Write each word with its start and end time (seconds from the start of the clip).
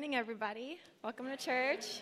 morning, 0.00 0.16
everybody. 0.16 0.78
Welcome 1.04 1.26
to 1.26 1.36
church. 1.36 2.00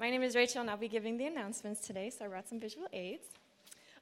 My 0.00 0.10
name 0.10 0.24
is 0.24 0.34
Rachel, 0.34 0.62
and 0.62 0.68
I'll 0.68 0.76
be 0.76 0.88
giving 0.88 1.16
the 1.16 1.26
announcements 1.26 1.86
today, 1.86 2.10
so 2.10 2.24
I 2.24 2.28
brought 2.28 2.48
some 2.48 2.58
visual 2.58 2.88
aids. 2.92 3.28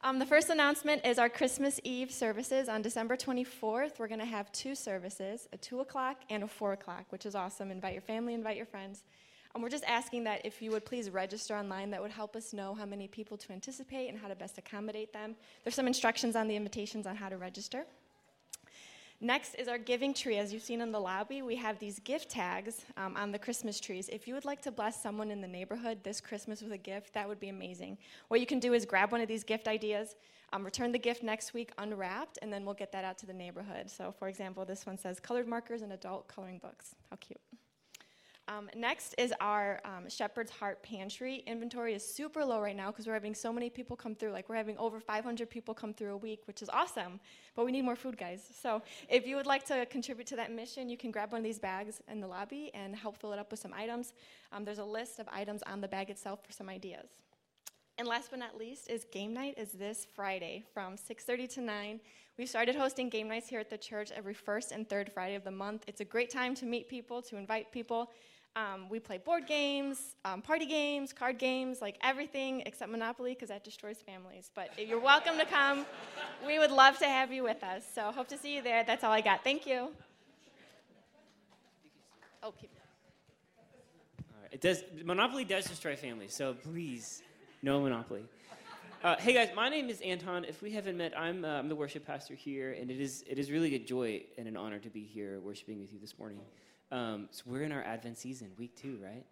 Um, 0.00 0.18
the 0.18 0.24
first 0.24 0.48
announcement 0.48 1.04
is 1.04 1.18
our 1.18 1.28
Christmas 1.28 1.78
Eve 1.84 2.10
services 2.10 2.70
on 2.70 2.80
December 2.80 3.18
24th. 3.18 3.98
We're 3.98 4.08
going 4.08 4.20
to 4.20 4.24
have 4.24 4.50
two 4.52 4.74
services, 4.74 5.46
a 5.52 5.58
2 5.58 5.80
o'clock 5.80 6.22
and 6.30 6.42
a 6.42 6.48
4 6.48 6.72
o'clock, 6.72 7.04
which 7.10 7.26
is 7.26 7.34
awesome. 7.34 7.70
Invite 7.70 7.92
your 7.92 8.00
family, 8.00 8.32
invite 8.32 8.56
your 8.56 8.64
friends. 8.64 9.02
And 9.52 9.62
we're 9.62 9.68
just 9.68 9.84
asking 9.84 10.24
that 10.24 10.46
if 10.46 10.62
you 10.62 10.70
would 10.70 10.86
please 10.86 11.10
register 11.10 11.54
online, 11.54 11.90
that 11.90 12.00
would 12.00 12.12
help 12.12 12.34
us 12.34 12.54
know 12.54 12.72
how 12.72 12.86
many 12.86 13.08
people 13.08 13.36
to 13.36 13.52
anticipate 13.52 14.08
and 14.08 14.18
how 14.18 14.28
to 14.28 14.34
best 14.34 14.56
accommodate 14.56 15.12
them. 15.12 15.36
There's 15.64 15.74
some 15.74 15.86
instructions 15.86 16.34
on 16.34 16.48
the 16.48 16.56
invitations 16.56 17.06
on 17.06 17.16
how 17.16 17.28
to 17.28 17.36
register. 17.36 17.84
Next 19.24 19.54
is 19.54 19.68
our 19.68 19.78
giving 19.78 20.12
tree. 20.12 20.36
As 20.36 20.52
you've 20.52 20.64
seen 20.64 20.80
in 20.80 20.90
the 20.90 20.98
lobby, 20.98 21.42
we 21.42 21.54
have 21.54 21.78
these 21.78 22.00
gift 22.00 22.28
tags 22.28 22.84
um, 22.96 23.16
on 23.16 23.30
the 23.30 23.38
Christmas 23.38 23.78
trees. 23.78 24.08
If 24.08 24.26
you 24.26 24.34
would 24.34 24.44
like 24.44 24.60
to 24.62 24.72
bless 24.72 25.00
someone 25.00 25.30
in 25.30 25.40
the 25.40 25.46
neighborhood 25.46 25.98
this 26.02 26.20
Christmas 26.20 26.60
with 26.60 26.72
a 26.72 26.76
gift, 26.76 27.14
that 27.14 27.28
would 27.28 27.38
be 27.38 27.48
amazing. 27.48 27.98
What 28.26 28.40
you 28.40 28.46
can 28.46 28.58
do 28.58 28.72
is 28.72 28.84
grab 28.84 29.12
one 29.12 29.20
of 29.20 29.28
these 29.28 29.44
gift 29.44 29.68
ideas, 29.68 30.16
um, 30.52 30.64
return 30.64 30.90
the 30.90 30.98
gift 30.98 31.22
next 31.22 31.54
week 31.54 31.70
unwrapped, 31.78 32.40
and 32.42 32.52
then 32.52 32.64
we'll 32.64 32.74
get 32.74 32.90
that 32.90 33.04
out 33.04 33.16
to 33.18 33.26
the 33.26 33.32
neighborhood. 33.32 33.88
So, 33.88 34.10
for 34.10 34.26
example, 34.26 34.64
this 34.64 34.86
one 34.86 34.98
says 34.98 35.20
colored 35.20 35.46
markers 35.46 35.82
and 35.82 35.92
adult 35.92 36.26
coloring 36.26 36.58
books. 36.58 36.96
How 37.08 37.14
cute. 37.14 37.38
Um, 38.48 38.68
next 38.74 39.14
is 39.18 39.32
our 39.40 39.80
um, 39.84 40.08
Shepherd's 40.08 40.50
Heart 40.50 40.82
Pantry. 40.82 41.44
Inventory 41.46 41.94
is 41.94 42.04
super 42.04 42.44
low 42.44 42.60
right 42.60 42.74
now 42.74 42.90
because 42.90 43.06
we're 43.06 43.12
having 43.12 43.34
so 43.34 43.52
many 43.52 43.70
people 43.70 43.96
come 43.96 44.14
through. 44.16 44.32
Like, 44.32 44.48
we're 44.48 44.56
having 44.56 44.76
over 44.78 44.98
500 44.98 45.48
people 45.48 45.74
come 45.74 45.94
through 45.94 46.12
a 46.12 46.16
week, 46.16 46.40
which 46.46 46.60
is 46.60 46.68
awesome. 46.68 47.20
But 47.54 47.64
we 47.64 47.72
need 47.72 47.82
more 47.82 47.94
food, 47.94 48.18
guys. 48.18 48.42
So, 48.60 48.82
if 49.08 49.26
you 49.26 49.36
would 49.36 49.46
like 49.46 49.64
to 49.66 49.86
contribute 49.86 50.26
to 50.28 50.36
that 50.36 50.50
mission, 50.50 50.88
you 50.88 50.96
can 50.96 51.12
grab 51.12 51.30
one 51.30 51.40
of 51.40 51.44
these 51.44 51.60
bags 51.60 52.02
in 52.10 52.20
the 52.20 52.26
lobby 52.26 52.72
and 52.74 52.96
help 52.96 53.16
fill 53.16 53.32
it 53.32 53.38
up 53.38 53.50
with 53.50 53.60
some 53.60 53.72
items. 53.72 54.12
Um, 54.50 54.64
there's 54.64 54.78
a 54.78 54.84
list 54.84 55.20
of 55.20 55.28
items 55.32 55.62
on 55.62 55.80
the 55.80 55.88
bag 55.88 56.10
itself 56.10 56.44
for 56.44 56.52
some 56.52 56.68
ideas. 56.68 57.08
And 57.98 58.08
last 58.08 58.30
but 58.30 58.40
not 58.40 58.56
least 58.56 58.90
is 58.90 59.04
game 59.12 59.32
night 59.32 59.54
is 59.56 59.72
this 59.72 60.06
Friday 60.16 60.64
from 60.74 60.96
6:30 60.96 61.46
to 61.54 61.60
9. 61.60 62.00
We 62.38 62.46
started 62.46 62.74
hosting 62.74 63.10
game 63.10 63.28
nights 63.28 63.48
here 63.48 63.60
at 63.60 63.68
the 63.68 63.76
church 63.76 64.10
every 64.10 64.34
first 64.34 64.72
and 64.72 64.88
third 64.88 65.12
Friday 65.12 65.34
of 65.34 65.44
the 65.44 65.50
month. 65.50 65.84
It's 65.86 66.00
a 66.00 66.04
great 66.04 66.30
time 66.30 66.54
to 66.56 66.66
meet 66.66 66.88
people, 66.88 67.20
to 67.22 67.36
invite 67.36 67.70
people. 67.70 68.10
Um, 68.54 68.90
we 68.90 69.00
play 69.00 69.16
board 69.16 69.46
games, 69.46 70.14
um, 70.26 70.42
party 70.42 70.66
games, 70.66 71.12
card 71.12 71.38
games, 71.38 71.80
like 71.80 71.96
everything 72.02 72.62
except 72.66 72.90
Monopoly 72.90 73.32
because 73.32 73.48
that 73.48 73.64
destroys 73.64 73.96
families. 73.98 74.50
But 74.54 74.70
you're 74.78 75.00
welcome 75.00 75.38
to 75.38 75.46
come. 75.46 75.86
We 76.46 76.58
would 76.58 76.70
love 76.70 76.98
to 76.98 77.06
have 77.06 77.32
you 77.32 77.42
with 77.42 77.64
us. 77.64 77.82
So 77.94 78.12
hope 78.12 78.28
to 78.28 78.36
see 78.36 78.54
you 78.54 78.62
there. 78.62 78.84
That's 78.84 79.04
all 79.04 79.12
I 79.12 79.22
got. 79.22 79.42
Thank 79.42 79.66
you. 79.66 79.88
Oh, 82.42 82.52
keep. 82.52 82.70
It 84.50 84.60
does. 84.60 84.84
Monopoly 85.02 85.46
does 85.46 85.64
destroy 85.64 85.96
families, 85.96 86.34
so 86.34 86.52
please, 86.52 87.22
no 87.62 87.80
Monopoly. 87.80 88.24
Uh, 89.02 89.16
hey 89.16 89.32
guys, 89.32 89.48
my 89.56 89.70
name 89.70 89.88
is 89.88 90.02
Anton. 90.02 90.44
If 90.44 90.60
we 90.60 90.72
haven't 90.72 90.98
met, 90.98 91.18
I'm, 91.18 91.42
uh, 91.44 91.48
I'm 91.48 91.68
the 91.68 91.74
worship 91.74 92.06
pastor 92.06 92.34
here, 92.34 92.76
and 92.78 92.90
it 92.90 93.00
is 93.00 93.24
it 93.26 93.38
is 93.38 93.50
really 93.50 93.74
a 93.76 93.78
joy 93.78 94.22
and 94.36 94.46
an 94.46 94.58
honor 94.58 94.78
to 94.78 94.90
be 94.90 95.04
here 95.04 95.40
worshiping 95.40 95.80
with 95.80 95.90
you 95.90 95.98
this 95.98 96.18
morning. 96.18 96.38
Um, 96.92 97.28
so 97.30 97.44
we're 97.46 97.62
in 97.62 97.72
our 97.72 97.82
Advent 97.82 98.18
season, 98.18 98.50
week 98.58 98.76
two, 98.76 98.98
right? 99.02 99.24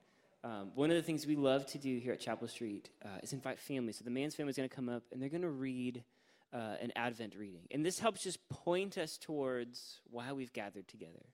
Um, 0.43 0.71
one 0.75 0.88
of 0.91 0.97
the 0.97 1.03
things 1.03 1.26
we 1.26 1.37
love 1.37 1.66
to 1.66 1.78
do 1.78 1.98
here 1.98 2.15
at 2.15 2.21
Chapel 2.21 2.48
Street 2.48 2.88
uh, 3.04 3.19
is 3.22 3.34
invite 3.34 3.59
families. 3.59 3.98
So 3.98 4.04
the 4.04 4.10
man's 4.10 4.34
family 4.34 4.50
is 4.50 4.56
going 4.56 4.69
to 4.69 4.75
come 4.75 4.88
up 4.88 5.03
and 5.12 5.21
they're 5.21 5.28
going 5.28 5.43
to 5.43 5.50
read 5.50 6.03
uh, 6.54 6.76
an 6.81 6.91
Advent 6.97 7.34
reading. 7.37 7.69
And 7.70 7.84
this 7.84 7.99
helps 7.99 8.22
just 8.22 8.49
point 8.49 8.97
us 8.97 9.19
towards 9.19 10.00
why 10.10 10.32
we've 10.32 10.54
gathered 10.54 10.88
together. 10.88 11.26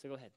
So 0.00 0.08
go 0.08 0.14
ahead. 0.14 0.30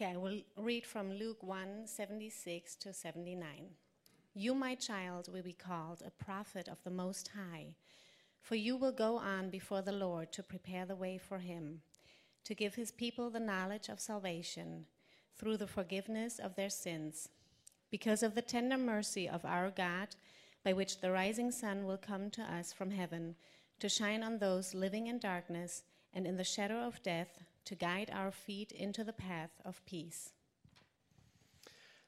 Okay, 0.00 0.12
I 0.12 0.16
will 0.16 0.42
read 0.56 0.86
from 0.86 1.12
Luke 1.14 1.42
1 1.42 1.88
76 1.88 2.76
to 2.76 2.92
79. 2.92 3.42
You, 4.32 4.54
my 4.54 4.76
child, 4.76 5.28
will 5.32 5.42
be 5.42 5.52
called 5.52 6.04
a 6.06 6.24
prophet 6.24 6.68
of 6.68 6.80
the 6.84 6.90
Most 6.92 7.30
High, 7.34 7.74
for 8.40 8.54
you 8.54 8.76
will 8.76 8.92
go 8.92 9.16
on 9.16 9.50
before 9.50 9.82
the 9.82 9.90
Lord 9.90 10.30
to 10.34 10.42
prepare 10.44 10.86
the 10.86 10.94
way 10.94 11.18
for 11.18 11.38
him, 11.38 11.80
to 12.44 12.54
give 12.54 12.76
his 12.76 12.92
people 12.92 13.28
the 13.28 13.40
knowledge 13.40 13.88
of 13.88 13.98
salvation 13.98 14.86
through 15.36 15.56
the 15.56 15.66
forgiveness 15.66 16.38
of 16.38 16.54
their 16.54 16.70
sins, 16.70 17.28
because 17.90 18.22
of 18.22 18.36
the 18.36 18.42
tender 18.42 18.78
mercy 18.78 19.28
of 19.28 19.44
our 19.44 19.68
God, 19.68 20.14
by 20.62 20.72
which 20.72 21.00
the 21.00 21.10
rising 21.10 21.50
sun 21.50 21.84
will 21.84 21.98
come 21.98 22.30
to 22.30 22.42
us 22.42 22.72
from 22.72 22.92
heaven 22.92 23.34
to 23.80 23.88
shine 23.88 24.22
on 24.22 24.38
those 24.38 24.74
living 24.74 25.08
in 25.08 25.18
darkness 25.18 25.82
and 26.14 26.24
in 26.24 26.36
the 26.36 26.44
shadow 26.44 26.86
of 26.86 27.02
death 27.02 27.42
to 27.68 27.74
guide 27.74 28.10
our 28.10 28.30
feet 28.30 28.72
into 28.72 29.04
the 29.04 29.12
path 29.12 29.50
of 29.62 29.84
peace. 29.84 30.32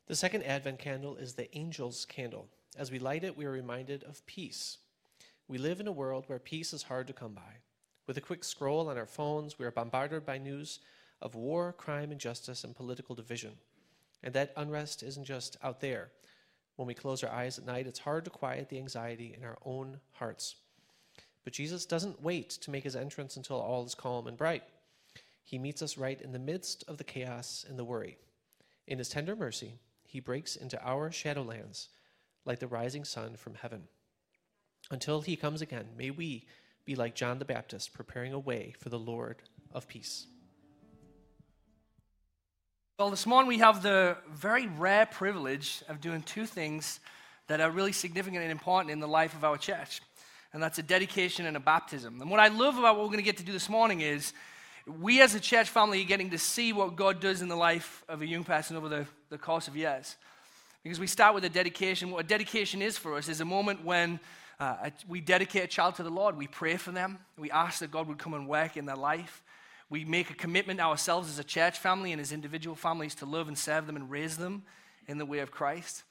The 0.07 0.17
second 0.17 0.43
Advent 0.45 0.79
candle 0.79 1.17
is 1.17 1.35
the 1.35 1.55
angel's 1.55 2.07
candle. 2.07 2.49
As 2.79 2.91
we 2.91 2.99
light 2.99 3.25
it, 3.25 3.37
we 3.37 3.45
are 3.45 3.51
reminded 3.51 4.03
of 4.05 4.25
peace. 4.25 4.79
We 5.49 5.59
live 5.59 5.79
in 5.79 5.87
a 5.87 5.93
world 5.93 6.25
where 6.27 6.39
peace 6.39 6.73
is 6.73 6.85
hard 6.85 7.07
to 7.09 7.13
come 7.13 7.35
by. 7.35 7.59
With 8.07 8.17
a 8.17 8.23
quick 8.23 8.43
scroll 8.43 8.89
on 8.89 8.97
our 8.97 9.05
phones, 9.05 9.59
we 9.59 9.67
are 9.67 9.71
bombarded 9.71 10.25
by 10.25 10.39
news 10.39 10.79
of 11.21 11.35
war, 11.35 11.75
crime, 11.75 12.11
injustice, 12.11 12.65
and 12.65 12.75
political 12.75 13.15
division. 13.15 13.53
And 14.23 14.33
that 14.33 14.55
unrest 14.57 15.03
isn't 15.03 15.27
just 15.27 15.59
out 15.63 15.83
there. 15.83 16.09
When 16.77 16.89
we 16.89 16.95
close 16.95 17.23
our 17.23 17.31
eyes 17.31 17.59
at 17.59 17.67
night, 17.67 17.87
it's 17.87 17.99
hard 17.99 18.25
to 18.25 18.31
quiet 18.31 18.71
the 18.71 18.79
anxiety 18.79 19.35
in 19.37 19.45
our 19.45 19.59
own 19.67 20.01
hearts. 20.13 20.57
But 21.45 21.53
Jesus 21.53 21.85
doesn't 21.85 22.23
wait 22.23 22.49
to 22.49 22.71
make 22.71 22.85
his 22.85 22.97
entrance 22.97 23.37
until 23.37 23.61
all 23.61 23.85
is 23.85 23.95
calm 23.95 24.27
and 24.27 24.39
bright. 24.39 24.63
He 25.45 25.59
meets 25.59 25.83
us 25.83 25.99
right 25.99 26.21
in 26.21 26.33
the 26.33 26.39
midst 26.39 26.85
of 26.87 26.97
the 26.97 27.05
chaos 27.05 27.65
and 27.69 27.79
the 27.79 27.85
worry. 27.85 28.19
In 28.87 28.99
his 28.99 29.09
tender 29.09 29.37
mercy, 29.37 29.79
he 30.07 30.21
breaks 30.21 30.57
into 30.57 30.81
our 30.85 31.11
shadowlands 31.11 31.89
like 32.45 32.59
the 32.59 32.67
rising 32.67 33.05
sun 33.05 33.37
from 33.37 33.55
heaven. 33.55 33.85
Until 34.91 35.21
he 35.21 35.37
comes 35.37 35.63
again, 35.63 35.87
may 35.97 36.11
we 36.11 36.47
be 36.85 36.97
like 36.97 37.15
John 37.15 37.39
the 37.39 37.45
Baptist, 37.45 37.93
preparing 37.93 38.33
a 38.33 38.39
way 38.39 38.75
for 38.79 38.89
the 38.89 38.99
Lord 38.99 39.43
of 39.73 39.87
peace. 39.87 40.27
Well, 42.99 43.11
this 43.11 43.27
morning 43.27 43.49
we 43.49 43.59
have 43.59 43.83
the 43.83 44.17
very 44.31 44.67
rare 44.67 45.07
privilege 45.07 45.83
of 45.89 46.01
doing 46.01 46.23
two 46.23 46.45
things 46.45 47.01
that 47.47 47.61
are 47.61 47.71
really 47.71 47.93
significant 47.93 48.43
and 48.43 48.53
important 48.53 48.91
in 48.91 49.01
the 49.01 49.09
life 49.09 49.35
of 49.35 49.45
our 49.45 49.57
church, 49.57 50.03
and 50.53 50.63
that's 50.63 50.79
a 50.79 50.83
dedication 50.83 51.47
and 51.47 51.57
a 51.57 51.61
baptism. 51.61 52.21
And 52.21 52.31
what 52.31 52.41
I 52.41 52.49
love 52.49 52.77
about 52.77 52.97
what 52.97 53.05
we're 53.05 53.13
going 53.13 53.19
to 53.19 53.25
get 53.25 53.39
to 53.39 53.45
do 53.45 53.53
this 53.53 53.69
morning 53.69 54.01
is 54.01 54.33
we 54.99 55.21
as 55.21 55.35
a 55.35 55.41
church 55.41 55.69
family 55.69 56.01
are 56.01 56.07
getting 56.07 56.31
to 56.31 56.39
see 56.39 56.73
what 56.73 56.97
God 56.97 57.21
does 57.21 57.43
in 57.43 57.49
the 57.49 57.57
life 57.57 58.03
of 58.09 58.23
a 58.23 58.27
young 58.27 58.45
person 58.45 58.77
over 58.77 58.89
the, 58.89 59.07
the 59.29 59.39
course 59.39 59.69
of 59.69 59.77
years. 59.77 60.17
Because 60.83 60.99
we 60.99 61.07
start 61.07 61.35
with 61.35 61.45
a 61.45 61.49
dedication. 61.49 62.11
What 62.11 62.25
a 62.25 62.29
dedication 62.29 62.81
is 62.81 62.97
for 62.97 63.17
us 63.17 63.29
is 63.29 63.41
a 63.41 63.45
moment 63.45 63.85
when 63.85 64.19
uh, 64.59 64.91
we 65.09 65.21
dedicate 65.21 65.65
a 65.65 65.67
child 65.67 65.97
to 65.97 66.03
the 66.03 66.11
Lord. 66.11 66.37
We 66.37 66.47
pray 66.47 66.77
for 66.77 66.91
them. 66.91 67.19
We 67.39 67.51
ask 67.51 67.81
that 67.81 67.91
God 67.91 68.09
would 68.09 68.19
come 68.19 68.35
and 68.35 68.49
work 68.49 68.77
in 68.77 68.87
their 68.87 68.97
life. 68.97 69.43
We 69.91 70.05
make 70.05 70.31
a 70.31 70.35
commitment 70.35 70.81
ourselves 70.81 71.29
as 71.29 71.39
a 71.39 71.45
church 71.45 71.79
family 71.79 72.13
and 72.13 72.21
as 72.21 72.33
individual 72.33 72.77
families 72.77 73.15
to 73.17 73.27
love 73.27 73.49
and 73.49 73.59
serve 73.59 73.87
them 73.87 73.97
and 73.97 74.11
raise 74.11 74.37
them 74.37 74.63
in 75.07 75.19
the 75.19 75.27
way 75.27 75.41
of 75.41 75.51
Christ. 75.51 76.05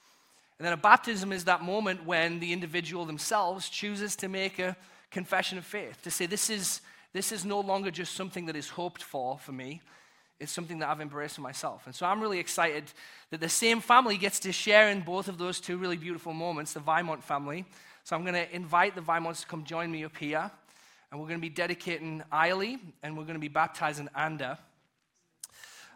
And 0.59 0.65
then 0.65 0.73
a 0.73 0.77
baptism 0.77 1.31
is 1.31 1.45
that 1.45 1.63
moment 1.63 2.05
when 2.05 2.39
the 2.39 2.51
individual 2.51 3.05
themselves 3.05 3.69
chooses 3.69 4.15
to 4.17 4.27
make 4.27 4.59
a 4.59 4.75
confession 5.09 5.57
of 5.57 5.65
faith, 5.65 6.01
to 6.03 6.11
say, 6.11 6.25
This 6.25 6.49
is 6.49 6.81
this 7.13 7.31
is 7.31 7.45
no 7.45 7.59
longer 7.59 7.91
just 7.91 8.13
something 8.13 8.45
that 8.45 8.55
is 8.55 8.69
hoped 8.69 9.03
for 9.03 9.37
for 9.37 9.51
me. 9.51 9.81
It's 10.39 10.51
something 10.51 10.79
that 10.79 10.89
I've 10.89 11.01
embraced 11.01 11.35
for 11.35 11.41
myself. 11.41 11.85
And 11.85 11.93
so 11.93 12.05
I'm 12.05 12.21
really 12.21 12.39
excited 12.39 12.85
that 13.31 13.41
the 13.41 13.49
same 13.49 13.81
family 13.81 14.17
gets 14.17 14.39
to 14.41 14.51
share 14.51 14.89
in 14.89 15.01
both 15.01 15.27
of 15.27 15.37
those 15.37 15.59
two 15.59 15.77
really 15.77 15.97
beautiful 15.97 16.33
moments, 16.33 16.73
the 16.73 16.79
Vimont 16.79 17.23
family. 17.23 17.65
So 18.05 18.15
I'm 18.15 18.23
going 18.23 18.35
to 18.35 18.55
invite 18.55 18.95
the 18.95 19.01
Vimonts 19.01 19.41
to 19.41 19.47
come 19.47 19.65
join 19.65 19.91
me 19.91 20.05
up 20.05 20.15
here. 20.15 20.49
And 21.11 21.19
we're 21.19 21.27
going 21.27 21.39
to 21.39 21.41
be 21.41 21.49
dedicating 21.49 22.23
Eiley 22.31 22.79
and 23.03 23.17
we're 23.17 23.23
going 23.23 23.35
to 23.35 23.39
be 23.39 23.49
baptizing 23.49 24.07
Ander. 24.15 24.57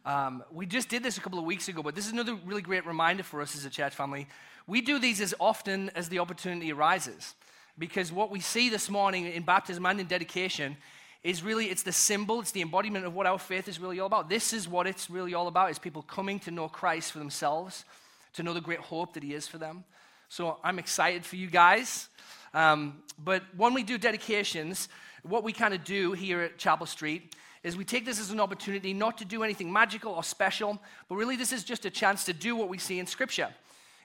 Um, 0.06 0.44
we 0.52 0.66
just 0.66 0.90
did 0.90 1.04
this 1.04 1.18
a 1.18 1.22
couple 1.22 1.40
of 1.40 1.46
weeks 1.46 1.70
ago, 1.70 1.82
but 1.82 1.96
this 1.96 2.06
is 2.06 2.12
another 2.12 2.36
really 2.46 2.62
great 2.62 2.86
reminder 2.86 3.24
for 3.24 3.40
us 3.40 3.56
as 3.56 3.64
a 3.64 3.70
church 3.70 3.96
family. 3.96 4.28
We 4.68 4.82
do 4.82 5.00
these 5.00 5.22
as 5.22 5.34
often 5.40 5.90
as 5.96 6.10
the 6.10 6.20
opportunity 6.20 6.74
arises. 6.74 7.36
Because 7.78 8.12
what 8.12 8.30
we 8.30 8.40
see 8.40 8.70
this 8.70 8.90
morning 8.90 9.26
in 9.26 9.44
baptism 9.44 9.86
and 9.86 10.00
in 10.00 10.08
dedication 10.08 10.76
is 11.24 11.42
really 11.42 11.68
it's 11.68 11.84
the 11.84 11.92
symbol 11.92 12.42
it's 12.42 12.52
the 12.52 12.62
embodiment 12.62 13.06
of 13.06 13.16
what 13.16 13.26
our 13.26 13.40
faith 13.40 13.68
is 13.68 13.80
really 13.80 14.00
all 14.00 14.08
about. 14.08 14.30
This 14.30 14.54
is 14.54 14.68
what 14.68 14.88
it's 14.88 15.10
really 15.10 15.34
all 15.34 15.48
about 15.48 15.72
is 15.72 15.80
people 15.80 16.02
coming 16.02 16.40
to 16.42 16.52
know 16.52 16.68
christ 16.68 17.12
for 17.12 17.20
themselves 17.20 17.86
to 18.34 18.44
know 18.44 18.54
the 18.54 18.62
great 18.62 18.80
hope 18.80 19.14
that 19.14 19.24
he 19.24 19.34
is 19.34 19.48
for 19.48 19.58
them. 19.58 19.84
So 20.30 20.58
i'm 20.64 20.80
excited 20.80 21.26
for 21.26 21.36
you 21.36 21.48
guys. 21.48 22.10
Um, 22.54 23.02
but 23.24 23.44
when 23.56 23.74
we 23.74 23.84
do 23.84 23.98
dedications 23.98 24.90
what 25.24 25.44
we 25.44 25.54
kind 25.54 25.74
of 25.74 25.84
do 25.84 26.12
here 26.12 26.42
at 26.42 26.58
chapel 26.58 26.86
street 26.86 27.36
is 27.64 27.78
we 27.78 27.86
take 27.86 28.06
this 28.06 28.20
as 28.20 28.30
an 28.30 28.42
opportunity 28.42 28.94
not 28.94 29.18
to 29.20 29.26
do 29.26 29.42
anything 29.42 29.72
magical 29.72 30.14
or 30.14 30.24
special 30.24 30.78
but 31.08 31.16
really 31.16 31.38
this 31.38 31.54
is 31.54 31.64
just 31.64 31.86
a 31.86 31.90
chance 31.90 32.26
to 32.26 32.34
do 32.34 32.56
what 32.56 32.70
we 32.70 32.78
see 32.78 33.00
in 33.00 33.08
scripture. 33.08 33.50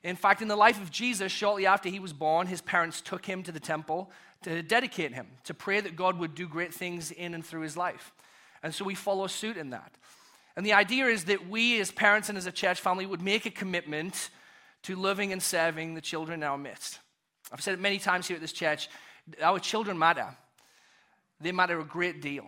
In 0.04 0.16
fact, 0.16 0.42
in 0.42 0.48
the 0.48 0.56
life 0.56 0.80
of 0.80 0.90
Jesus, 0.90 1.32
shortly 1.32 1.66
after 1.66 1.88
he 1.88 1.98
was 1.98 2.12
born, 2.12 2.46
his 2.46 2.60
parents 2.60 3.00
took 3.00 3.26
him 3.26 3.42
to 3.42 3.52
the 3.52 3.60
temple 3.60 4.10
to 4.42 4.62
dedicate 4.62 5.12
him, 5.12 5.26
to 5.44 5.54
pray 5.54 5.80
that 5.80 5.96
God 5.96 6.18
would 6.18 6.34
do 6.34 6.46
great 6.46 6.72
things 6.72 7.10
in 7.10 7.34
and 7.34 7.44
through 7.44 7.62
his 7.62 7.76
life. 7.76 8.12
And 8.62 8.74
so 8.74 8.84
we 8.84 8.94
follow 8.94 9.26
suit 9.26 9.56
in 9.56 9.70
that. 9.70 9.92
And 10.56 10.66
the 10.66 10.72
idea 10.72 11.06
is 11.06 11.24
that 11.24 11.48
we, 11.48 11.80
as 11.80 11.90
parents 11.90 12.28
and 12.28 12.36
as 12.38 12.46
a 12.46 12.52
church 12.52 12.80
family, 12.80 13.06
would 13.06 13.22
make 13.22 13.46
a 13.46 13.50
commitment 13.50 14.30
to 14.82 14.96
loving 14.96 15.32
and 15.32 15.42
serving 15.42 15.94
the 15.94 16.00
children 16.00 16.42
in 16.42 16.48
our 16.48 16.58
midst. 16.58 16.98
I've 17.52 17.60
said 17.60 17.74
it 17.74 17.80
many 17.80 17.98
times 17.98 18.26
here 18.26 18.34
at 18.36 18.40
this 18.40 18.52
church 18.52 18.88
our 19.42 19.58
children 19.58 19.98
matter. 19.98 20.26
They 21.40 21.52
matter 21.52 21.78
a 21.78 21.84
great 21.84 22.22
deal. 22.22 22.46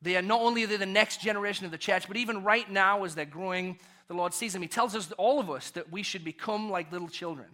They 0.00 0.16
are 0.16 0.22
not 0.22 0.40
only 0.40 0.66
the 0.66 0.86
next 0.86 1.20
generation 1.20 1.64
of 1.64 1.72
the 1.72 1.78
church, 1.78 2.08
but 2.08 2.16
even 2.16 2.42
right 2.42 2.70
now, 2.70 3.04
as 3.04 3.14
they're 3.14 3.24
growing, 3.24 3.78
the 4.08 4.14
Lord 4.14 4.34
sees 4.34 4.52
them. 4.52 4.62
He 4.62 4.68
tells 4.68 4.96
us, 4.96 5.10
all 5.12 5.38
of 5.38 5.50
us, 5.50 5.70
that 5.70 5.92
we 5.92 6.02
should 6.02 6.24
become 6.24 6.70
like 6.70 6.90
little 6.90 7.08
children, 7.08 7.48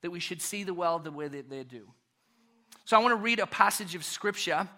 that 0.00 0.10
we 0.10 0.20
should 0.20 0.40
see 0.40 0.64
the 0.64 0.74
world 0.74 1.04
the 1.04 1.10
way 1.10 1.28
that 1.28 1.50
they 1.50 1.64
do. 1.64 1.88
So 2.84 2.96
I 2.96 3.00
want 3.00 3.12
to 3.12 3.16
read 3.16 3.38
a 3.38 3.46
passage 3.46 3.94
of 3.94 4.04
scripture 4.04 4.68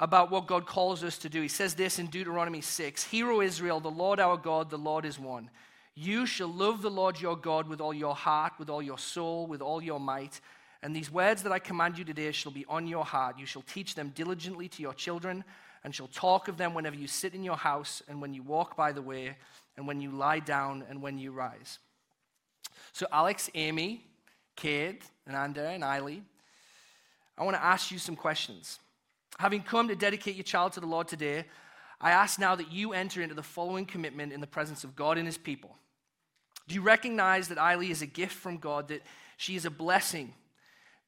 about 0.00 0.30
what 0.30 0.46
God 0.46 0.66
calls 0.66 1.02
us 1.02 1.18
to 1.18 1.28
do. 1.28 1.42
He 1.42 1.48
says 1.48 1.74
this 1.74 1.98
in 1.98 2.06
Deuteronomy 2.06 2.60
6 2.60 3.04
Hear, 3.04 3.30
O 3.30 3.40
Israel, 3.40 3.80
the 3.80 3.90
Lord 3.90 4.20
our 4.20 4.36
God, 4.36 4.70
the 4.70 4.78
Lord 4.78 5.04
is 5.04 5.18
one. 5.18 5.50
You 5.94 6.26
shall 6.26 6.48
love 6.48 6.82
the 6.82 6.90
Lord 6.90 7.20
your 7.20 7.36
God 7.36 7.68
with 7.68 7.80
all 7.80 7.92
your 7.92 8.14
heart, 8.14 8.52
with 8.58 8.70
all 8.70 8.80
your 8.80 8.98
soul, 8.98 9.48
with 9.48 9.60
all 9.60 9.82
your 9.82 9.98
might. 9.98 10.40
And 10.82 10.94
these 10.94 11.10
words 11.10 11.42
that 11.42 11.50
I 11.50 11.58
command 11.58 11.98
you 11.98 12.04
today 12.04 12.30
shall 12.30 12.52
be 12.52 12.64
on 12.68 12.86
your 12.86 13.04
heart. 13.04 13.38
You 13.38 13.46
shall 13.46 13.62
teach 13.62 13.96
them 13.96 14.12
diligently 14.14 14.68
to 14.68 14.82
your 14.82 14.94
children, 14.94 15.42
and 15.82 15.92
shall 15.92 16.06
talk 16.08 16.46
of 16.46 16.56
them 16.56 16.72
whenever 16.74 16.94
you 16.94 17.08
sit 17.08 17.34
in 17.34 17.42
your 17.42 17.56
house, 17.56 18.00
and 18.08 18.20
when 18.22 18.32
you 18.32 18.44
walk 18.44 18.76
by 18.76 18.92
the 18.92 19.02
way, 19.02 19.36
and 19.76 19.88
when 19.88 20.00
you 20.00 20.12
lie 20.12 20.38
down, 20.38 20.84
and 20.88 21.02
when 21.02 21.18
you 21.18 21.32
rise. 21.32 21.80
So, 22.92 23.06
Alex, 23.10 23.50
Amy, 23.54 24.04
Kate, 24.54 25.02
and 25.26 25.34
Ander, 25.34 25.66
and 25.66 25.82
Eiley, 25.82 26.22
I 27.38 27.44
want 27.44 27.56
to 27.56 27.64
ask 27.64 27.90
you 27.90 27.98
some 27.98 28.16
questions. 28.16 28.80
Having 29.38 29.62
come 29.62 29.88
to 29.88 29.94
dedicate 29.94 30.34
your 30.34 30.44
child 30.44 30.72
to 30.72 30.80
the 30.80 30.86
Lord 30.86 31.06
today, 31.06 31.44
I 32.00 32.10
ask 32.10 32.38
now 32.38 32.56
that 32.56 32.72
you 32.72 32.92
enter 32.92 33.22
into 33.22 33.34
the 33.34 33.42
following 33.42 33.86
commitment 33.86 34.32
in 34.32 34.40
the 34.40 34.46
presence 34.46 34.84
of 34.84 34.96
God 34.96 35.18
and 35.18 35.26
his 35.26 35.38
people. 35.38 35.76
Do 36.66 36.74
you 36.74 36.82
recognize 36.82 37.48
that 37.48 37.58
Eiley 37.58 37.90
is 37.90 38.02
a 38.02 38.06
gift 38.06 38.34
from 38.34 38.58
God, 38.58 38.88
that 38.88 39.02
she 39.36 39.56
is 39.56 39.64
a 39.64 39.70
blessing 39.70 40.34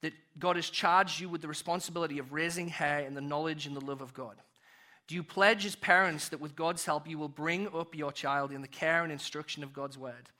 that 0.00 0.15
God 0.38 0.56
has 0.56 0.71
charged 0.71 1.21
you 1.21 1.29
with 1.29 1.43
the 1.43 1.49
responsibility 1.49 2.19
of 2.19 2.33
raising 2.33 2.69
her 2.71 3.00
in 3.00 3.15
the 3.15 3.21
knowledge 3.21 3.67
and 3.67 3.76
the 3.76 3.85
love 3.85 4.00
of 4.00 4.15
God? 4.15 4.37
Do 5.06 5.17
you 5.17 5.23
pledge 5.25 5.67
as 5.67 5.75
parents 5.75 6.29
that 6.29 6.41
with 6.41 6.55
God's 6.55 6.85
help 6.85 7.09
you 7.09 7.19
will 7.19 7.29
bring 7.29 7.67
up 7.75 7.97
your 7.97 8.12
child 8.12 8.53
in 8.53 8.62
the 8.62 8.69
care 8.69 9.03
and 9.03 9.12
instruction 9.12 9.65
of 9.65 9.73
God's 9.73 9.99
word? 9.99 10.31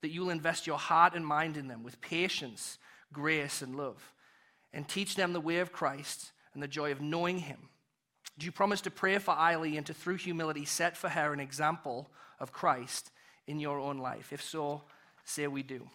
That 0.00 0.10
you 0.10 0.22
will 0.22 0.30
invest 0.30 0.66
your 0.66 0.78
heart 0.78 1.14
and 1.14 1.24
mind 1.24 1.56
in 1.56 1.68
them 1.68 1.82
with 1.82 2.00
patience, 2.00 2.78
grace, 3.12 3.60
and 3.60 3.76
love, 3.76 4.12
and 4.72 4.88
teach 4.88 5.16
them 5.16 5.32
the 5.32 5.40
way 5.40 5.58
of 5.58 5.72
Christ 5.72 6.32
and 6.54 6.62
the 6.62 6.68
joy 6.68 6.92
of 6.92 7.00
knowing 7.00 7.38
Him? 7.38 7.68
Do 8.38 8.46
you 8.46 8.52
promise 8.52 8.80
to 8.82 8.90
pray 8.90 9.18
for 9.18 9.34
Eiley 9.34 9.76
and 9.76 9.86
to, 9.86 9.94
through 9.94 10.16
humility, 10.16 10.64
set 10.64 10.96
for 10.96 11.08
her 11.08 11.32
an 11.32 11.40
example 11.40 12.10
of 12.38 12.52
Christ 12.52 13.10
in 13.46 13.58
your 13.58 13.78
own 13.78 13.98
life? 13.98 14.32
If 14.32 14.42
so, 14.42 14.82
say 15.24 15.46
we 15.46 15.62
do. 15.62 15.88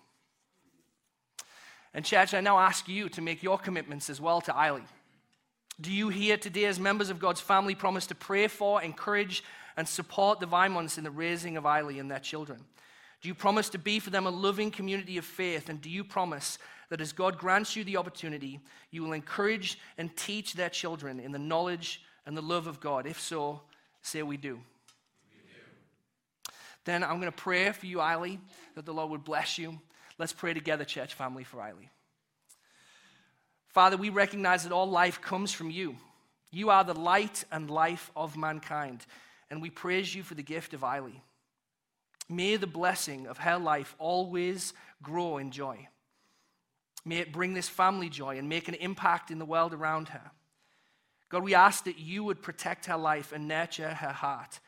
And, 1.94 2.06
church, 2.06 2.34
I 2.34 2.42
now 2.42 2.58
ask 2.58 2.88
you 2.88 3.10
to 3.10 3.22
make 3.22 3.44
your 3.44 3.58
commitments 3.58 4.10
as 4.10 4.22
well 4.22 4.42
to 4.42 4.54
Eiley. 4.54 4.86
Do 5.80 5.92
you 5.92 6.10
here 6.10 6.38
today, 6.38 6.66
as 6.66 6.80
members 6.80 7.10
of 7.10 7.20
God's 7.20 7.42
family, 7.42 7.76
promise 7.76 8.08
to 8.08 8.16
pray 8.16 8.48
for, 8.48 8.82
encourage, 8.82 9.44
and 9.78 9.88
support 9.88 10.40
the 10.40 10.48
Vimonts 10.48 10.98
in 10.98 11.04
the 11.04 11.12
raising 11.12 11.58
of 11.58 11.64
Eiley 11.64 12.00
and 12.00 12.10
their 12.10 12.20
children? 12.20 12.64
Do 13.22 13.28
you 13.28 13.36
promise 13.36 13.70
to 13.70 13.78
be 13.78 14.00
for 14.00 14.10
them 14.10 14.26
a 14.26 14.32
loving 14.32 14.72
community 14.72 15.18
of 15.18 15.26
faith? 15.26 15.70
And 15.70 15.82
do 15.82 15.90
you 15.90 16.04
promise 16.04 16.58
that 16.92 17.00
as 17.00 17.14
God 17.14 17.38
grants 17.38 17.74
you 17.78 17.86
the 17.86 17.96
opportunity, 17.96 18.60
you 18.92 19.02
will 19.02 19.14
encourage 19.14 19.80
and 19.98 20.14
teach 20.18 20.56
their 20.56 20.70
children 20.70 21.22
in 21.22 21.32
the 21.32 21.40
knowledge 21.40 22.02
and 22.26 22.36
the 22.36 22.42
love 22.42 22.68
of 22.68 22.82
God? 22.82 23.08
If 23.08 23.18
so, 23.18 23.62
say 24.02 24.24
we 24.24 24.36
do. 24.36 24.60
Then 26.84 27.02
I'm 27.02 27.22
going 27.22 27.32
to 27.32 27.32
pray 27.32 27.72
for 27.72 27.86
you, 27.86 28.00
Eiley, 28.00 28.40
that 28.76 28.86
the 28.86 28.94
Lord 28.94 29.10
would 29.10 29.24
bless 29.24 29.58
you. 29.58 29.80
Let's 30.18 30.34
pray 30.34 30.54
together, 30.54 30.84
church 30.84 31.14
family, 31.14 31.46
for 31.46 31.62
Eiley. 31.62 31.88
Father, 33.70 33.96
we 33.96 34.10
recognize 34.10 34.64
that 34.64 34.74
all 34.74 34.90
life 34.90 35.22
comes 35.22 35.54
from 35.54 35.70
you. 35.70 35.96
You 36.52 36.72
are 36.72 36.84
the 36.84 36.94
light 36.94 37.46
and 37.54 37.72
life 37.72 38.12
of 38.18 38.36
mankind, 38.36 39.06
and 39.50 39.62
we 39.62 39.70
praise 39.70 40.14
you 40.14 40.24
for 40.24 40.34
the 40.34 40.44
gift 40.44 40.74
of 40.74 40.82
Eiley. 40.82 41.22
May 42.28 42.58
the 42.58 42.68
blessing 42.68 43.28
of 43.28 43.38
her 43.38 43.58
life 43.58 43.96
always 43.98 44.74
grow 45.02 45.38
in 45.38 45.52
joy. 45.52 45.88
May 47.04 47.18
it 47.18 47.34
bring 47.34 47.54
this 47.54 47.70
family 47.70 48.10
joy 48.10 48.38
and 48.38 48.48
make 48.48 48.68
an 48.68 48.76
impact 48.76 49.32
in 49.32 49.40
the 49.40 49.46
world 49.46 49.74
around 49.74 50.10
her. 50.10 50.32
God, 51.30 51.44
we 51.44 51.56
ask 51.56 51.86
that 51.86 51.98
you 51.98 52.24
would 52.24 52.42
protect 52.42 52.86
her 52.86 52.98
life 52.98 53.32
and 53.32 53.48
nurture 53.48 53.94
her 53.94 54.12
heart. 54.12 54.60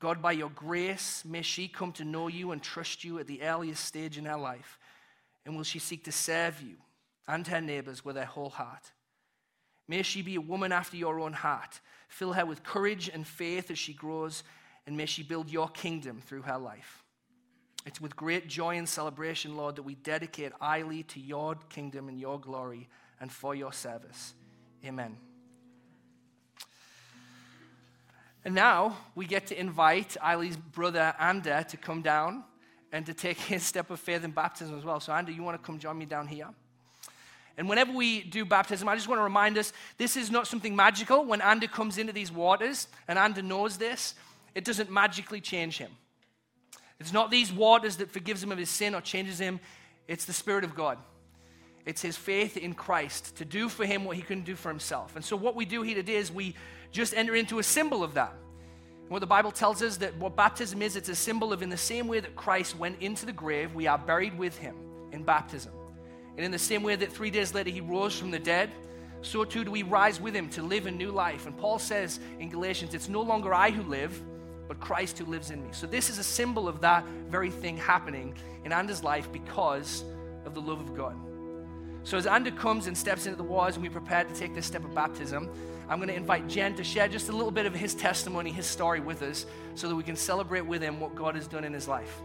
God, 0.00 0.22
by 0.22 0.32
your 0.32 0.50
grace, 0.50 1.24
may 1.24 1.42
she 1.42 1.66
come 1.66 1.92
to 1.92 2.04
know 2.04 2.28
you 2.28 2.52
and 2.52 2.62
trust 2.62 3.02
you 3.02 3.18
at 3.18 3.26
the 3.26 3.42
earliest 3.42 3.84
stage 3.84 4.16
in 4.16 4.24
her 4.24 4.36
life. 4.36 4.78
And 5.44 5.56
will 5.56 5.64
she 5.64 5.80
seek 5.80 6.04
to 6.04 6.12
serve 6.12 6.62
you 6.62 6.76
and 7.26 7.46
her 7.48 7.60
neighbors 7.60 8.04
with 8.04 8.16
her 8.16 8.24
whole 8.24 8.50
heart? 8.50 8.92
May 9.88 10.02
she 10.02 10.22
be 10.22 10.36
a 10.36 10.40
woman 10.40 10.70
after 10.70 10.96
your 10.96 11.18
own 11.18 11.32
heart. 11.32 11.80
Fill 12.08 12.34
her 12.34 12.46
with 12.46 12.62
courage 12.62 13.10
and 13.12 13.26
faith 13.26 13.70
as 13.70 13.78
she 13.78 13.92
grows, 13.92 14.44
and 14.86 14.96
may 14.96 15.06
she 15.06 15.22
build 15.22 15.50
your 15.50 15.68
kingdom 15.68 16.20
through 16.24 16.42
her 16.42 16.58
life. 16.58 17.02
It's 17.88 18.02
with 18.02 18.14
great 18.16 18.48
joy 18.48 18.76
and 18.76 18.86
celebration, 18.86 19.56
Lord, 19.56 19.76
that 19.76 19.82
we 19.82 19.94
dedicate 19.94 20.52
Eiley 20.60 21.06
to 21.06 21.18
your 21.18 21.54
kingdom 21.70 22.10
and 22.10 22.20
your 22.20 22.38
glory 22.38 22.86
and 23.18 23.32
for 23.32 23.54
your 23.54 23.72
service. 23.72 24.34
Amen. 24.84 25.16
And 28.44 28.54
now 28.54 28.98
we 29.14 29.24
get 29.24 29.46
to 29.46 29.58
invite 29.58 30.18
Eiley's 30.22 30.58
brother 30.58 31.14
Ander 31.18 31.64
to 31.66 31.76
come 31.78 32.02
down 32.02 32.44
and 32.92 33.06
to 33.06 33.14
take 33.14 33.38
his 33.38 33.62
step 33.62 33.90
of 33.90 33.98
faith 33.98 34.22
in 34.22 34.32
baptism 34.32 34.76
as 34.76 34.84
well. 34.84 35.00
So, 35.00 35.14
Ander, 35.14 35.32
you 35.32 35.42
want 35.42 35.58
to 35.58 35.66
come 35.66 35.78
join 35.78 35.96
me 35.96 36.04
down 36.04 36.26
here? 36.26 36.50
And 37.56 37.70
whenever 37.70 37.92
we 37.92 38.20
do 38.20 38.44
baptism, 38.44 38.86
I 38.86 38.96
just 38.96 39.08
want 39.08 39.18
to 39.18 39.24
remind 39.24 39.56
us 39.56 39.72
this 39.96 40.14
is 40.14 40.30
not 40.30 40.46
something 40.46 40.76
magical. 40.76 41.24
When 41.24 41.40
Ander 41.40 41.68
comes 41.68 41.96
into 41.96 42.12
these 42.12 42.30
waters, 42.30 42.86
and 43.08 43.18
Ander 43.18 43.40
knows 43.40 43.78
this, 43.78 44.14
it 44.54 44.66
doesn't 44.66 44.90
magically 44.90 45.40
change 45.40 45.78
him. 45.78 45.92
It's 47.00 47.12
not 47.12 47.30
these 47.30 47.52
waters 47.52 47.96
that 47.96 48.10
forgives 48.10 48.42
him 48.42 48.52
of 48.52 48.58
his 48.58 48.70
sin 48.70 48.94
or 48.94 49.00
changes 49.00 49.38
him, 49.38 49.60
it's 50.06 50.24
the 50.24 50.32
Spirit 50.32 50.64
of 50.64 50.74
God. 50.74 50.98
It's 51.86 52.02
his 52.02 52.16
faith 52.16 52.56
in 52.56 52.74
Christ 52.74 53.36
to 53.36 53.44
do 53.44 53.68
for 53.68 53.86
him 53.86 54.04
what 54.04 54.16
he 54.16 54.22
couldn't 54.22 54.44
do 54.44 54.56
for 54.56 54.68
himself. 54.68 55.16
And 55.16 55.24
so, 55.24 55.36
what 55.36 55.54
we 55.54 55.64
do 55.64 55.82
here 55.82 55.94
today 55.94 56.16
is 56.16 56.30
we 56.30 56.54
just 56.90 57.14
enter 57.14 57.34
into 57.34 57.58
a 57.60 57.62
symbol 57.62 58.02
of 58.02 58.14
that. 58.14 58.34
And 59.02 59.10
what 59.10 59.20
the 59.20 59.26
Bible 59.26 59.50
tells 59.50 59.82
us 59.82 59.96
that 59.98 60.14
what 60.18 60.36
baptism 60.36 60.82
is, 60.82 60.96
it's 60.96 61.08
a 61.08 61.14
symbol 61.14 61.52
of 61.52 61.62
in 61.62 61.70
the 61.70 61.78
same 61.78 62.06
way 62.08 62.20
that 62.20 62.36
Christ 62.36 62.76
went 62.76 63.00
into 63.00 63.24
the 63.24 63.32
grave, 63.32 63.74
we 63.74 63.86
are 63.86 63.96
buried 63.96 64.36
with 64.36 64.58
him 64.58 64.76
in 65.12 65.22
baptism. 65.22 65.72
And 66.36 66.44
in 66.44 66.50
the 66.50 66.58
same 66.58 66.82
way 66.82 66.94
that 66.94 67.10
three 67.10 67.30
days 67.30 67.54
later 67.54 67.70
he 67.70 67.80
rose 67.80 68.18
from 68.18 68.30
the 68.30 68.38
dead, 68.38 68.70
so 69.22 69.44
too 69.44 69.64
do 69.64 69.70
we 69.70 69.82
rise 69.82 70.20
with 70.20 70.34
him 70.34 70.48
to 70.50 70.62
live 70.62 70.86
a 70.86 70.90
new 70.90 71.10
life. 71.10 71.46
And 71.46 71.56
Paul 71.56 71.78
says 71.78 72.20
in 72.38 72.50
Galatians, 72.50 72.92
it's 72.92 73.08
no 73.08 73.22
longer 73.22 73.54
I 73.54 73.70
who 73.70 73.82
live, 73.82 74.20
but 74.68 74.78
Christ 74.78 75.18
who 75.18 75.24
lives 75.24 75.50
in 75.50 75.62
me. 75.62 75.70
So 75.72 75.86
this 75.86 76.10
is 76.10 76.18
a 76.18 76.22
symbol 76.22 76.68
of 76.68 76.80
that 76.82 77.04
very 77.28 77.50
thing 77.50 77.76
happening 77.76 78.34
in 78.64 78.72
Anders' 78.72 79.02
life 79.02 79.32
because 79.32 80.04
of 80.44 80.54
the 80.54 80.60
love 80.60 80.80
of 80.80 80.94
God. 80.94 81.16
So 82.04 82.16
as 82.16 82.26
Ander 82.26 82.50
comes 82.50 82.86
and 82.86 82.96
steps 82.96 83.26
into 83.26 83.36
the 83.36 83.42
waters 83.42 83.76
and 83.76 83.82
we 83.82 83.88
prepare 83.88 84.24
to 84.24 84.34
take 84.34 84.54
this 84.54 84.66
step 84.66 84.84
of 84.84 84.94
baptism, 84.94 85.50
I'm 85.88 85.98
going 85.98 86.08
to 86.08 86.14
invite 86.14 86.46
Jen 86.48 86.74
to 86.76 86.84
share 86.84 87.08
just 87.08 87.28
a 87.28 87.32
little 87.32 87.50
bit 87.50 87.66
of 87.66 87.74
his 87.74 87.94
testimony, 87.94 88.52
his 88.52 88.66
story 88.66 89.00
with 89.00 89.22
us, 89.22 89.46
so 89.74 89.88
that 89.88 89.96
we 89.96 90.02
can 90.02 90.16
celebrate 90.16 90.62
with 90.62 90.82
him 90.82 91.00
what 91.00 91.14
God 91.14 91.34
has 91.34 91.46
done 91.48 91.64
in 91.64 91.72
his 91.72 91.88
life. 91.88 92.20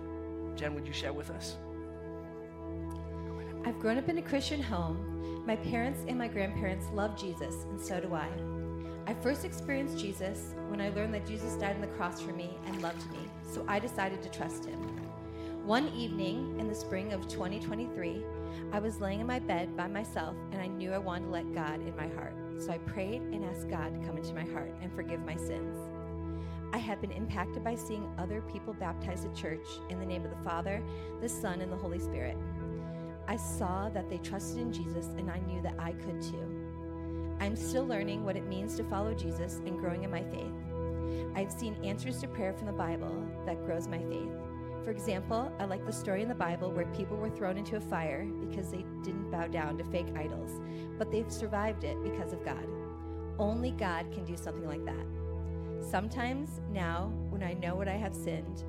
Jen, 0.56 0.76
would 0.76 0.86
you 0.86 0.94
share 0.94 1.14
with 1.14 1.30
us? 1.32 1.56
I've 3.66 3.80
grown 3.80 3.98
up 3.98 4.10
in 4.10 4.18
a 4.18 4.22
Christian 4.22 4.62
home. 4.62 5.44
My 5.46 5.56
parents 5.56 6.02
and 6.08 6.18
my 6.18 6.28
grandparents 6.28 6.86
love 6.94 7.20
Jesus, 7.20 7.64
and 7.70 7.80
so 7.80 8.00
do 8.00 8.14
I. 8.14 8.28
I 9.06 9.14
first 9.14 9.44
experienced 9.44 10.00
Jesus 10.00 10.56
when 10.70 10.80
I 10.80 10.90
learned 10.90 11.14
that 11.14 11.28
Jesus 11.28 11.56
died 11.56 11.76
on 11.76 11.82
the 11.82 11.88
cross 11.88 12.22
for 12.22 12.32
me 12.32 12.58
and 12.66 12.82
loved 12.82 13.12
me, 13.12 13.20
so 13.52 13.66
I 13.68 13.78
decided 13.78 14.24
to 14.24 14.30
trust 14.30 14.66
him. 14.66 14.80
One 15.66 15.90
evening 15.90 16.58
in 16.58 16.70
the 16.70 16.76
spring 16.76 17.12
of 17.12 17.28
2023, 17.28 18.24
I 18.72 18.80
was 18.80 19.02
laying 19.02 19.20
in 19.20 19.28
my 19.28 19.40
bed 19.40 19.76
by 19.76 19.88
myself 19.88 20.36
and 20.52 20.62
I 20.62 20.68
knew 20.68 20.94
I 20.94 21.00
wanted 21.00 21.26
to 21.26 21.32
let 21.32 21.54
God 21.54 21.86
in 21.86 21.96
my 21.98 22.08
heart. 22.16 22.34
So 22.60 22.72
I 22.72 22.78
prayed 22.78 23.22
and 23.22 23.44
asked 23.44 23.70
God 23.70 23.94
to 23.94 24.08
come 24.08 24.18
into 24.18 24.34
my 24.34 24.46
heart 24.46 24.74
and 24.82 24.94
forgive 24.94 25.26
my 25.26 25.36
sins. 25.36 25.78
I 26.72 26.78
had 26.78 27.02
been 27.02 27.12
impacted 27.12 27.64
by 27.64 27.76
seeing 27.76 28.10
other 28.18 28.42
people 28.42 28.74
baptized 28.74 29.26
at 29.26 29.36
church 29.36 29.68
in 29.90 30.00
the 30.00 30.06
name 30.06 30.24
of 30.24 30.32
the 30.32 30.44
Father, 30.44 30.82
the 31.22 31.30
Son, 31.30 31.62
and 31.62 31.72
the 31.72 31.78
Holy 31.78 32.00
Spirit. 32.00 32.38
I 33.28 33.36
saw 33.36 33.90
that 33.90 34.10
they 34.10 34.18
trusted 34.18 34.60
in 34.60 34.72
Jesus 34.72 35.08
and 35.18 35.30
I 35.30 35.40
knew 35.40 35.62
that 35.62 35.76
I 35.78 35.92
could 35.92 36.22
too. 36.22 36.63
I'm 37.44 37.58
still 37.58 37.86
learning 37.86 38.24
what 38.24 38.38
it 38.38 38.48
means 38.48 38.78
to 38.78 38.86
follow 38.86 39.14
Jesus 39.14 39.60
and 39.66 39.78
growing 39.78 40.06
in 40.06 40.10
my 40.10 40.24
faith. 40.24 40.54
I've 41.36 41.52
seen 41.52 41.76
answers 41.84 42.22
to 42.22 42.28
prayer 42.30 42.54
from 42.54 42.68
the 42.68 42.72
Bible 42.72 43.28
that 43.46 43.66
grows 43.66 43.86
my 43.86 43.98
faith. 43.98 44.32
For 44.86 44.92
example, 44.92 45.52
I 45.60 45.66
like 45.66 45.86
the 45.86 45.92
story 45.92 46.22
in 46.22 46.30
the 46.30 46.36
Bible 46.36 46.72
where 46.72 46.86
people 46.96 47.18
were 47.18 47.30
thrown 47.30 47.58
into 47.58 47.76
a 47.76 47.82
fire 47.82 48.26
because 48.48 48.72
they 48.72 48.86
didn't 49.04 49.30
bow 49.30 49.48
down 49.48 49.78
to 49.78 49.84
fake 49.84 50.08
idols, 50.16 50.62
but 50.98 51.12
they've 51.12 51.30
survived 51.30 51.84
it 51.84 52.02
because 52.02 52.32
of 52.32 52.46
God. 52.46 52.66
Only 53.38 53.72
God 53.72 54.10
can 54.14 54.24
do 54.24 54.38
something 54.38 54.66
like 54.66 54.86
that. 54.86 55.06
Sometimes 55.82 56.62
now, 56.72 57.12
when 57.30 57.44
I 57.44 57.56
know 57.56 57.76
what 57.76 57.90
I 57.90 57.98
have 57.98 58.16
sinned, 58.16 58.64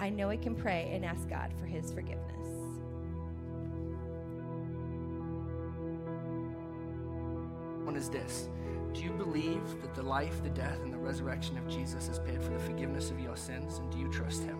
I 0.00 0.08
know 0.08 0.30
I 0.30 0.38
can 0.38 0.54
pray 0.54 0.90
and 0.90 1.04
ask 1.04 1.28
God 1.28 1.52
for 1.60 1.66
His 1.66 1.92
forgiveness. 1.92 2.55
One 7.96 8.02
is 8.02 8.10
this 8.10 8.50
Do 8.92 9.00
you 9.00 9.10
believe 9.12 9.80
that 9.80 9.94
the 9.94 10.02
life, 10.02 10.42
the 10.42 10.50
death, 10.50 10.82
and 10.82 10.92
the 10.92 10.98
resurrection 10.98 11.56
of 11.56 11.66
Jesus 11.66 12.08
has 12.08 12.18
paid 12.18 12.42
for 12.42 12.50
the 12.50 12.58
forgiveness 12.58 13.10
of 13.10 13.18
your 13.18 13.38
sins? 13.38 13.78
And 13.78 13.90
do 13.90 13.96
you 13.98 14.12
trust 14.12 14.42
Him? 14.42 14.58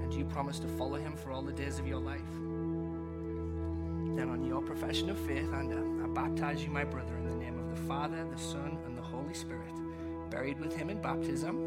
And 0.00 0.10
do 0.10 0.16
you 0.16 0.24
promise 0.24 0.58
to 0.60 0.68
follow 0.68 0.96
Him 0.96 1.16
for 1.16 1.32
all 1.32 1.42
the 1.42 1.52
days 1.52 1.78
of 1.78 1.86
your 1.86 2.00
life? 2.00 2.32
Then, 4.16 4.30
on 4.30 4.42
your 4.42 4.62
profession 4.62 5.10
of 5.10 5.18
faith, 5.18 5.52
and 5.52 5.70
uh, 5.70 6.06
I 6.06 6.08
baptize 6.14 6.64
you, 6.64 6.70
my 6.70 6.84
brother, 6.84 7.14
in 7.14 7.28
the 7.28 7.44
name 7.44 7.58
of 7.58 7.68
the 7.68 7.82
Father, 7.86 8.24
the 8.24 8.40
Son, 8.40 8.78
and 8.86 8.96
the 8.96 9.02
Holy 9.02 9.34
Spirit, 9.34 9.74
buried 10.30 10.58
with 10.58 10.74
Him 10.74 10.88
in 10.88 11.02
baptism, 11.02 11.58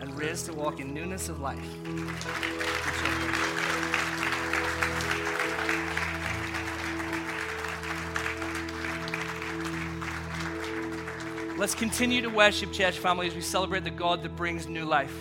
and 0.00 0.18
raised 0.18 0.44
to 0.46 0.52
walk 0.52 0.80
in 0.80 0.92
newness 0.92 1.30
of 1.30 1.40
life. 1.40 1.64
Let's 11.60 11.74
continue 11.74 12.22
to 12.22 12.30
worship, 12.30 12.72
church 12.72 12.98
family, 12.98 13.26
as 13.26 13.34
we 13.34 13.42
celebrate 13.42 13.84
the 13.84 13.90
God 13.90 14.22
that 14.22 14.34
brings 14.34 14.66
new 14.66 14.86
life. 14.86 15.14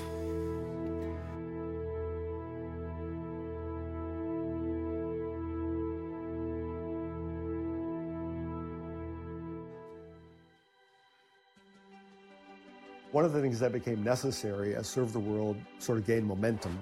One 13.12 13.25
of 13.25 13.34
the 13.34 13.41
things 13.41 13.60
that 13.60 13.74
became 13.74 14.01
necessary 14.01 14.77
as 14.77 14.88
Serve 14.88 15.12
the 15.12 15.19
World 15.19 15.58
sort 15.79 15.98
of 15.98 16.08
gained 16.08 16.25
momentum 16.25 16.79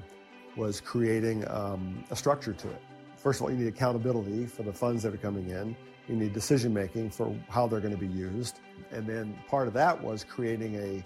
was 0.56 0.80
creating 0.80 1.48
um, 1.50 2.04
a 2.12 2.16
structure 2.16 2.54
to 2.54 2.70
it. 2.70 2.82
First 3.16 3.40
of 3.40 3.46
all, 3.46 3.52
you 3.52 3.58
need 3.58 3.68
accountability 3.68 4.46
for 4.46 4.62
the 4.62 4.72
funds 4.72 5.02
that 5.02 5.16
are 5.16 5.18
coming 5.18 5.50
in. 5.50 5.76
You 6.08 6.16
need 6.16 6.34
decision 6.34 6.74
making 6.74 7.10
for 7.10 7.36
how 7.50 7.68
they're 7.68 7.82
going 7.82 7.94
to 7.94 8.00
be 8.00 8.08
used. 8.08 8.60
And 8.92 9.06
then 9.06 9.38
part 9.48 9.68
of 9.68 9.74
that 9.74 10.02
was 10.02 10.24
creating 10.24 10.76
a, 10.76 11.06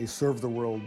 a 0.00 0.06
Serve 0.06 0.40
the 0.40 0.48
World 0.48 0.82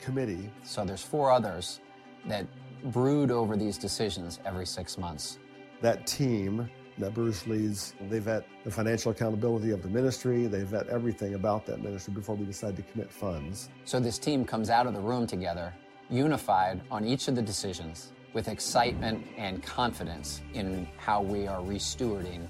committee. 0.00 0.50
So 0.64 0.84
there's 0.84 1.02
four 1.02 1.30
others 1.30 1.80
that 2.26 2.46
brood 2.84 3.30
over 3.30 3.56
these 3.56 3.78
decisions 3.78 4.40
every 4.44 4.66
six 4.66 4.98
months. 4.98 5.38
That 5.80 6.06
team 6.06 6.68
that 6.98 7.14
Bruce 7.14 7.46
leads, 7.46 7.94
they 8.08 8.18
vet 8.18 8.46
the 8.64 8.70
financial 8.70 9.10
accountability 9.10 9.70
of 9.70 9.82
the 9.82 9.88
ministry, 9.88 10.46
they 10.46 10.62
vet 10.62 10.86
everything 10.88 11.34
about 11.34 11.64
that 11.66 11.82
ministry 11.82 12.12
before 12.12 12.34
we 12.34 12.44
decide 12.44 12.76
to 12.76 12.82
commit 12.82 13.10
funds. 13.10 13.70
So 13.84 14.00
this 14.00 14.18
team 14.18 14.44
comes 14.44 14.68
out 14.68 14.86
of 14.86 14.94
the 14.94 15.00
room 15.00 15.26
together, 15.26 15.72
unified 16.10 16.82
on 16.90 17.06
each 17.06 17.28
of 17.28 17.36
the 17.36 17.42
decisions, 17.42 18.12
with 18.32 18.48
excitement 18.48 19.26
and 19.36 19.62
confidence 19.62 20.42
in 20.52 20.86
how 20.98 21.22
we 21.22 21.46
are 21.46 21.60
restewarding 21.60 22.46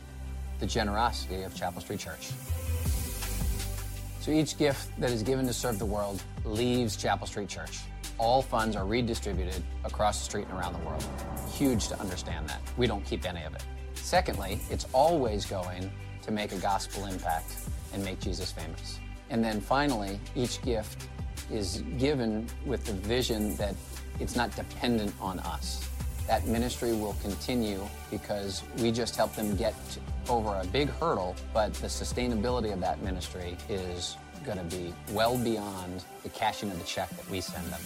the 0.60 0.66
generosity 0.66 1.42
of 1.42 1.54
Chapel 1.54 1.80
Street 1.80 1.98
Church. 1.98 2.30
So 4.20 4.30
each 4.30 4.58
gift 4.58 4.90
that 5.00 5.10
is 5.10 5.22
given 5.22 5.46
to 5.46 5.52
serve 5.52 5.78
the 5.78 5.86
world 5.86 6.22
leaves 6.44 6.96
Chapel 6.96 7.26
Street 7.26 7.48
Church. 7.48 7.78
All 8.18 8.42
funds 8.42 8.76
are 8.76 8.84
redistributed 8.84 9.62
across 9.84 10.18
the 10.18 10.24
street 10.26 10.46
and 10.50 10.58
around 10.58 10.74
the 10.74 10.86
world. 10.86 11.02
Huge 11.54 11.88
to 11.88 11.98
understand 11.98 12.46
that. 12.50 12.60
We 12.76 12.86
don't 12.86 13.04
keep 13.04 13.24
any 13.24 13.42
of 13.44 13.54
it. 13.54 13.64
Secondly, 13.94 14.60
it's 14.68 14.86
always 14.92 15.46
going 15.46 15.90
to 16.22 16.30
make 16.30 16.52
a 16.52 16.58
gospel 16.58 17.06
impact 17.06 17.54
and 17.94 18.04
make 18.04 18.20
Jesus 18.20 18.52
famous. 18.52 19.00
And 19.30 19.42
then 19.42 19.60
finally, 19.60 20.20
each 20.36 20.60
gift 20.62 21.06
is 21.50 21.82
given 21.98 22.46
with 22.66 22.84
the 22.84 22.92
vision 22.92 23.56
that 23.56 23.74
it's 24.18 24.36
not 24.36 24.54
dependent 24.54 25.14
on 25.18 25.38
us. 25.40 25.88
That 26.26 26.46
ministry 26.46 26.92
will 26.92 27.16
continue 27.22 27.80
because 28.10 28.62
we 28.78 28.92
just 28.92 29.16
help 29.16 29.34
them 29.34 29.56
get 29.56 29.74
over 30.30 30.60
a 30.62 30.66
big 30.68 30.88
hurdle, 30.88 31.34
but 31.52 31.74
the 31.74 31.88
sustainability 31.88 32.72
of 32.72 32.80
that 32.80 33.02
ministry 33.02 33.56
is 33.68 34.16
going 34.44 34.56
to 34.56 34.76
be 34.76 34.94
well 35.12 35.36
beyond 35.36 36.04
the 36.22 36.28
cashing 36.28 36.70
of 36.70 36.78
the 36.78 36.84
check 36.84 37.10
that 37.10 37.28
we 37.28 37.40
send 37.40 37.66
them. 37.66 37.80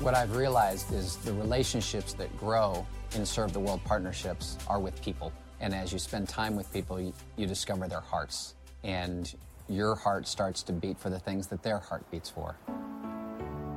What 0.00 0.14
I've 0.14 0.36
realized 0.36 0.92
is 0.92 1.16
the 1.16 1.32
relationships 1.32 2.12
that 2.14 2.34
grow 2.38 2.86
in 3.14 3.26
Serve 3.26 3.52
the 3.52 3.60
World 3.60 3.80
partnerships 3.84 4.56
are 4.68 4.80
with 4.80 5.00
people. 5.02 5.32
And 5.60 5.74
as 5.74 5.92
you 5.92 5.98
spend 5.98 6.28
time 6.28 6.56
with 6.56 6.72
people, 6.72 7.00
you, 7.00 7.12
you 7.36 7.46
discover 7.46 7.86
their 7.86 8.00
hearts. 8.00 8.54
And 8.84 9.32
your 9.68 9.94
heart 9.94 10.26
starts 10.26 10.62
to 10.64 10.72
beat 10.72 10.98
for 10.98 11.10
the 11.10 11.18
things 11.18 11.46
that 11.48 11.62
their 11.62 11.78
heart 11.78 12.08
beats 12.10 12.30
for. 12.30 12.56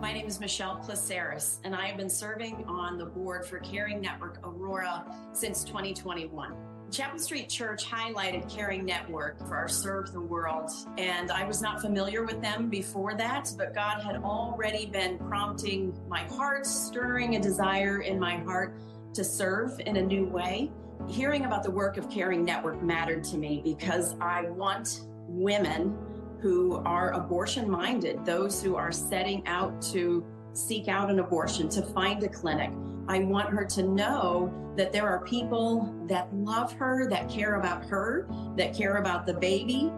My 0.06 0.14
name 0.14 0.28
is 0.28 0.40
Michelle 0.40 0.78
Placeris, 0.78 1.58
and 1.64 1.76
I 1.76 1.88
have 1.88 1.98
been 1.98 2.12
serving 2.12 2.64
on 2.68 3.00
the 3.00 3.08
board 3.08 3.44
for 3.44 3.58
Caring 3.58 4.00
Network 4.00 4.38
Aurora 4.44 5.04
since 5.34 5.64
2021. 5.64 6.54
Chapel 6.92 7.18
Street 7.18 7.50
Church 7.50 7.86
highlighted 7.86 8.48
Caring 8.48 8.86
Network 8.86 9.40
for 9.40 9.56
our 9.56 9.68
Serve 9.68 10.14
the 10.14 10.22
World, 10.22 10.70
and 11.00 11.32
I 11.32 11.44
was 11.44 11.60
not 11.60 11.82
familiar 11.82 12.24
with 12.24 12.40
them 12.40 12.70
before 12.70 13.16
that, 13.16 13.50
but 13.58 13.74
God 13.74 14.00
had 14.04 14.18
already 14.18 14.86
been 14.86 15.18
prompting 15.18 16.00
my 16.08 16.22
heart, 16.26 16.68
stirring 16.68 17.38
a 17.38 17.40
desire 17.40 18.02
in 18.02 18.20
my 18.20 18.38
heart 18.38 18.78
to 19.16 19.24
serve 19.24 19.80
in 19.88 19.96
a 19.96 20.04
new 20.04 20.26
way. 20.28 20.70
Hearing 21.08 21.46
about 21.46 21.64
the 21.64 21.72
work 21.72 21.98
of 21.98 22.12
Caring 22.12 22.46
Network 22.46 22.80
mattered 22.84 23.24
to 23.24 23.38
me 23.38 23.60
because 23.64 24.16
I 24.22 24.44
want 24.52 25.02
women 25.28 25.98
who 26.46 26.76
are 26.86 27.10
abortion 27.14 27.68
minded, 27.68 28.24
those 28.24 28.62
who 28.62 28.76
are 28.76 28.92
setting 28.92 29.42
out 29.48 29.82
to 29.82 30.24
seek 30.54 30.88
out 30.88 31.10
an 31.10 31.18
abortion, 31.18 31.68
to 31.68 31.82
find 31.82 32.22
a 32.22 32.30
clinic. 32.30 32.70
I 33.08 33.18
want 33.18 33.50
her 33.50 33.66
to 33.66 33.82
know 33.82 34.54
that 34.78 34.94
there 34.94 35.10
are 35.10 35.26
people 35.26 35.92
that 36.06 36.32
love 36.36 36.72
her, 36.74 37.10
that 37.10 37.28
care 37.30 37.56
about 37.56 37.84
her, 37.86 38.28
that 38.58 38.78
care 38.78 38.98
about 38.98 39.26
the 39.26 39.34
baby. 39.34 39.92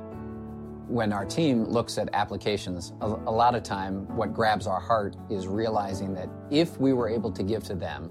When 0.88 1.12
our 1.12 1.26
team 1.26 1.66
looks 1.66 1.98
at 1.98 2.08
applications, 2.14 2.94
a, 3.02 3.08
lot 3.10 3.54
of 3.54 3.64
time 3.64 4.08
what 4.16 4.34
grabs 4.34 4.68
our 4.68 4.80
heart 4.80 5.18
is 5.30 5.48
realizing 5.48 6.14
that 6.14 6.30
if 6.50 6.80
we 6.80 6.94
were 6.94 7.10
able 7.10 7.34
to 7.34 7.44
give 7.44 7.66
to 7.66 7.76
them 7.76 8.10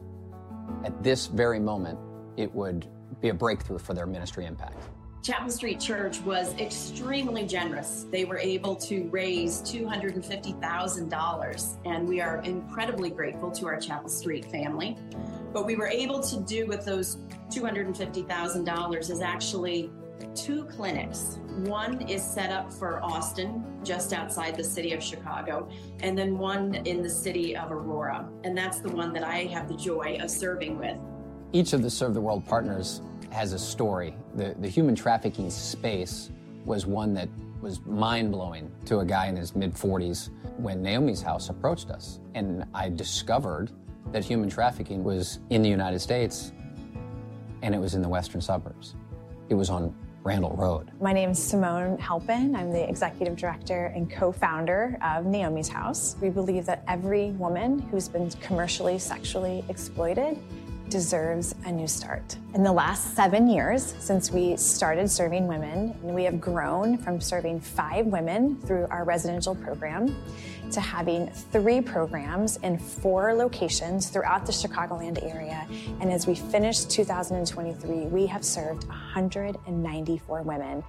at 0.85 1.03
this 1.03 1.27
very 1.27 1.59
moment, 1.59 1.99
it 2.37 2.55
would 2.55 2.87
be 3.23 3.31
a 3.31 3.35
breakthrough 3.35 3.79
for 3.79 3.95
their 3.95 4.07
ministry 4.07 4.45
impact. 4.45 4.77
Chapel 5.27 5.51
Street 5.51 5.81
Church 5.81 6.21
was 6.21 6.55
extremely 6.61 7.45
generous. 7.45 8.07
They 8.13 8.25
were 8.25 8.39
able 8.39 8.77
to 8.77 9.09
raise 9.09 9.61
$250,000, 9.63 11.77
and 11.85 12.07
we 12.07 12.21
are 12.21 12.41
incredibly 12.43 13.11
grateful 13.11 13.51
to 13.51 13.67
our 13.67 13.81
Chapel 13.81 14.09
Street 14.09 14.45
family. 14.45 14.93
What 15.51 15.67
we 15.67 15.75
were 15.75 15.89
able 15.89 16.21
to 16.21 16.39
do 16.43 16.67
with 16.67 16.85
those 16.85 17.17
$250,000 17.51 19.11
is 19.11 19.21
actually 19.21 19.91
two 20.37 20.65
clinics. 20.67 21.41
One 21.65 22.03
is 22.03 22.23
set 22.23 22.53
up 22.53 22.73
for 22.73 23.03
Austin, 23.03 23.65
just 23.83 24.13
outside 24.13 24.57
the 24.57 24.63
city 24.63 24.93
of 24.93 25.03
Chicago, 25.03 25.69
and 26.03 26.17
then 26.17 26.39
one 26.39 26.77
in 26.87 27.03
the 27.03 27.11
city 27.11 27.57
of 27.57 27.73
Aurora. 27.73 28.29
And 28.45 28.57
that's 28.57 28.79
the 28.79 28.93
one 28.93 29.13
that 29.15 29.25
I 29.25 29.47
have 29.47 29.67
the 29.67 29.77
joy 29.77 30.19
of 30.21 30.31
serving 30.31 30.79
with. 30.79 30.99
Each 31.53 31.73
of 31.73 31.83
the 31.83 31.91
Serve 31.91 32.15
the 32.15 32.21
World 32.21 32.45
partners 32.45 33.01
has 33.31 33.53
a 33.53 33.59
story. 33.59 34.15
The, 34.35 34.55
the 34.59 34.69
human 34.69 34.95
trafficking 34.95 35.51
space 35.51 36.31
was 36.65 36.87
one 36.87 37.15
that 37.15 37.29
was 37.61 37.81
mind 37.87 38.33
blowing 38.33 38.71
to 38.87 38.99
a 38.99 39.05
guy 39.05 39.27
in 39.27 39.37
his 39.37 39.55
mid 39.55 39.73
40s 39.73 40.31
when 40.59 40.83
Naomi's 40.83 41.23
house 41.23 41.49
approached 41.49 41.91
us. 41.91 42.21
And 42.35 42.65
I 42.75 42.89
discovered 42.89 43.71
that 44.13 44.25
human 44.25 44.49
trafficking 44.49 45.05
was 45.05 45.39
in 45.51 45.63
the 45.63 45.69
United 45.69 46.01
States 46.01 46.53
and 47.63 47.75
it 47.75 47.79
was 47.79 47.95
in 47.95 48.03
the 48.03 48.09
western 48.09 48.41
suburbs. 48.41 48.95
It 49.49 49.55
was 49.55 49.71
on 49.71 49.95
Randall 50.23 50.57
Road. 50.57 50.91
My 51.01 51.13
name 51.13 51.31
is 51.31 51.43
Simone 51.43 51.99
Halpin. 51.99 52.57
I'm 52.57 52.73
the 52.73 52.89
executive 52.89 53.37
director 53.37 53.87
and 53.95 54.11
co 54.11 54.33
founder 54.33 54.99
of 55.01 55.25
Naomi's 55.25 55.69
House. 55.69 56.17
We 56.21 56.31
believe 56.31 56.67
that 56.67 56.83
every 56.89 57.31
woman 57.33 57.79
who's 57.79 58.09
been 58.09 58.29
commercially 58.31 58.99
sexually 58.99 59.65
exploited 59.69 60.39
deserves 60.89 61.55
a 61.65 61.73
new 61.73 61.87
start. 61.87 62.37
In 62.55 62.63
the 62.63 62.73
last 62.73 63.15
seven 63.15 63.49
years 63.49 63.95
since 63.99 64.31
we 64.31 64.57
started 64.57 65.11
serving 65.11 65.47
women, 65.47 65.95
we 66.03 66.25
have 66.25 66.41
grown 66.41 66.99
from 66.99 67.21
serving 67.21 67.61
five 67.61 68.07
women 68.07 68.61
through 68.63 68.87
our 68.91 69.05
residential 69.05 69.55
program 69.55 70.15
to 70.73 70.81
having 70.81 71.29
three 71.29 71.81
programs 71.81 72.57
in 72.59 72.79
four 72.79 73.35
locations 73.35 74.09
throughout 74.09 74.47
the 74.47 74.53
Chicagoland 74.53 75.23
area. 75.23 75.67
And 76.01 76.13
as 76.13 76.27
we 76.27 76.35
finish 76.35 76.85
2023, 76.85 78.07
we 78.07 78.27
have 78.27 78.45
served 78.45 78.87
194 78.89 80.43
women. 80.43 80.85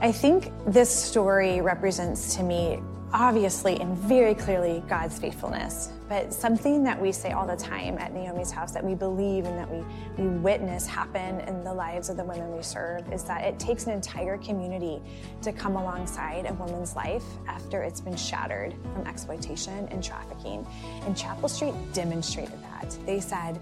I 0.00 0.10
think 0.10 0.50
this 0.66 0.90
story 0.90 1.60
represents 1.60 2.34
to 2.36 2.42
me 2.42 2.80
obviously 3.12 3.80
and 3.80 3.96
very 3.96 4.34
clearly 4.34 4.82
God's 4.88 5.18
faithfulness, 5.18 5.90
but 6.12 6.30
something 6.30 6.84
that 6.84 7.00
we 7.00 7.10
say 7.10 7.32
all 7.32 7.46
the 7.46 7.56
time 7.56 7.96
at 7.96 8.12
Naomi's 8.12 8.50
house 8.50 8.72
that 8.72 8.84
we 8.84 8.94
believe 8.94 9.46
and 9.46 9.56
that 9.56 9.70
we, 9.70 9.82
we 10.22 10.28
witness 10.40 10.86
happen 10.86 11.40
in 11.48 11.64
the 11.64 11.72
lives 11.72 12.10
of 12.10 12.18
the 12.18 12.24
women 12.24 12.54
we 12.54 12.62
serve 12.62 13.10
is 13.10 13.24
that 13.24 13.42
it 13.42 13.58
takes 13.58 13.86
an 13.86 13.94
entire 13.94 14.36
community 14.36 15.00
to 15.40 15.54
come 15.54 15.74
alongside 15.74 16.44
a 16.44 16.52
woman's 16.52 16.94
life 16.94 17.24
after 17.48 17.82
it's 17.82 18.02
been 18.02 18.14
shattered 18.14 18.74
from 18.92 19.06
exploitation 19.06 19.88
and 19.88 20.04
trafficking. 20.04 20.66
And 21.06 21.16
Chapel 21.16 21.48
Street 21.48 21.72
demonstrated 21.94 22.62
that. 22.62 22.94
They 23.06 23.18
said, 23.18 23.58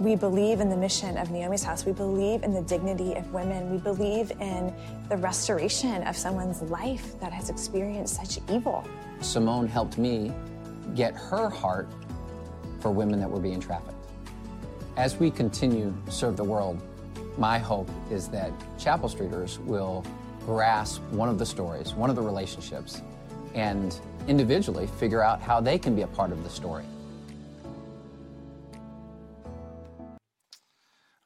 we 0.00 0.16
believe 0.16 0.58
in 0.58 0.70
the 0.70 0.76
mission 0.76 1.16
of 1.16 1.30
Naomi's 1.30 1.62
house. 1.62 1.86
We 1.86 1.92
believe 1.92 2.42
in 2.42 2.52
the 2.52 2.62
dignity 2.62 3.14
of 3.14 3.32
women. 3.32 3.70
We 3.70 3.78
believe 3.78 4.32
in 4.40 4.74
the 5.08 5.18
restoration 5.18 6.02
of 6.02 6.16
someone's 6.16 6.62
life 6.62 7.20
that 7.20 7.32
has 7.32 7.48
experienced 7.48 8.16
such 8.16 8.40
evil. 8.50 8.84
Simone 9.20 9.68
helped 9.68 9.98
me 9.98 10.32
get 10.94 11.14
her 11.14 11.48
heart 11.48 11.88
for 12.80 12.90
women 12.90 13.20
that 13.20 13.30
were 13.30 13.40
being 13.40 13.60
trafficked. 13.60 13.96
As 14.96 15.16
we 15.16 15.30
continue 15.30 15.94
to 16.06 16.12
serve 16.12 16.36
the 16.36 16.44
world, 16.44 16.80
my 17.38 17.58
hope 17.58 17.88
is 18.10 18.28
that 18.28 18.52
Chapel 18.78 19.08
Streeters 19.08 19.58
will 19.64 20.04
grasp 20.44 21.00
one 21.10 21.28
of 21.28 21.38
the 21.38 21.46
stories, 21.46 21.94
one 21.94 22.10
of 22.10 22.16
the 22.16 22.22
relationships, 22.22 23.00
and 23.54 23.98
individually 24.28 24.86
figure 24.86 25.22
out 25.22 25.40
how 25.40 25.60
they 25.60 25.78
can 25.78 25.94
be 25.94 26.02
a 26.02 26.06
part 26.06 26.32
of 26.32 26.42
the 26.44 26.50
story. 26.50 26.84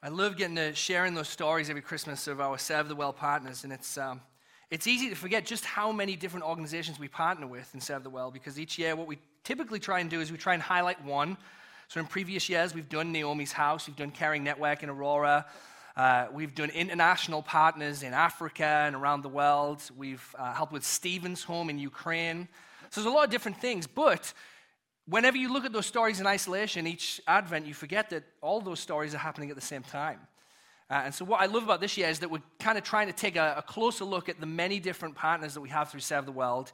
I 0.01 0.09
love 0.09 0.37
getting 0.37 0.55
to 0.55 0.73
sharing 0.73 1.15
those 1.15 1.27
stories 1.27 1.69
every 1.69 1.81
Christmas 1.81 2.27
of 2.27 2.39
our 2.39 2.57
Serve 2.57 2.87
the 2.87 2.95
World 2.95 3.17
partners, 3.17 3.63
and 3.65 3.73
it's 3.73 3.97
um, 3.97 4.21
it's 4.69 4.87
easy 4.87 5.09
to 5.09 5.15
forget 5.15 5.45
just 5.45 5.63
how 5.63 5.91
many 5.91 6.15
different 6.15 6.45
organizations 6.45 6.99
we 6.99 7.07
partner 7.07 7.47
with 7.47 7.73
in 7.73 7.79
Serve 7.79 8.03
the 8.03 8.09
World 8.09 8.33
because 8.33 8.59
each 8.59 8.77
year 8.77 8.95
what 8.95 9.07
we 9.07 9.17
typically 9.43 9.79
try 9.79 9.99
and 9.99 10.09
do 10.09 10.19
is 10.19 10.31
we 10.31 10.37
try 10.37 10.53
and 10.53 10.61
highlight 10.61 11.03
one. 11.05 11.37
So 11.87 12.01
in 12.01 12.05
previous 12.05 12.49
years 12.49 12.75
we've 12.75 12.89
done 12.89 13.13
Naomi's 13.13 13.53
House, 13.53 13.87
we've 13.87 13.95
done 13.95 14.11
Caring 14.11 14.43
Network 14.43 14.83
in 14.83 14.89
Aurora, 14.89 15.45
uh, 15.95 16.27
we've 16.31 16.53
done 16.53 16.69
international 16.69 17.41
partners 17.41 18.03
in 18.03 18.13
Africa 18.13 18.65
and 18.65 18.95
around 18.95 19.23
the 19.23 19.29
world. 19.29 19.81
We've 19.97 20.35
uh, 20.37 20.53
helped 20.53 20.71
with 20.71 20.83
Stephen's 20.83 21.43
Home 21.43 21.69
in 21.69 21.79
Ukraine. 21.79 22.47
So 22.91 23.01
there's 23.01 23.11
a 23.11 23.15
lot 23.15 23.23
of 23.23 23.31
different 23.31 23.59
things, 23.59 23.87
but 23.87 24.31
whenever 25.07 25.37
you 25.37 25.51
look 25.51 25.65
at 25.65 25.73
those 25.73 25.87
stories 25.87 26.19
in 26.19 26.27
isolation, 26.27 26.85
each 26.85 27.19
Advent, 27.27 27.65
you 27.65 27.73
forget 27.73 28.09
that 28.11 28.23
all 28.41 28.61
those 28.61 28.79
stories 28.79 29.15
are 29.15 29.19
happening 29.19 29.49
at 29.49 29.55
the 29.55 29.61
same 29.61 29.81
time. 29.81 30.19
Uh, 30.89 31.01
and 31.05 31.13
so, 31.13 31.25
what 31.25 31.41
I 31.41 31.47
love 31.47 31.63
about 31.63 31.81
this 31.81 31.97
year 31.97 32.07
is 32.07 32.19
that 32.19 32.31
we're 32.31 32.41
kind 32.59 32.77
of 32.77 32.83
trying 32.83 33.07
to 33.07 33.13
take 33.13 33.35
a, 33.35 33.55
a, 33.57 33.61
closer 33.61 34.05
look 34.05 34.29
at 34.29 34.39
the 34.39 34.45
many 34.45 34.79
different 34.79 35.15
partners 35.15 35.53
that 35.53 35.61
we 35.61 35.69
have 35.69 35.89
through 35.89 35.99
Serve 35.99 36.25
the 36.25 36.31
World 36.31 36.71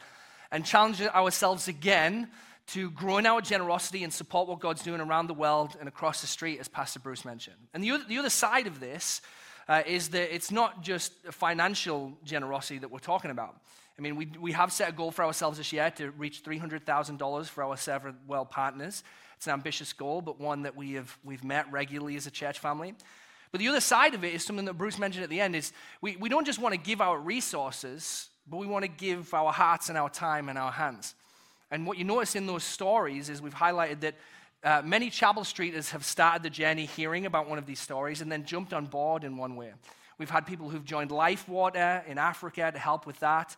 and 0.52 0.64
challenge 0.64 1.02
ourselves 1.02 1.68
again 1.68 2.30
to 2.68 2.92
grow 2.92 3.18
in 3.18 3.26
our 3.26 3.42
generosity 3.42 4.04
and 4.04 4.14
support 4.14 4.48
what 4.48 4.60
God's 4.60 4.84
doing 4.84 5.02
around 5.02 5.28
the 5.28 5.34
world 5.34 5.76
and 5.80 5.88
across 5.88 6.22
the 6.22 6.28
street, 6.28 6.60
as 6.60 6.68
Pastor 6.68 7.00
Bruce 7.00 7.26
mentioned. 7.26 7.58
And 7.74 7.84
the 7.84 7.92
other, 7.92 8.04
the 8.08 8.20
other 8.20 8.30
side 8.30 8.68
of 8.68 8.80
this 8.80 9.22
uh, 9.68 9.82
is 9.86 10.10
that 10.10 10.34
it's 10.34 10.52
not 10.52 10.84
just 10.84 11.14
financial 11.32 12.14
generosity 12.24 12.78
that 12.80 12.92
we're 12.92 13.00
talking 13.00 13.32
about. 13.32 13.58
I 13.98 14.02
mean, 14.02 14.16
we, 14.16 14.28
we 14.40 14.52
have 14.54 14.72
set 14.72 14.90
a 14.90 14.92
goal 14.92 15.12
for 15.12 15.24
ourselves 15.26 15.58
this 15.58 15.74
year 15.74 15.92
to 15.98 16.12
reach 16.12 16.44
$300,000 16.44 17.46
for 17.48 17.64
our 17.64 17.78
Serve 17.78 18.14
Well 18.28 18.46
partners. 18.46 19.04
It's 19.38 19.48
an 19.48 19.54
ambitious 19.54 19.92
goal, 19.94 20.22
but 20.22 20.40
one 20.40 20.64
that 20.64 20.76
we 20.76 20.94
have, 20.94 21.18
we've 21.24 21.44
met 21.44 21.72
regularly 21.72 22.16
as 22.16 22.28
a 22.28 22.32
church 22.32 22.60
family. 22.60 22.96
But 23.54 23.60
the 23.60 23.68
other 23.68 23.82
side 23.82 24.16
of 24.16 24.24
it 24.24 24.34
is 24.34 24.44
something 24.44 24.66
that 24.66 24.74
Bruce 24.74 24.98
mentioned 24.98 25.24
at 25.24 25.30
the 25.30 25.40
end 25.40 25.56
is 25.56 25.74
we, 26.02 26.16
we 26.16 26.28
don't 26.28 26.44
just 26.44 26.58
want 26.58 26.74
to 26.74 26.80
give 26.80 27.02
our 27.02 27.20
resources, 27.20 28.30
but 28.50 28.58
we 28.58 28.66
want 28.66 28.84
to 28.84 28.90
give 28.90 29.32
our 29.32 29.54
hearts 29.54 29.90
and 29.90 29.98
our 29.98 30.10
time 30.10 30.50
and 30.50 30.58
our 30.58 30.72
hands. 30.72 31.14
And 31.70 31.86
what 31.86 32.00
you 32.00 32.04
notice 32.04 32.36
in 32.36 32.48
those 32.48 32.64
stories 32.64 33.30
is 33.30 33.44
we've 33.44 33.54
highlighted 33.54 34.00
that 34.00 34.16
uh, 34.64 34.82
many 34.84 35.12
Chapel 35.12 35.44
Streeters 35.44 35.92
have 35.92 36.04
started 36.04 36.42
the 36.42 36.50
journey 36.50 36.88
hearing 36.88 37.28
about 37.28 37.48
one 37.48 37.60
of 37.60 37.68
these 37.68 37.80
stories 37.80 38.22
and 38.22 38.32
then 38.32 38.44
jumped 38.44 38.74
on 38.74 38.88
board 38.88 39.24
in 39.24 39.38
one 39.38 39.56
way. 39.56 39.72
We've 40.18 40.32
had 40.32 40.48
people 40.48 40.70
who've 40.70 40.84
joined 40.84 41.12
Life 41.12 41.48
Water 41.48 42.04
in 42.08 42.18
Africa 42.18 42.72
to 42.72 42.80
help 42.80 43.06
with 43.06 43.20
that. 43.20 43.56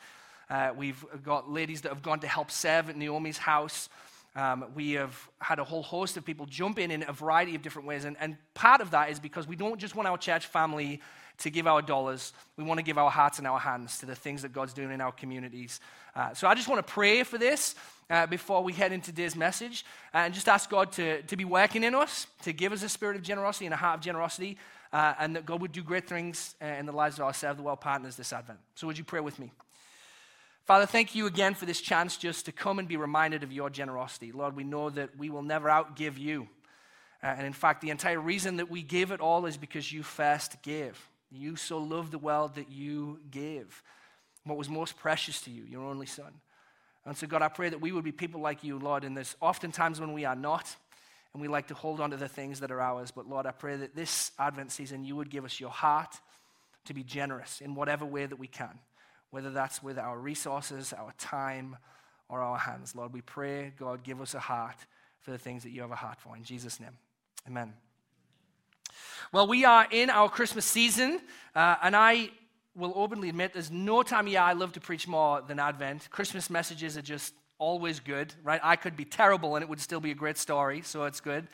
Uh, 0.50 0.74
we've 0.76 1.06
got 1.24 1.50
ladies 1.50 1.82
that 1.84 1.90
have 1.90 2.04
gone 2.04 2.20
to 2.20 2.28
help 2.28 2.52
serve 2.52 2.90
at 2.90 2.98
Naomi's 2.98 3.38
house. 3.38 3.88
Um, 4.36 4.66
we 4.76 4.94
have 4.94 5.18
had 5.40 5.60
a 5.60 5.64
whole 5.64 5.84
host 5.84 6.18
of 6.18 6.26
people 6.26 6.46
jump 6.46 6.78
in 6.78 6.92
in 6.92 7.06
a 7.08 7.14
variety 7.14 7.56
of 7.56 7.62
different 7.62 7.88
ways. 7.88 8.04
And, 8.04 8.18
and 8.20 8.38
part 8.54 8.82
of 8.82 8.92
that 8.92 9.10
is 9.10 9.20
because 9.20 9.48
we 9.48 9.56
don't 9.56 9.80
just 9.80 9.96
want 9.96 10.08
our 10.08 10.18
church 10.18 10.48
family 10.48 11.02
to 11.40 11.50
give 11.50 11.68
our 11.68 11.82
dollars, 11.82 12.34
we 12.58 12.64
want 12.64 12.78
to 12.78 12.84
give 12.84 12.98
our 12.98 13.12
hearts 13.12 13.40
and 13.40 13.48
our 13.48 13.60
hands 13.60 13.98
to 14.00 14.06
the 14.06 14.16
things 14.16 14.42
that 14.42 14.54
God's 14.54 14.74
doing 14.74 14.92
in 14.92 15.02
our 15.02 15.12
communities. 15.12 15.80
Uh, 16.16 16.34
so 16.34 16.48
I 16.48 16.56
just 16.56 16.70
want 16.70 16.86
to 16.86 16.94
pray 16.94 17.24
for 17.24 17.38
this. 17.38 17.76
Uh, 18.08 18.28
before 18.28 18.64
we 18.64 18.72
head 18.72 18.92
into 18.92 19.08
today's 19.08 19.36
message, 19.36 19.84
uh, 20.14 20.20
and 20.20 20.34
just 20.34 20.48
ask 20.48 20.70
God 20.70 20.92
to, 20.92 21.24
to 21.24 21.36
be 21.36 21.44
working 21.44 21.84
in 21.84 21.96
us, 21.96 22.28
to 22.44 22.54
give 22.54 22.72
us 22.72 22.84
a 22.84 22.90
spirit 22.90 23.16
of 23.16 23.24
generosity 23.24 23.66
and 23.66 23.74
a 23.74 23.78
heart 23.78 23.98
of 23.98 24.02
generosity, 24.02 24.60
uh, 24.94 25.16
and 25.20 25.36
that 25.36 25.44
God 25.44 25.60
would 25.60 25.72
do 25.72 25.82
great 25.82 26.08
things 26.08 26.54
uh, 26.62 26.66
in 26.66 26.86
the 26.86 26.92
lives 26.92 27.18
of 27.18 27.26
our 27.26 27.34
Serve 27.34 27.58
the 27.58 27.64
World 27.64 27.82
partners 27.82 28.16
this 28.16 28.32
Advent. 28.32 28.60
So, 28.76 28.86
would 28.86 29.00
you 29.00 29.04
pray 29.04 29.22
with 29.22 29.40
me? 29.40 29.52
Father, 30.66 30.88
thank 30.88 31.14
you 31.14 31.28
again 31.28 31.54
for 31.54 31.68
this 31.68 31.80
chance 31.80 32.18
just 32.18 32.46
to 32.46 32.52
come 32.52 32.80
and 32.80 32.88
be 32.88 32.98
reminded 32.98 33.44
of 33.44 33.52
your 33.52 33.70
generosity. 33.70 34.32
Lord, 34.32 34.56
we 34.56 34.64
know 34.64 34.90
that 34.90 35.16
we 35.16 35.30
will 35.30 35.44
never 35.44 35.70
outgive 35.70 36.18
you. 36.18 36.48
Uh, 37.24 37.28
and 37.28 37.46
in 37.46 37.54
fact, 37.54 37.82
the 37.82 37.92
entire 37.92 38.20
reason 38.20 38.58
that 38.58 38.70
we 38.70 38.82
give 38.82 39.12
it 39.12 39.20
all 39.20 39.46
is 39.46 39.58
because 39.58 39.92
you 39.92 40.02
first 40.02 40.64
gave. 40.64 41.00
You 41.32 41.56
so 41.56 41.78
loved 41.78 42.12
the 42.12 42.18
world 42.18 42.56
that 42.56 42.72
you 42.72 43.20
gave 43.30 43.84
what 44.44 44.58
was 44.58 44.68
most 44.68 44.98
precious 44.98 45.40
to 45.42 45.52
you, 45.52 45.66
your 45.66 45.84
only 45.84 46.08
son. 46.08 46.34
And 47.06 47.16
so, 47.16 47.28
God, 47.28 47.44
I 47.44 47.48
pray 47.48 47.70
that 47.70 47.82
we 47.82 47.92
would 47.92 48.04
be 48.04 48.12
people 48.12 48.42
like 48.42 48.64
you, 48.64 48.80
Lord. 48.80 49.04
And 49.04 49.16
there's 49.16 49.36
often 49.40 49.72
times 49.72 50.00
when 50.00 50.14
we 50.14 50.26
are 50.26 50.36
not, 50.36 50.76
and 51.34 51.42
we 51.42 51.48
like 51.48 51.68
to 51.68 51.76
hold 51.76 52.02
on 52.02 52.10
to 52.10 52.18
the 52.18 52.28
things 52.28 52.62
that 52.62 52.72
are 52.72 52.82
ours. 52.82 53.12
But, 53.12 53.30
Lord, 53.30 53.46
I 53.46 53.52
pray 53.52 53.76
that 53.78 53.96
this 53.96 54.32
Advent 54.40 54.72
season 54.72 55.04
you 55.04 55.16
would 55.16 55.30
give 55.30 55.46
us 55.46 55.60
your 55.60 55.70
heart 55.70 56.16
to 56.86 56.96
be 56.96 57.04
generous 57.04 57.62
in 57.62 57.76
whatever 57.76 58.04
way 58.04 58.26
that 58.26 58.40
we 58.40 58.48
can 58.48 58.80
whether 59.36 59.50
that's 59.50 59.84
with 59.84 60.00
our 60.00 60.18
resources, 60.18 60.94
our 60.94 61.12
time, 61.18 61.76
or 62.30 62.40
our 62.40 62.58
hands. 62.58 62.96
Lord, 62.96 63.12
we 63.12 63.20
pray, 63.20 63.74
God, 63.78 64.02
give 64.02 64.22
us 64.22 64.34
a 64.34 64.40
heart 64.40 64.78
for 65.20 65.32
the 65.32 65.38
things 65.38 65.64
that 65.64 65.72
you 65.72 65.82
have 65.82 65.92
a 65.92 65.96
heart 65.96 66.22
for. 66.22 66.38
In 66.38 66.46
Jesus' 66.46 66.80
name, 66.80 66.98
amen. 67.46 67.74
Well, 69.34 69.46
we 69.46 69.66
are 69.66 69.88
in 69.92 70.10
our 70.10 70.30
Christmas 70.30 70.64
season, 70.64 71.20
uh, 71.54 71.76
and 71.84 71.98
I 71.98 72.30
will 72.78 72.94
openly 72.96 73.28
admit 73.28 73.52
there's 73.52 73.70
no 73.70 74.04
time 74.04 74.28
of 74.28 74.32
year 74.32 74.40
I 74.40 74.54
love 74.54 74.72
to 74.72 74.80
preach 74.80 75.06
more 75.06 75.42
than 75.42 75.60
Advent. 75.60 76.10
Christmas 76.12 76.50
messages 76.50 76.98
are 76.98 77.02
just 77.02 77.34
always 77.58 78.00
good, 78.00 78.34
right? 78.42 78.62
I 78.64 78.78
could 78.78 78.96
be 78.96 79.04
terrible 79.04 79.58
and 79.58 79.64
it 79.64 79.68
would 79.68 79.82
still 79.82 80.00
be 80.00 80.12
a 80.12 80.16
great 80.16 80.38
story, 80.38 80.82
so 80.82 81.04
it's 81.04 81.20
good. 81.20 81.46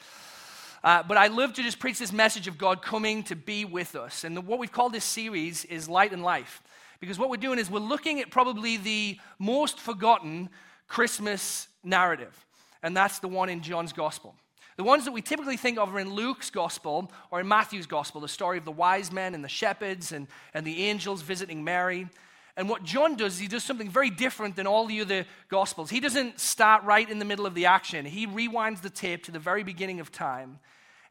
Uh, 0.83 1.01
but 1.01 1.17
I 1.17 1.27
love 1.27 1.53
to 1.53 1.63
just 1.63 1.79
preach 1.79 1.97
this 1.97 2.13
message 2.13 2.47
of 2.47 2.59
God 2.59 2.83
coming 2.83 3.23
to 3.23 3.35
be 3.35 3.65
with 3.65 3.95
us. 3.95 4.23
And 4.23 4.37
the, 4.37 4.41
what 4.41 4.59
we've 4.59 4.71
called 4.71 4.93
this 4.93 5.03
series 5.03 5.65
is 5.65 5.89
Light 5.89 6.13
and 6.13 6.21
Life. 6.21 6.61
Because 7.01 7.17
what 7.17 7.29
we're 7.29 7.37
doing 7.37 7.59
is 7.59 7.69
we're 7.69 7.79
looking 7.79 8.21
at 8.21 8.29
probably 8.29 8.77
the 8.77 9.19
most 9.39 9.79
forgotten 9.79 10.49
Christmas 10.87 11.67
narrative, 11.83 12.45
and 12.83 12.95
that's 12.95 13.19
the 13.19 13.27
one 13.27 13.49
in 13.49 13.61
John's 13.61 13.91
Gospel. 13.91 14.35
The 14.77 14.83
ones 14.83 15.05
that 15.05 15.11
we 15.11 15.21
typically 15.21 15.57
think 15.57 15.79
of 15.79 15.93
are 15.93 15.99
in 15.99 16.13
Luke's 16.13 16.49
Gospel 16.49 17.11
or 17.31 17.39
in 17.39 17.47
Matthew's 17.47 17.87
Gospel, 17.87 18.21
the 18.21 18.27
story 18.27 18.57
of 18.57 18.65
the 18.65 18.71
wise 18.71 19.11
men 19.11 19.33
and 19.33 19.43
the 19.43 19.49
shepherds 19.49 20.11
and, 20.11 20.27
and 20.53 20.65
the 20.65 20.85
angels 20.85 21.23
visiting 21.23 21.63
Mary. 21.63 22.07
And 22.55 22.69
what 22.69 22.83
John 22.83 23.15
does, 23.15 23.39
he 23.39 23.47
does 23.47 23.63
something 23.63 23.89
very 23.89 24.09
different 24.09 24.55
than 24.55 24.67
all 24.67 24.85
the 24.85 25.01
other 25.01 25.25
Gospels. 25.49 25.89
He 25.89 25.99
doesn't 25.99 26.39
start 26.39 26.83
right 26.83 27.09
in 27.09 27.19
the 27.19 27.25
middle 27.25 27.45
of 27.47 27.55
the 27.55 27.65
action, 27.65 28.05
he 28.05 28.27
rewinds 28.27 28.81
the 28.81 28.89
tape 28.91 29.23
to 29.23 29.31
the 29.31 29.39
very 29.39 29.63
beginning 29.63 29.99
of 29.99 30.11
time. 30.11 30.59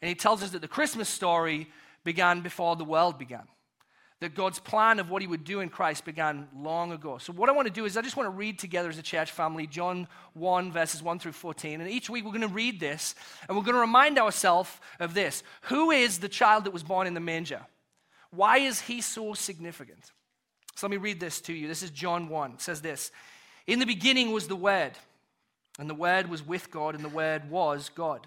And 0.01 0.09
he 0.09 0.15
tells 0.15 0.43
us 0.43 0.51
that 0.51 0.63
the 0.63 0.69
Christmas 0.69 1.09
story 1.09 1.69
began 2.05 2.41
before 2.41 2.77
the 2.77 2.85
world 2.85 3.19
began 3.19 3.47
that 4.21 4.35
God's 4.35 4.59
plan 4.59 4.99
of 4.99 5.09
what 5.09 5.23
he 5.23 5.29
would 5.29 5.45
do 5.45 5.61
in 5.61 5.71
Christ 5.71 6.05
began 6.05 6.47
long 6.55 6.93
ago. 6.93 7.17
So, 7.17 7.33
what 7.33 7.49
I 7.49 7.53
want 7.53 7.67
to 7.69 7.73
do 7.73 7.87
is, 7.87 7.97
I 7.97 8.03
just 8.03 8.17
want 8.17 8.27
to 8.27 8.37
read 8.37 8.59
together 8.59 8.91
as 8.91 8.99
a 8.99 9.03
church 9.03 9.31
family 9.33 9.67
John 9.67 10.07
1, 10.35 10.73
verses 10.73 11.03
1 11.03 11.19
through 11.19 11.33
14. 11.33 11.81
And 11.81 11.91
each 11.91 12.11
week 12.11 12.25
we're 12.25 12.31
going 12.31 12.43
to 12.43 12.49
read 12.49 12.81
this 12.81 13.15
and 13.49 13.57
we're 13.57 13.65
going 13.65 13.75
to 13.75 13.81
remind 13.81 14.19
ourselves 14.19 14.71
of 14.99 15.15
this 15.15 15.43
Who 15.63 15.91
is 15.91 16.19
the 16.19 16.29
child 16.29 16.65
that 16.65 16.73
was 16.73 16.83
born 16.83 17.07
in 17.07 17.15
the 17.15 17.21
manger? 17.21 17.63
Why 18.31 18.59
is 18.59 18.83
he 18.83 19.01
so 19.01 19.33
significant? 19.33 20.13
So, 20.77 20.87
let 20.87 20.91
me 20.91 20.99
read 20.99 21.19
this 21.19 21.41
to 21.43 21.55
you. 21.55 21.67
This 21.67 21.83
is 21.83 21.91
John 21.91 22.29
1. 22.29 22.53
It 22.53 22.61
says 22.61 22.83
this 22.83 23.11
In 23.67 23.79
the 23.79 23.87
beginning 23.87 24.33
was 24.33 24.49
the 24.49 24.57
Word, 24.57 24.93
and 25.79 25.89
the 25.89 25.95
Word 25.95 26.29
was 26.29 26.47
with 26.47 26.71
God, 26.71 26.95
and 26.95 27.03
the 27.03 27.09
Word 27.09 27.51
was 27.51 27.91
God. 27.95 28.27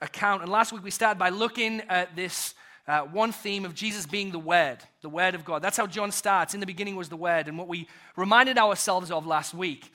account. 0.00 0.42
And 0.42 0.50
last 0.50 0.72
week 0.72 0.84
we 0.84 0.90
started 0.90 1.18
by 1.18 1.30
looking 1.30 1.80
at 1.88 2.14
this 2.16 2.54
uh, 2.86 3.00
one 3.00 3.32
theme 3.32 3.64
of 3.64 3.74
Jesus 3.74 4.06
being 4.06 4.30
the 4.30 4.38
Word, 4.38 4.78
the 5.02 5.08
Word 5.08 5.34
of 5.34 5.44
God. 5.44 5.62
That's 5.62 5.76
how 5.76 5.86
John 5.86 6.12
starts. 6.12 6.54
In 6.54 6.60
the 6.60 6.66
beginning 6.66 6.96
was 6.96 7.08
the 7.08 7.16
Word. 7.16 7.48
And 7.48 7.58
what 7.58 7.68
we 7.68 7.88
reminded 8.16 8.58
ourselves 8.58 9.10
of 9.10 9.26
last 9.26 9.54
week 9.54 9.92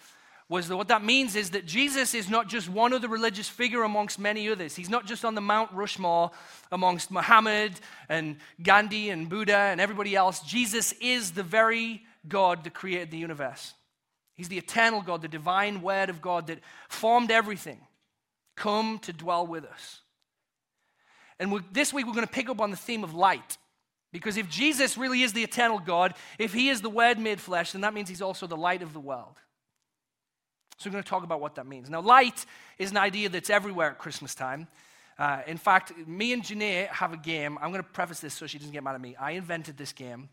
was 0.49 0.67
that 0.67 0.75
what 0.75 0.89
that 0.89 1.01
means 1.01 1.37
is 1.37 1.51
that 1.51 1.65
Jesus 1.65 2.13
is 2.13 2.29
not 2.29 2.49
just 2.49 2.67
one 2.67 2.91
other 2.91 3.07
religious 3.07 3.47
figure 3.47 3.83
amongst 3.83 4.19
many 4.19 4.49
others. 4.49 4.75
He's 4.75 4.89
not 4.89 5.05
just 5.05 5.23
on 5.23 5.33
the 5.33 5.39
Mount 5.39 5.71
Rushmore 5.71 6.31
amongst 6.73 7.09
Muhammad 7.09 7.79
and 8.09 8.35
Gandhi 8.61 9.11
and 9.11 9.29
Buddha 9.29 9.55
and 9.55 9.79
everybody 9.79 10.13
else. 10.13 10.41
Jesus 10.41 10.91
is 10.99 11.31
the 11.31 11.43
very 11.43 12.03
God 12.27 12.65
that 12.65 12.73
created 12.73 13.11
the 13.11 13.17
universe. 13.17 13.73
He's 14.35 14.49
the 14.49 14.57
eternal 14.57 15.01
God, 15.01 15.21
the 15.21 15.29
divine 15.29 15.81
Word 15.81 16.09
of 16.09 16.21
God 16.21 16.47
that 16.47 16.59
formed 16.89 17.31
everything, 17.31 17.79
come 18.55 18.99
to 18.99 19.13
dwell 19.13 19.45
with 19.47 19.65
us. 19.65 20.01
And 21.39 21.63
this 21.71 21.91
week 21.91 22.05
we're 22.05 22.13
going 22.13 22.25
to 22.25 22.31
pick 22.31 22.49
up 22.49 22.61
on 22.61 22.71
the 22.71 22.77
theme 22.77 23.03
of 23.03 23.13
light. 23.13 23.57
Because 24.11 24.37
if 24.37 24.49
Jesus 24.49 24.97
really 24.97 25.23
is 25.23 25.33
the 25.33 25.43
eternal 25.43 25.79
God, 25.79 26.13
if 26.37 26.53
he 26.53 26.69
is 26.69 26.81
the 26.81 26.89
Word 26.89 27.17
made 27.17 27.39
flesh, 27.39 27.71
then 27.71 27.81
that 27.81 27.93
means 27.93 28.09
he's 28.09 28.21
also 28.21 28.45
the 28.45 28.57
light 28.57 28.81
of 28.81 28.93
the 28.93 28.99
world. 28.99 29.37
So 30.77 30.89
we're 30.89 30.93
going 30.93 31.03
to 31.03 31.09
talk 31.09 31.23
about 31.23 31.39
what 31.39 31.55
that 31.55 31.65
means. 31.65 31.89
Now, 31.89 32.01
light 32.01 32.45
is 32.77 32.91
an 32.91 32.97
idea 32.97 33.29
that's 33.29 33.49
everywhere 33.49 33.91
at 33.91 33.99
Christmas 33.99 34.35
time. 34.35 34.67
Uh, 35.17 35.41
in 35.45 35.57
fact, 35.57 35.93
me 36.07 36.33
and 36.33 36.43
Janae 36.43 36.87
have 36.87 37.13
a 37.13 37.17
game. 37.17 37.57
I'm 37.61 37.71
going 37.71 37.83
to 37.83 37.89
preface 37.89 38.19
this 38.19 38.33
so 38.33 38.47
she 38.47 38.57
doesn't 38.57 38.73
get 38.73 38.83
mad 38.83 38.95
at 38.95 39.01
me. 39.01 39.15
I 39.15 39.31
invented 39.31 39.77
this 39.77 39.93
game. 39.93 40.29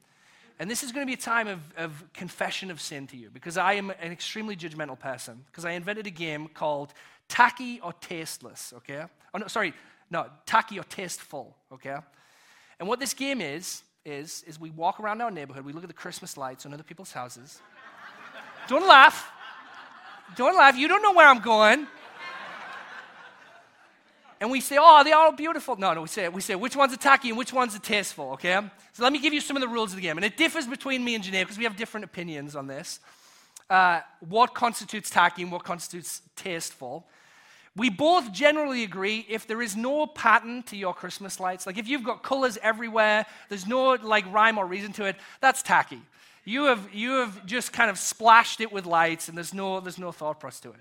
And 0.58 0.68
this 0.68 0.82
is 0.82 0.90
going 0.90 1.06
to 1.06 1.10
be 1.10 1.14
a 1.14 1.22
time 1.22 1.46
of, 1.46 1.60
of 1.76 2.04
confession 2.14 2.70
of 2.70 2.80
sin 2.80 3.06
to 3.08 3.16
you 3.16 3.30
because 3.30 3.56
I 3.56 3.74
am 3.74 3.90
an 3.90 4.10
extremely 4.10 4.56
judgmental 4.56 4.98
person. 4.98 5.44
Because 5.46 5.64
I 5.64 5.72
invented 5.72 6.06
a 6.06 6.10
game 6.10 6.48
called 6.48 6.94
Tacky 7.28 7.80
or 7.80 7.92
Tasteless, 7.92 8.72
okay? 8.78 9.04
Oh, 9.34 9.38
no, 9.38 9.46
sorry, 9.46 9.74
no, 10.10 10.26
tacky 10.46 10.78
or 10.78 10.84
tasteful, 10.84 11.54
okay? 11.72 11.96
And 12.78 12.88
what 12.88 13.00
this 13.00 13.14
game 13.14 13.40
is, 13.40 13.82
is, 14.04 14.44
is 14.46 14.58
we 14.58 14.70
walk 14.70 15.00
around 15.00 15.20
our 15.20 15.30
neighborhood, 15.30 15.64
we 15.64 15.72
look 15.72 15.84
at 15.84 15.88
the 15.88 15.94
Christmas 15.94 16.36
lights 16.36 16.64
on 16.64 16.72
other 16.72 16.82
people's 16.82 17.12
houses. 17.12 17.60
don't 18.68 18.86
laugh. 18.86 19.30
Don't 20.36 20.56
laugh. 20.56 20.76
You 20.76 20.88
don't 20.88 21.02
know 21.02 21.12
where 21.12 21.28
I'm 21.28 21.40
going. 21.40 21.86
And 24.40 24.50
we 24.50 24.60
say, 24.60 24.76
oh, 24.78 25.02
they're 25.02 25.16
all 25.16 25.32
beautiful. 25.32 25.74
No, 25.76 25.92
no, 25.94 26.02
we 26.02 26.08
say, 26.08 26.28
we 26.28 26.40
say, 26.40 26.54
which 26.54 26.76
one's 26.76 26.92
a 26.92 26.96
tacky 26.96 27.28
and 27.28 27.36
which 27.36 27.52
one's 27.52 27.74
a 27.74 27.80
tasteful, 27.80 28.32
okay? 28.32 28.60
So 28.92 29.02
let 29.02 29.12
me 29.12 29.18
give 29.18 29.34
you 29.34 29.40
some 29.40 29.56
of 29.56 29.62
the 29.62 29.68
rules 29.68 29.90
of 29.90 29.96
the 29.96 30.02
game. 30.02 30.16
And 30.16 30.24
it 30.24 30.36
differs 30.36 30.66
between 30.66 31.04
me 31.04 31.16
and 31.16 31.24
Janae 31.24 31.40
because 31.40 31.58
we 31.58 31.64
have 31.64 31.76
different 31.76 32.04
opinions 32.04 32.54
on 32.54 32.68
this. 32.68 33.00
Uh, 33.68 34.00
what 34.20 34.54
constitutes 34.54 35.10
tacky 35.10 35.42
and 35.42 35.50
what 35.50 35.64
constitutes 35.64 36.22
tasteful. 36.36 37.04
We 37.78 37.90
both 37.90 38.32
generally 38.32 38.82
agree 38.82 39.24
if 39.28 39.46
there 39.46 39.62
is 39.62 39.76
no 39.76 40.04
pattern 40.08 40.64
to 40.64 40.76
your 40.76 40.92
Christmas 40.92 41.38
lights, 41.38 41.64
like 41.64 41.78
if 41.78 41.86
you've 41.86 42.02
got 42.02 42.24
colors 42.24 42.58
everywhere, 42.60 43.24
there's 43.48 43.68
no 43.68 43.92
like 43.92 44.30
rhyme 44.32 44.58
or 44.58 44.66
reason 44.66 44.92
to 44.94 45.04
it, 45.04 45.14
that's 45.40 45.62
tacky. 45.62 46.02
You 46.44 46.64
have, 46.64 46.92
you 46.92 47.12
have 47.20 47.46
just 47.46 47.72
kind 47.72 47.88
of 47.88 47.96
splashed 47.96 48.60
it 48.60 48.72
with 48.72 48.84
lights 48.84 49.28
and 49.28 49.36
there's 49.38 49.54
no, 49.54 49.78
there's 49.78 49.98
no 49.98 50.10
thought 50.10 50.40
process 50.40 50.60
to 50.60 50.70
it. 50.70 50.80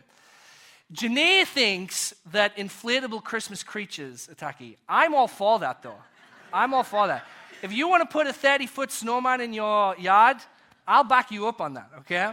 Janae 0.91 1.45
thinks 1.45 2.15
that 2.31 2.57
inflatable 2.57 3.23
Christmas 3.23 3.61
creatures 3.61 4.27
are 4.27 4.35
tacky. 4.35 4.75
I'm 4.89 5.13
all 5.13 5.27
for 5.27 5.59
that 5.59 5.83
though. 5.83 6.01
I'm 6.51 6.73
all 6.73 6.83
for 6.83 7.05
that. 7.05 7.25
If 7.61 7.71
you 7.71 7.87
want 7.87 8.09
to 8.09 8.11
put 8.11 8.25
a 8.25 8.33
30 8.33 8.65
foot 8.65 8.91
snowman 8.91 9.39
in 9.41 9.53
your 9.53 9.95
yard, 9.97 10.37
I'll 10.87 11.03
back 11.03 11.29
you 11.29 11.47
up 11.47 11.61
on 11.61 11.75
that, 11.75 11.91
okay? 11.99 12.31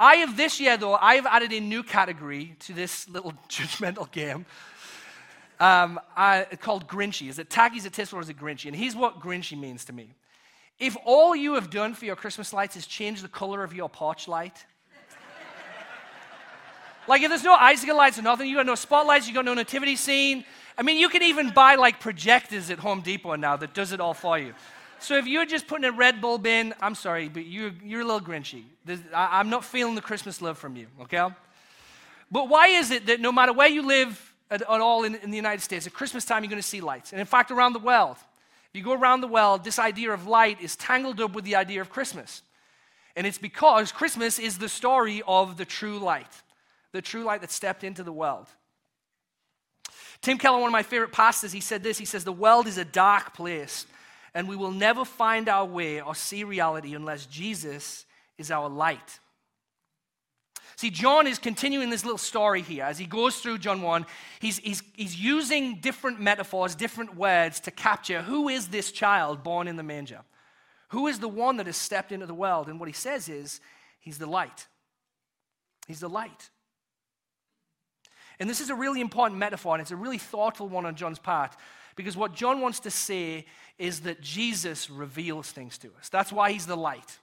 I 0.00 0.16
have 0.16 0.36
this 0.36 0.60
year, 0.60 0.76
though, 0.76 0.94
I 0.94 1.16
have 1.16 1.26
added 1.26 1.52
a 1.52 1.60
new 1.60 1.82
category 1.82 2.54
to 2.60 2.72
this 2.72 3.08
little 3.08 3.32
judgmental 3.48 4.08
game 4.10 4.46
um, 5.58 5.98
uh, 6.16 6.44
called 6.60 6.86
Grinchy. 6.86 7.28
Is 7.28 7.40
it 7.40 7.50
tacky, 7.50 7.78
is 7.78 7.86
it 7.86 7.92
tasteful, 7.92 8.20
or 8.20 8.22
is 8.22 8.28
it 8.28 8.38
Grinchy? 8.38 8.66
And 8.66 8.76
here's 8.76 8.94
what 8.94 9.18
Grinchy 9.18 9.58
means 9.58 9.84
to 9.86 9.92
me. 9.92 10.10
If 10.78 10.96
all 11.04 11.34
you 11.34 11.54
have 11.54 11.70
done 11.70 11.94
for 11.94 12.04
your 12.04 12.14
Christmas 12.14 12.52
lights 12.52 12.76
is 12.76 12.86
change 12.86 13.22
the 13.22 13.28
color 13.28 13.64
of 13.64 13.74
your 13.74 13.88
porch 13.88 14.28
light, 14.28 14.64
like 17.08 17.22
if 17.22 17.28
there's 17.28 17.42
no 17.42 17.54
icicle 17.54 17.96
lights 17.96 18.20
or 18.20 18.22
nothing, 18.22 18.48
you 18.48 18.54
got 18.54 18.66
no 18.66 18.76
spotlights, 18.76 19.26
you 19.26 19.34
got 19.34 19.44
no 19.44 19.54
nativity 19.54 19.96
scene. 19.96 20.44
I 20.76 20.82
mean, 20.82 20.98
you 20.98 21.08
can 21.08 21.24
even 21.24 21.50
buy 21.50 21.74
like 21.74 21.98
projectors 21.98 22.70
at 22.70 22.78
Home 22.78 23.00
Depot 23.00 23.34
now 23.34 23.56
that 23.56 23.74
does 23.74 23.90
it 23.90 24.00
all 24.00 24.14
for 24.14 24.38
you. 24.38 24.54
So 25.00 25.16
if 25.16 25.26
you're 25.26 25.46
just 25.46 25.66
putting 25.66 25.84
a 25.84 25.92
red 25.92 26.20
bulb 26.20 26.46
in, 26.46 26.74
I'm 26.80 26.94
sorry, 26.94 27.28
but 27.28 27.46
you're, 27.46 27.72
you're 27.84 28.00
a 28.00 28.04
little 28.04 28.20
grinchy. 28.20 28.64
I, 29.14 29.38
I'm 29.38 29.48
not 29.48 29.64
feeling 29.64 29.94
the 29.94 30.00
Christmas 30.00 30.42
love 30.42 30.58
from 30.58 30.76
you, 30.76 30.86
okay? 31.02 31.28
But 32.30 32.48
why 32.48 32.68
is 32.68 32.90
it 32.90 33.06
that 33.06 33.20
no 33.20 33.32
matter 33.32 33.52
where 33.52 33.68
you 33.68 33.82
live 33.82 34.34
at, 34.50 34.62
at 34.62 34.68
all 34.68 35.04
in, 35.04 35.14
in 35.16 35.30
the 35.30 35.36
United 35.36 35.62
States, 35.62 35.86
at 35.86 35.92
Christmas 35.92 36.24
time 36.24 36.42
you're 36.42 36.50
going 36.50 36.60
to 36.60 36.66
see 36.68 36.80
lights? 36.80 37.12
And 37.12 37.20
in 37.20 37.26
fact, 37.26 37.50
around 37.50 37.74
the 37.74 37.78
world, 37.78 38.16
if 38.72 38.78
you 38.78 38.82
go 38.82 38.92
around 38.92 39.20
the 39.20 39.28
world, 39.28 39.64
this 39.64 39.78
idea 39.78 40.12
of 40.12 40.26
light 40.26 40.60
is 40.60 40.76
tangled 40.76 41.20
up 41.20 41.32
with 41.32 41.44
the 41.44 41.56
idea 41.56 41.80
of 41.80 41.90
Christmas. 41.90 42.42
And 43.16 43.26
it's 43.26 43.38
because 43.38 43.92
Christmas 43.92 44.38
is 44.38 44.58
the 44.58 44.68
story 44.68 45.22
of 45.26 45.56
the 45.56 45.64
true 45.64 45.98
light, 45.98 46.42
the 46.92 47.02
true 47.02 47.22
light 47.22 47.40
that 47.40 47.50
stepped 47.50 47.82
into 47.82 48.02
the 48.02 48.12
world. 48.12 48.46
Tim 50.20 50.38
Keller, 50.38 50.58
one 50.58 50.68
of 50.68 50.72
my 50.72 50.82
favorite 50.82 51.12
pastors, 51.12 51.52
he 51.52 51.60
said 51.60 51.82
this. 51.82 51.98
He 51.98 52.04
says, 52.04 52.24
The 52.24 52.32
world 52.32 52.66
is 52.66 52.78
a 52.78 52.84
dark 52.84 53.34
place 53.34 53.86
and 54.34 54.48
we 54.48 54.56
will 54.56 54.72
never 54.72 55.04
find 55.04 55.48
our 55.48 55.64
way 55.64 56.00
or 56.00 56.14
see 56.14 56.44
reality 56.44 56.94
unless 56.94 57.26
Jesus 57.26 58.04
is 58.36 58.50
our 58.50 58.68
light. 58.68 59.18
See, 60.76 60.90
John 60.90 61.26
is 61.26 61.40
continuing 61.40 61.90
this 61.90 62.04
little 62.04 62.18
story 62.18 62.62
here. 62.62 62.84
As 62.84 62.98
he 62.98 63.06
goes 63.06 63.40
through 63.40 63.58
John 63.58 63.82
1, 63.82 64.06
he's, 64.38 64.58
he's, 64.58 64.80
he's 64.94 65.16
using 65.16 65.80
different 65.80 66.20
metaphors, 66.20 66.76
different 66.76 67.16
words 67.16 67.58
to 67.60 67.72
capture 67.72 68.22
who 68.22 68.48
is 68.48 68.68
this 68.68 68.92
child 68.92 69.42
born 69.42 69.66
in 69.66 69.74
the 69.74 69.82
manger? 69.82 70.20
Who 70.90 71.08
is 71.08 71.18
the 71.18 71.28
one 71.28 71.56
that 71.56 71.66
has 71.66 71.76
stepped 71.76 72.12
into 72.12 72.26
the 72.26 72.34
world? 72.34 72.68
And 72.68 72.78
what 72.78 72.88
he 72.88 72.92
says 72.92 73.28
is, 73.28 73.60
he's 73.98 74.18
the 74.18 74.28
light. 74.28 74.68
He's 75.88 75.98
the 75.98 76.08
light. 76.08 76.50
And 78.38 78.48
this 78.48 78.60
is 78.60 78.70
a 78.70 78.74
really 78.74 79.00
important 79.00 79.40
metaphor, 79.40 79.74
and 79.74 79.82
it's 79.82 79.90
a 79.90 79.96
really 79.96 80.18
thoughtful 80.18 80.68
one 80.68 80.86
on 80.86 80.94
John's 80.94 81.18
part, 81.18 81.56
because 81.98 82.16
what 82.16 82.32
John 82.32 82.60
wants 82.60 82.78
to 82.80 82.92
say 82.92 83.44
is 83.76 84.02
that 84.02 84.20
Jesus 84.20 84.88
reveals 84.88 85.50
things 85.50 85.76
to 85.78 85.88
us. 85.98 86.08
That's 86.08 86.30
why 86.30 86.52
he's 86.52 86.64
the 86.64 86.76
light. 86.76 87.18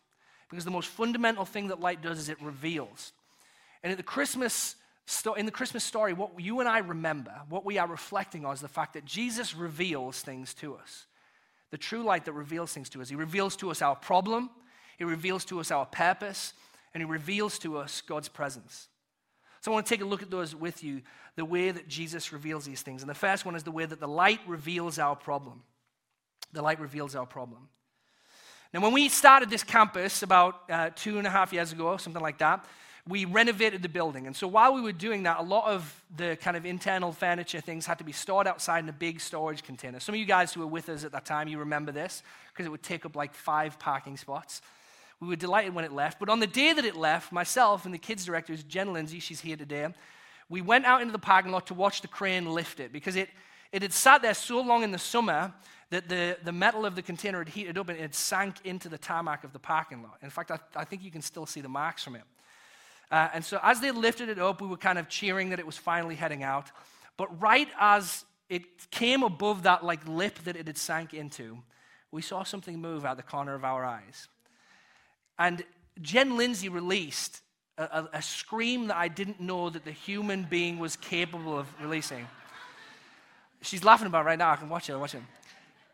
Because 0.50 0.66
the 0.66 0.72
most 0.72 0.90
fundamental 0.90 1.46
thing 1.46 1.70
that 1.70 1.80
light 1.80 2.02
does 2.02 2.20
is 2.20 2.28
it 2.28 2.42
reveals. 2.42 3.14
And 3.84 3.92
in 3.92 3.96
the 3.98 4.04
Christmas 4.04 4.76
in 5.38 5.46
the 5.46 5.52
Christmas 5.52 5.84
story, 5.84 6.14
what 6.14 6.32
you 6.42 6.60
and 6.60 6.68
I 6.68 6.80
remember, 6.80 7.32
what 7.48 7.64
we 7.64 7.78
are 7.78 7.88
reflecting 7.88 8.44
on 8.44 8.54
is 8.54 8.60
the 8.60 8.68
fact 8.68 8.96
that 8.96 9.06
Jesus 9.06 9.56
reveals 9.56 10.20
things 10.20 10.54
to 10.56 10.76
us. 10.76 11.06
The 11.70 11.78
true 11.78 12.04
light 12.04 12.26
that 12.26 12.34
reveals 12.34 12.74
things 12.74 12.90
to 12.90 13.02
us. 13.02 13.08
He 13.08 13.16
reveals 13.16 13.56
to 13.58 13.70
us 13.72 13.82
our 13.82 13.96
problem, 13.96 14.50
He 14.98 15.06
reveals 15.06 15.46
to 15.46 15.60
us 15.62 15.72
our 15.72 15.86
purpose, 15.86 16.54
and 16.94 17.02
He 17.02 17.06
reveals 17.06 17.60
to 17.60 17.78
us 17.78 18.02
God's 18.02 18.28
presence. 18.28 18.90
So 19.65 19.71
I 19.71 19.73
want 19.73 19.88
to 19.88 19.89
take 19.89 20.04
a 20.04 20.06
look 20.06 20.21
at 20.21 20.30
those 20.30 20.54
with 20.54 20.84
you, 20.84 21.01
the 21.38 21.43
way 21.43 21.71
that 21.71 21.88
Jesus 21.88 22.32
reveals 22.32 22.65
these 22.65 22.84
things. 22.84 23.01
And 23.01 23.10
the 23.10 23.15
first 23.15 23.47
one 23.47 23.56
is 23.56 23.63
the 23.63 23.71
way 23.71 23.84
that 23.84 23.99
the 23.99 24.08
light 24.08 24.39
reveals 24.45 24.99
our 24.99 25.15
problem. 25.15 25.63
The 26.54 26.62
light 26.62 26.80
reveals 26.80 27.15
our 27.15 27.25
problem. 27.25 27.67
Now, 28.75 28.82
when 28.82 28.93
we 28.93 29.10
started 29.10 29.49
this 29.49 29.63
campus 29.63 30.21
about 30.21 30.69
uh, 30.69 30.91
two 30.95 31.17
and 31.17 31.25
a 31.25 31.32
half 31.32 31.51
years 31.51 31.71
ago, 31.71 31.97
something 31.97 32.21
like 32.21 32.38
that, 32.38 32.63
we 33.08 33.25
renovated 33.25 33.82
the 33.82 33.89
building. 33.89 34.28
And 34.28 34.36
so 34.36 34.47
while 34.47 34.71
we 34.71 34.82
were 34.82 34.91
doing 34.91 35.23
that, 35.23 35.39
a 35.39 35.43
lot 35.43 35.65
of 35.65 36.04
the 36.15 36.38
kind 36.39 36.56
of 36.56 36.67
internal 36.67 37.12
furniture 37.12 37.60
things 37.60 37.88
had 37.88 37.97
to 37.97 38.04
be 38.04 38.12
stored 38.12 38.45
outside 38.45 38.84
in 38.84 38.89
a 38.89 38.93
big 38.93 39.19
storage 39.19 39.63
container. 39.63 39.99
Some 39.99 40.13
of 40.13 40.19
you 40.19 40.28
guys 40.28 40.54
who 40.54 40.60
were 40.60 40.67
with 40.67 40.89
us 40.89 41.04
at 41.04 41.12
that 41.13 41.25
time, 41.25 41.47
you 41.47 41.58
remember 41.58 41.91
this, 41.91 42.21
because 42.54 42.67
it 42.67 42.69
would 42.69 42.84
take 42.84 43.04
up 43.04 43.15
like 43.15 43.34
five 43.34 43.80
parking 43.80 44.15
spots. 44.15 44.62
We 45.19 45.28
were 45.28 45.36
delighted 45.36 45.73
when 45.73 45.86
it 45.86 45.91
left. 45.91 46.19
But 46.19 46.30
on 46.30 46.39
the 46.39 46.47
day 46.47 46.73
that 46.73 46.86
it 46.86 46.95
left, 46.95 47.32
myself 47.32 47.86
and 47.86 47.93
the 47.93 47.97
kids 47.99 48.25
director, 48.25 48.56
Jen 48.58 48.93
Lindsay, 48.93 49.19
she's 49.19 49.39
here 49.39 49.56
today, 49.56 49.88
we 50.49 50.62
went 50.62 50.86
out 50.86 51.01
into 51.01 51.12
the 51.12 51.19
parking 51.19 51.51
lot 51.51 51.67
to 51.67 51.73
watch 51.73 52.01
the 52.01 52.08
crane 52.08 52.45
lift 52.45 52.80
it 52.80 52.91
because 52.91 53.15
it, 53.15 53.30
it 53.71 53.82
had 53.82 53.93
sat 53.93 54.21
there 54.21 54.34
so 54.34 54.62
long 54.62 54.84
in 54.84 54.91
the 54.91 54.99
summer 54.99 55.54
that 55.89 56.10
the, 56.10 56.38
the 56.43 56.51
metal 56.51 56.86
of 56.86 56.95
the 56.95 57.01
container 57.01 57.39
had 57.39 57.49
heated 57.49 57.78
up 57.78 57.89
and 57.89 57.99
it 57.99 58.13
sank 58.13 58.58
into 58.63 58.89
the 58.89 58.97
tarmac 58.97 59.43
of 59.43 59.54
the 59.54 59.60
parking 59.60 60.04
lot. 60.04 60.17
In 60.21 60.30
fact, 60.30 60.51
I, 60.51 60.60
I 60.75 60.84
think 60.84 61.04
you 61.04 61.12
can 61.12 61.21
still 61.21 61.45
see 61.45 61.62
the 61.62 61.69
marks 61.69 62.04
from 62.04 62.15
it. 62.15 62.23
Uh, 63.12 63.30
and 63.34 63.45
so 63.45 63.60
as 63.62 63.80
they 63.80 63.91
lifted 63.91 64.30
it 64.30 64.39
up, 64.39 64.62
we 64.62 64.67
were 64.67 64.78
kind 64.78 64.97
of 64.97 65.08
cheering 65.10 65.49
that 65.49 65.60
it 65.60 65.65
was 65.65 65.78
finally 65.78 66.15
heading 66.15 66.43
out. 66.43 66.71
But 67.17 67.41
right 67.41 67.69
as 67.80 68.25
it 68.49 68.91
came 68.91 69.23
above 69.23 69.63
that 69.63 69.84
like 69.84 70.08
lip 70.08 70.39
that 70.45 70.56
it 70.56 70.67
had 70.67 70.78
sank 70.78 71.13
into, 71.13 71.60
we 72.12 72.21
saw 72.21 72.43
something 72.43 72.80
move 72.80 73.06
out 73.06 73.17
the 73.17 73.23
corner 73.23 73.54
of 73.56 73.63
our 73.63 73.84
eyes. 73.84 74.28
And 75.38 75.63
Jen 76.02 76.38
Lindsay 76.38 76.69
released 76.69 77.41
a, 77.78 77.84
a, 77.84 78.10
a 78.13 78.21
scream 78.21 78.88
that 78.88 78.98
I 78.98 79.08
didn't 79.08 79.39
know 79.39 79.69
that 79.69 79.86
the 79.86 79.91
human 79.91 80.43
being 80.43 80.80
was 80.80 80.95
capable 80.95 81.58
of 81.58 81.67
releasing. 81.82 82.28
She's 83.62 83.84
laughing 83.84 84.08
about 84.08 84.26
right 84.26 84.38
now. 84.38 84.52
I 84.52 84.56
can 84.56 84.69
watch 84.69 84.89
it. 84.89 84.98
Watch 84.98 85.15
it. 85.15 85.21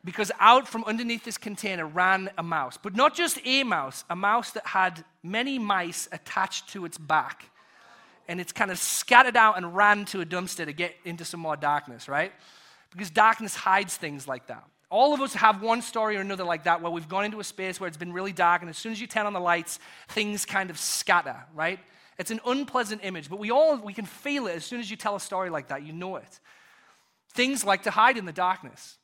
Because 0.04 0.32
out 0.40 0.68
from 0.68 0.84
underneath 0.86 1.24
this 1.24 1.38
container 1.38 1.86
ran 1.86 2.30
a 2.38 2.44
mouse, 2.44 2.78
but 2.82 2.96
not 2.96 3.14
just 3.14 3.40
a 3.46 3.64
mouse, 3.64 4.04
a 4.10 4.16
mouse 4.16 4.52
that 4.52 4.66
had 4.66 5.06
many 5.22 5.60
mice 5.60 6.10
attached 6.12 6.70
to 6.70 6.86
its 6.86 6.98
back. 6.98 7.46
And 8.28 8.42
it's 8.42 8.52
kind 8.52 8.72
of 8.72 8.80
scattered 8.80 9.38
out 9.38 9.58
and 9.58 9.76
ran 9.76 10.06
to 10.06 10.22
a 10.22 10.26
dumpster 10.26 10.66
to 10.66 10.74
get 10.74 10.96
into 11.06 11.24
some 11.24 11.40
more 11.40 11.56
darkness, 11.56 12.10
right? 12.10 12.32
Because 12.92 13.12
darkness 13.12 13.56
hides 13.56 13.96
things 13.96 14.28
like 14.28 14.48
that. 14.48 14.64
All 14.92 15.14
of 15.14 15.22
us 15.22 15.34
have 15.34 15.62
one 15.62 15.82
story 15.82 16.18
or 16.18 16.20
another 16.20 16.44
like 16.44 16.66
that 16.66 16.82
where 16.82 16.92
we've 16.92 17.08
gone 17.08 17.24
into 17.24 17.40
a 17.40 17.46
space 17.46 17.80
where 17.80 17.88
it's 17.88 17.98
been 17.98 18.12
really 18.12 18.34
dark, 18.34 18.62
and 18.62 18.70
as 18.70 18.78
soon 18.78 18.92
as 18.92 19.00
you 19.00 19.08
turn 19.08 19.26
on 19.26 19.32
the 19.32 19.40
lights, 19.40 19.80
things 20.10 20.46
kind 20.46 20.70
of 20.70 20.78
scatter, 20.78 21.38
right? 21.56 21.80
It's 22.20 22.30
an 22.30 22.42
unpleasant 22.46 23.02
image, 23.04 23.30
but 23.30 23.40
we 23.40 23.52
all 23.52 23.78
we 23.78 23.94
can 23.94 24.06
feel 24.06 24.48
it 24.48 24.56
as 24.56 24.66
soon 24.66 24.82
as 24.82 24.92
you 24.92 24.98
tell 24.98 25.16
a 25.16 25.20
story 25.20 25.50
like 25.50 25.70
that. 25.70 25.84
You 25.84 25.94
know 25.94 26.18
it. 26.18 26.40
Things 27.30 27.64
like 27.64 27.84
to 27.84 27.92
hide 27.92 28.18
in 28.18 28.26
the 28.26 28.34
darkness. 28.34 28.98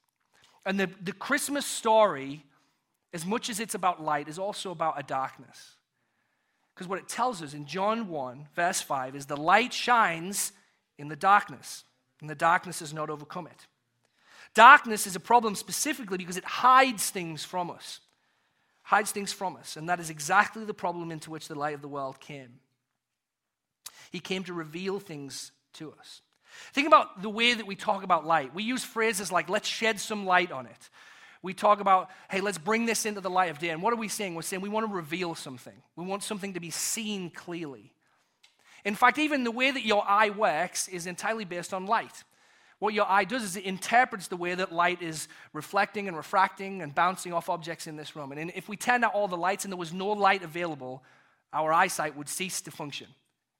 And 0.65 0.78
the, 0.78 0.89
the 1.02 1.13
Christmas 1.13 1.65
story, 1.65 2.43
as 3.13 3.26
much 3.26 3.50
as 3.50 3.62
it's 3.62 3.73
about 3.73 4.04
light, 4.04 4.28
is 4.28 4.38
also 4.38 4.71
about 4.71 5.00
a 5.00 5.04
darkness. 5.04 5.76
Because 6.76 6.89
what 6.89 7.00
it 7.00 7.08
tells 7.08 7.41
us 7.41 7.54
in 7.54 7.65
John 7.65 8.10
1, 8.10 8.50
verse 8.54 8.82
5, 8.82 9.15
is 9.15 9.26
the 9.26 9.38
light 9.38 9.71
shines 9.71 10.52
in 10.97 11.08
the 11.08 11.15
darkness, 11.15 11.86
and 12.19 12.30
the 12.30 12.36
darkness 12.36 12.82
has 12.82 12.93
not 12.93 13.10
overcome 13.10 13.47
it. 13.47 13.65
Darkness 14.58 15.06
is 15.06 15.15
a 15.15 15.20
problem 15.20 15.54
specifically 15.54 16.17
because 16.17 16.36
it 16.36 16.43
hides 16.43 17.12
things 17.12 17.43
from 17.43 17.70
us. 17.70 18.00
Hides 18.82 19.12
things 19.12 19.32
from 19.32 19.56
us. 19.56 19.78
And 19.78 19.88
that 19.88 20.00
is 20.00 20.10
exactly 20.10 20.65
the 20.65 20.74
problem 20.74 21.12
into 21.12 21.30
which 21.30 21.48
the 21.48 21.54
light 21.54 21.76
of 21.76 21.84
the 21.84 21.88
world 21.88 22.20
came. 22.20 22.60
He 24.12 24.20
came 24.20 24.43
to 24.46 24.54
reveal 24.54 25.00
things 25.00 25.52
to 25.74 25.93
us. 26.00 26.24
Think 26.74 26.88
about 26.88 27.22
the 27.22 27.30
way 27.30 27.54
that 27.54 27.67
we 27.67 27.76
talk 27.76 28.02
about 28.02 28.26
light. 28.26 28.56
We 28.56 28.63
use 28.63 28.84
phrases 28.84 29.32
like, 29.32 29.48
let's 29.48 29.67
shed 29.67 30.00
some 30.00 30.26
light 30.26 30.52
on 30.52 30.65
it. 30.65 30.89
We 31.43 31.54
talk 31.54 31.80
about, 31.80 32.10
hey, 32.28 32.41
let's 32.41 32.58
bring 32.58 32.88
this 32.88 33.06
into 33.06 33.22
the 33.22 33.30
light 33.30 33.52
of 33.52 33.60
day. 33.60 33.70
And 33.70 33.84
what 33.84 33.93
are 33.93 33.98
we 33.98 34.08
saying? 34.08 34.34
We're 34.34 34.41
saying 34.41 34.63
we 34.63 34.70
want 34.70 34.88
to 34.88 34.91
reveal 34.91 35.36
something, 35.36 35.84
we 35.96 36.04
want 36.04 36.24
something 36.24 36.56
to 36.56 36.60
be 36.60 36.72
seen 36.72 37.30
clearly. 37.30 37.93
In 38.84 38.96
fact, 38.96 39.20
even 39.20 39.43
the 39.43 39.52
way 39.52 39.70
that 39.70 39.86
your 39.86 40.04
eye 40.08 40.32
works 40.32 40.88
is 40.88 41.06
entirely 41.06 41.46
based 41.46 41.76
on 41.76 41.86
light. 41.86 42.24
What 42.80 42.94
your 42.94 43.10
eye 43.10 43.24
does 43.24 43.44
is 43.44 43.56
it 43.56 43.63
interprets 43.63 44.28
the 44.28 44.38
way 44.38 44.54
that 44.54 44.72
light 44.72 45.02
is 45.02 45.28
reflecting 45.52 46.08
and 46.08 46.16
refracting 46.16 46.82
and 46.82 46.94
bouncing 46.94 47.34
off 47.34 47.50
objects 47.50 47.88
in 47.88 47.96
this 47.96 48.16
room. 48.16 48.32
And 48.32 48.52
if 48.56 48.70
we 48.70 48.78
turned 48.78 49.04
out 49.04 49.16
all 49.16 49.28
the 49.28 49.38
lights 49.38 49.66
and 49.66 49.72
there 49.72 49.78
was 49.78 49.94
no 49.94 50.10
light 50.10 50.44
available, 50.44 51.04
our 51.54 51.74
eyesight 51.74 52.16
would 52.16 52.30
cease 52.30 52.62
to 52.62 52.72
function. 52.72 53.08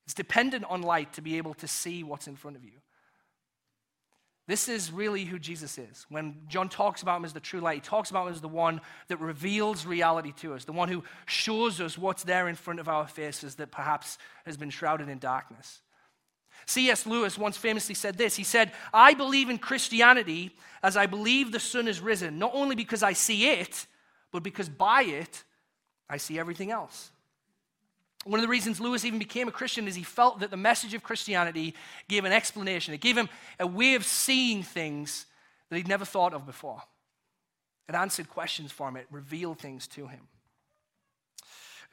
It's 0.06 0.14
dependent 0.14 0.66
on 0.70 0.84
light 0.84 1.14
to 1.14 1.22
be 1.22 1.38
able 1.38 1.56
to 1.56 1.68
see 1.68 2.04
what's 2.04 2.28
in 2.28 2.36
front 2.36 2.58
of 2.58 2.64
you. 2.64 2.74
This 4.48 4.70
is 4.70 4.92
really 4.92 5.26
who 5.26 5.40
Jesus 5.40 5.78
is. 5.78 6.06
When 6.08 6.44
John 6.48 6.70
talks 6.70 7.02
about 7.02 7.18
him 7.18 7.26
as 7.26 7.34
the 7.34 7.42
true 7.42 7.60
light, 7.60 7.76
he 7.76 7.82
talks 7.82 8.10
about 8.12 8.28
him 8.28 8.34
as 8.34 8.40
the 8.40 8.48
one 8.48 8.80
that 9.10 9.20
reveals 9.20 9.86
reality 9.86 10.32
to 10.38 10.54
us, 10.54 10.64
the 10.64 10.72
one 10.72 10.88
who 10.88 11.04
shows 11.26 11.82
us 11.82 11.98
what's 11.98 12.24
there 12.24 12.48
in 12.48 12.56
front 12.56 12.80
of 12.80 12.88
our 12.88 13.08
faces 13.08 13.56
that 13.56 13.72
perhaps 13.72 14.18
has 14.46 14.56
been 14.56 14.70
shrouded 14.70 15.10
in 15.10 15.20
darkness. 15.20 15.82
C.S. 16.68 17.06
Lewis 17.06 17.38
once 17.38 17.58
famously 17.58 17.96
said 17.96 18.18
this 18.18 18.36
He 18.36 18.44
said, 18.44 18.72
I 18.94 19.14
believe 19.14 19.50
in 19.50 19.58
Christianity 19.58 20.56
as 20.84 20.96
I 20.96 21.06
believe 21.06 21.52
the 21.52 21.60
sun 21.60 21.88
is 21.88 22.00
risen, 22.00 22.38
not 22.38 22.52
only 22.54 22.76
because 22.76 23.02
I 23.02 23.14
see 23.14 23.50
it, 23.50 23.88
but 24.32 24.44
because 24.44 24.70
by 24.70 25.04
it 25.04 25.44
I 26.10 26.18
see 26.18 26.38
everything 26.38 26.72
else. 26.72 27.10
One 28.26 28.40
of 28.40 28.44
the 28.44 28.50
reasons 28.50 28.82
Lewis 28.82 29.06
even 29.06 29.20
became 29.20 29.48
a 29.48 29.52
Christian 29.52 29.88
is 29.88 29.96
he 29.96 30.04
felt 30.04 30.40
that 30.42 30.52
the 30.52 30.58
message 30.58 30.94
of 30.94 31.02
Christianity 31.02 31.74
gave 32.10 32.26
an 32.26 32.34
explanation. 32.34 32.94
It 32.94 33.00
gave 33.00 33.18
him 33.18 33.30
a 33.60 33.66
way 33.66 33.96
of 33.96 34.06
seeing 34.06 34.64
things 34.64 35.26
that 35.70 35.78
he'd 35.78 35.88
never 35.88 36.06
thought 36.06 36.34
of 36.34 36.46
before. 36.46 36.82
It 37.88 37.96
answered 37.96 38.30
questions 38.30 38.72
for 38.72 38.90
him, 38.90 38.98
it 38.98 39.08
revealed 39.10 39.60
things 39.60 39.88
to 39.88 40.08
him. 40.08 40.28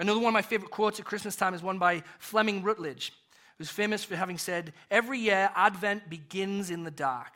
Another 0.01 0.19
one 0.19 0.29
of 0.29 0.35
my 0.35 0.43
favorite 0.43 0.73
quotes 0.73 0.99
at 0.99 1.07
Christmas 1.07 1.37
time 1.37 1.55
is 1.55 1.63
one 1.63 1.79
by 1.79 2.03
Fleming 2.19 2.65
Rutledge 2.65 3.13
who's 3.59 3.71
famous 3.71 4.05
for 4.05 4.17
having 4.17 4.39
said, 4.39 4.73
Every 4.91 5.19
year, 5.19 5.51
Advent 5.55 6.09
begins 6.09 6.71
in 6.71 6.85
the 6.85 6.91
dark. 6.91 7.33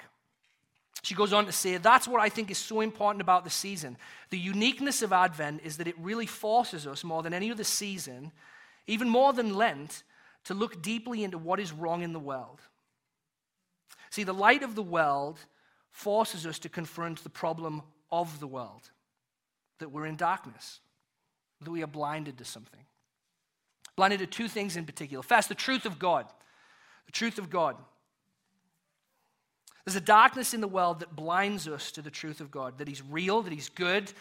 She 1.03 1.15
goes 1.15 1.33
on 1.33 1.47
to 1.47 1.53
say, 1.53 1.77
That's 1.77 2.09
what 2.09 2.21
I 2.21 2.29
think 2.29 2.51
is 2.51 2.59
so 2.59 2.81
important 2.81 3.23
about 3.23 3.45
the 3.45 3.51
season. 3.51 3.97
The 4.31 4.39
uniqueness 4.39 5.03
of 5.03 5.13
Advent 5.13 5.63
is 5.65 5.77
that 5.77 5.87
it 5.87 5.99
really 5.99 6.27
forces 6.27 6.87
us 6.87 7.05
more 7.05 7.23
than 7.23 7.35
any 7.35 7.51
other 7.51 7.65
season, 7.65 8.33
even 8.87 9.09
more 9.09 9.33
than 9.33 9.57
Lent, 9.57 10.03
to 10.45 10.55
look 10.55 10.83
deeply 10.83 11.25
into 11.25 11.39
what 11.39 11.61
is 11.61 11.73
wrong 11.73 12.03
in 12.03 12.13
the 12.13 12.19
world. 12.19 12.61
See, 14.11 14.25
the 14.25 14.35
light 14.35 14.63
of 14.63 14.75
the 14.75 14.83
world 14.83 15.39
forces 15.91 16.47
us 16.47 16.59
to 16.61 16.69
confront 16.69 17.23
the 17.23 17.31
problem 17.31 17.83
of 18.11 18.41
the 18.41 18.47
world 18.47 18.91
that 19.79 19.93
we're 19.93 20.07
in 20.07 20.17
darkness, 20.17 20.81
that 21.61 21.71
we 21.71 21.83
are 21.83 21.89
blinded 21.89 22.39
to 22.39 22.45
something 22.45 22.85
blinded 23.99 24.21
to 24.21 24.27
two 24.27 24.47
things 24.47 24.77
in 24.77 24.87
particular. 24.87 25.25
First, 25.25 25.49
the 25.49 25.57
truth 25.57 25.85
of 25.85 25.99
God. 25.99 26.25
The 27.07 27.13
truth 27.13 27.37
of 27.37 27.51
God. 27.51 27.75
There's 29.85 29.97
a 29.97 30.01
darkness 30.01 30.55
in 30.55 30.61
the 30.61 30.69
world 30.69 31.01
that 31.01 31.17
blinds 31.17 31.67
us 31.67 31.91
to 31.93 32.03
the 32.03 32.11
truth 32.11 32.41
of 32.41 32.53
God, 32.53 32.79
that 32.79 32.87
He's 32.87 33.03
real, 33.03 33.43
that 33.43 33.53
He's 33.53 33.69
good, 33.69 34.13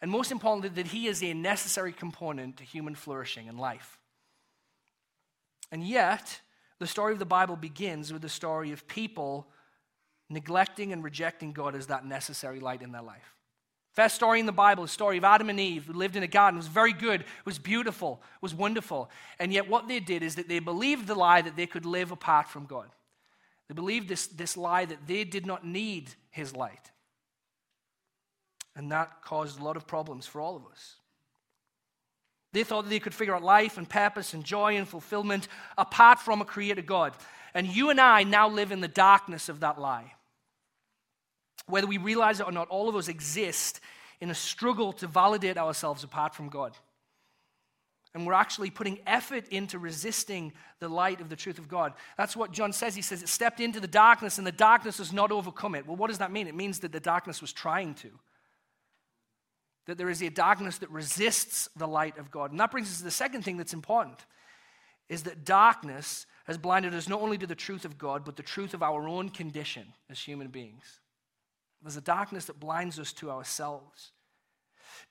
and 0.00 0.10
most 0.10 0.32
importantly, 0.32 0.70
that 0.82 0.90
He 0.90 1.06
is 1.06 1.22
a 1.22 1.34
necessary 1.34 1.92
component 1.92 2.56
to 2.56 2.64
human 2.64 2.94
flourishing 2.94 3.46
and 3.46 3.60
life. 3.60 3.98
And 5.70 5.86
yet, 5.86 6.40
the 6.78 6.86
story 6.86 7.12
of 7.12 7.18
the 7.18 7.26
Bible 7.26 7.56
begins 7.56 8.14
with 8.14 8.22
the 8.22 8.30
story 8.30 8.72
of 8.72 8.88
people 8.88 9.48
neglecting 10.30 10.94
and 10.94 11.04
rejecting 11.04 11.52
God 11.52 11.76
as 11.76 11.88
that 11.88 12.06
necessary 12.06 12.58
light 12.58 12.80
in 12.80 12.90
their 12.90 13.02
life. 13.02 13.35
First 13.96 14.14
story 14.14 14.40
in 14.40 14.46
the 14.46 14.52
Bible, 14.52 14.84
the 14.84 14.88
story 14.88 15.16
of 15.16 15.24
Adam 15.24 15.48
and 15.48 15.58
Eve 15.58 15.86
who 15.86 15.94
lived 15.94 16.16
in 16.16 16.22
a 16.22 16.26
garden. 16.26 16.58
It 16.58 16.60
was 16.60 16.68
very 16.68 16.92
good, 16.92 17.22
it 17.22 17.46
was 17.46 17.58
beautiful, 17.58 18.20
was 18.42 18.54
wonderful. 18.54 19.10
And 19.38 19.54
yet, 19.54 19.70
what 19.70 19.88
they 19.88 20.00
did 20.00 20.22
is 20.22 20.34
that 20.34 20.48
they 20.48 20.58
believed 20.58 21.06
the 21.06 21.14
lie 21.14 21.40
that 21.40 21.56
they 21.56 21.66
could 21.66 21.86
live 21.86 22.10
apart 22.10 22.46
from 22.46 22.66
God. 22.66 22.90
They 23.68 23.74
believed 23.74 24.06
this, 24.06 24.26
this 24.26 24.54
lie 24.54 24.84
that 24.84 25.06
they 25.06 25.24
did 25.24 25.46
not 25.46 25.66
need 25.66 26.10
His 26.30 26.54
light. 26.54 26.90
And 28.76 28.92
that 28.92 29.22
caused 29.22 29.58
a 29.58 29.64
lot 29.64 29.78
of 29.78 29.86
problems 29.86 30.26
for 30.26 30.42
all 30.42 30.56
of 30.56 30.66
us. 30.66 30.96
They 32.52 32.64
thought 32.64 32.90
they 32.90 33.00
could 33.00 33.14
figure 33.14 33.34
out 33.34 33.42
life 33.42 33.78
and 33.78 33.88
purpose 33.88 34.34
and 34.34 34.44
joy 34.44 34.76
and 34.76 34.86
fulfillment 34.86 35.48
apart 35.78 36.18
from 36.18 36.42
a 36.42 36.44
creator 36.44 36.82
God. 36.82 37.14
And 37.54 37.66
you 37.66 37.88
and 37.88 37.98
I 37.98 38.24
now 38.24 38.46
live 38.46 38.72
in 38.72 38.82
the 38.82 38.88
darkness 38.88 39.48
of 39.48 39.60
that 39.60 39.80
lie. 39.80 40.15
Whether 41.66 41.86
we 41.86 41.98
realize 41.98 42.40
it 42.40 42.46
or 42.46 42.52
not, 42.52 42.68
all 42.68 42.88
of 42.88 42.96
us 42.96 43.08
exist 43.08 43.80
in 44.20 44.30
a 44.30 44.34
struggle 44.34 44.92
to 44.94 45.06
validate 45.06 45.58
ourselves 45.58 46.04
apart 46.04 46.34
from 46.34 46.48
God. 46.48 46.76
And 48.14 48.26
we're 48.26 48.32
actually 48.32 48.70
putting 48.70 48.98
effort 49.06 49.46
into 49.48 49.78
resisting 49.78 50.54
the 50.78 50.88
light 50.88 51.20
of 51.20 51.28
the 51.28 51.36
truth 51.36 51.58
of 51.58 51.68
God. 51.68 51.92
That's 52.16 52.34
what 52.34 52.50
John 52.50 52.72
says. 52.72 52.94
He 52.94 53.02
says 53.02 53.22
it 53.22 53.28
stepped 53.28 53.60
into 53.60 53.78
the 53.78 53.86
darkness, 53.86 54.38
and 54.38 54.46
the 54.46 54.52
darkness 54.52 54.98
has 54.98 55.12
not 55.12 55.30
overcome 55.30 55.74
it. 55.74 55.86
Well, 55.86 55.96
what 55.96 56.08
does 56.08 56.18
that 56.18 56.32
mean? 56.32 56.46
It 56.46 56.54
means 56.54 56.78
that 56.78 56.92
the 56.92 57.00
darkness 57.00 57.42
was 57.42 57.52
trying 57.52 57.94
to. 57.96 58.08
That 59.84 59.98
there 59.98 60.08
is 60.08 60.22
a 60.22 60.30
darkness 60.30 60.78
that 60.78 60.90
resists 60.90 61.68
the 61.76 61.86
light 61.86 62.16
of 62.16 62.30
God. 62.30 62.52
And 62.52 62.60
that 62.60 62.70
brings 62.70 62.90
us 62.90 62.98
to 62.98 63.04
the 63.04 63.10
second 63.10 63.42
thing 63.42 63.58
that's 63.58 63.74
important 63.74 64.24
is 65.10 65.24
that 65.24 65.44
darkness 65.44 66.24
has 66.46 66.56
blinded 66.56 66.94
us 66.94 67.08
not 67.08 67.20
only 67.20 67.36
to 67.36 67.46
the 67.46 67.54
truth 67.54 67.84
of 67.84 67.98
God, 67.98 68.24
but 68.24 68.36
the 68.36 68.42
truth 68.42 68.72
of 68.72 68.82
our 68.82 69.06
own 69.06 69.28
condition 69.28 69.92
as 70.08 70.18
human 70.18 70.48
beings. 70.48 71.00
There's 71.86 71.96
a 71.96 72.00
darkness 72.00 72.46
that 72.46 72.58
blinds 72.58 72.98
us 72.98 73.12
to 73.12 73.30
ourselves. 73.30 74.10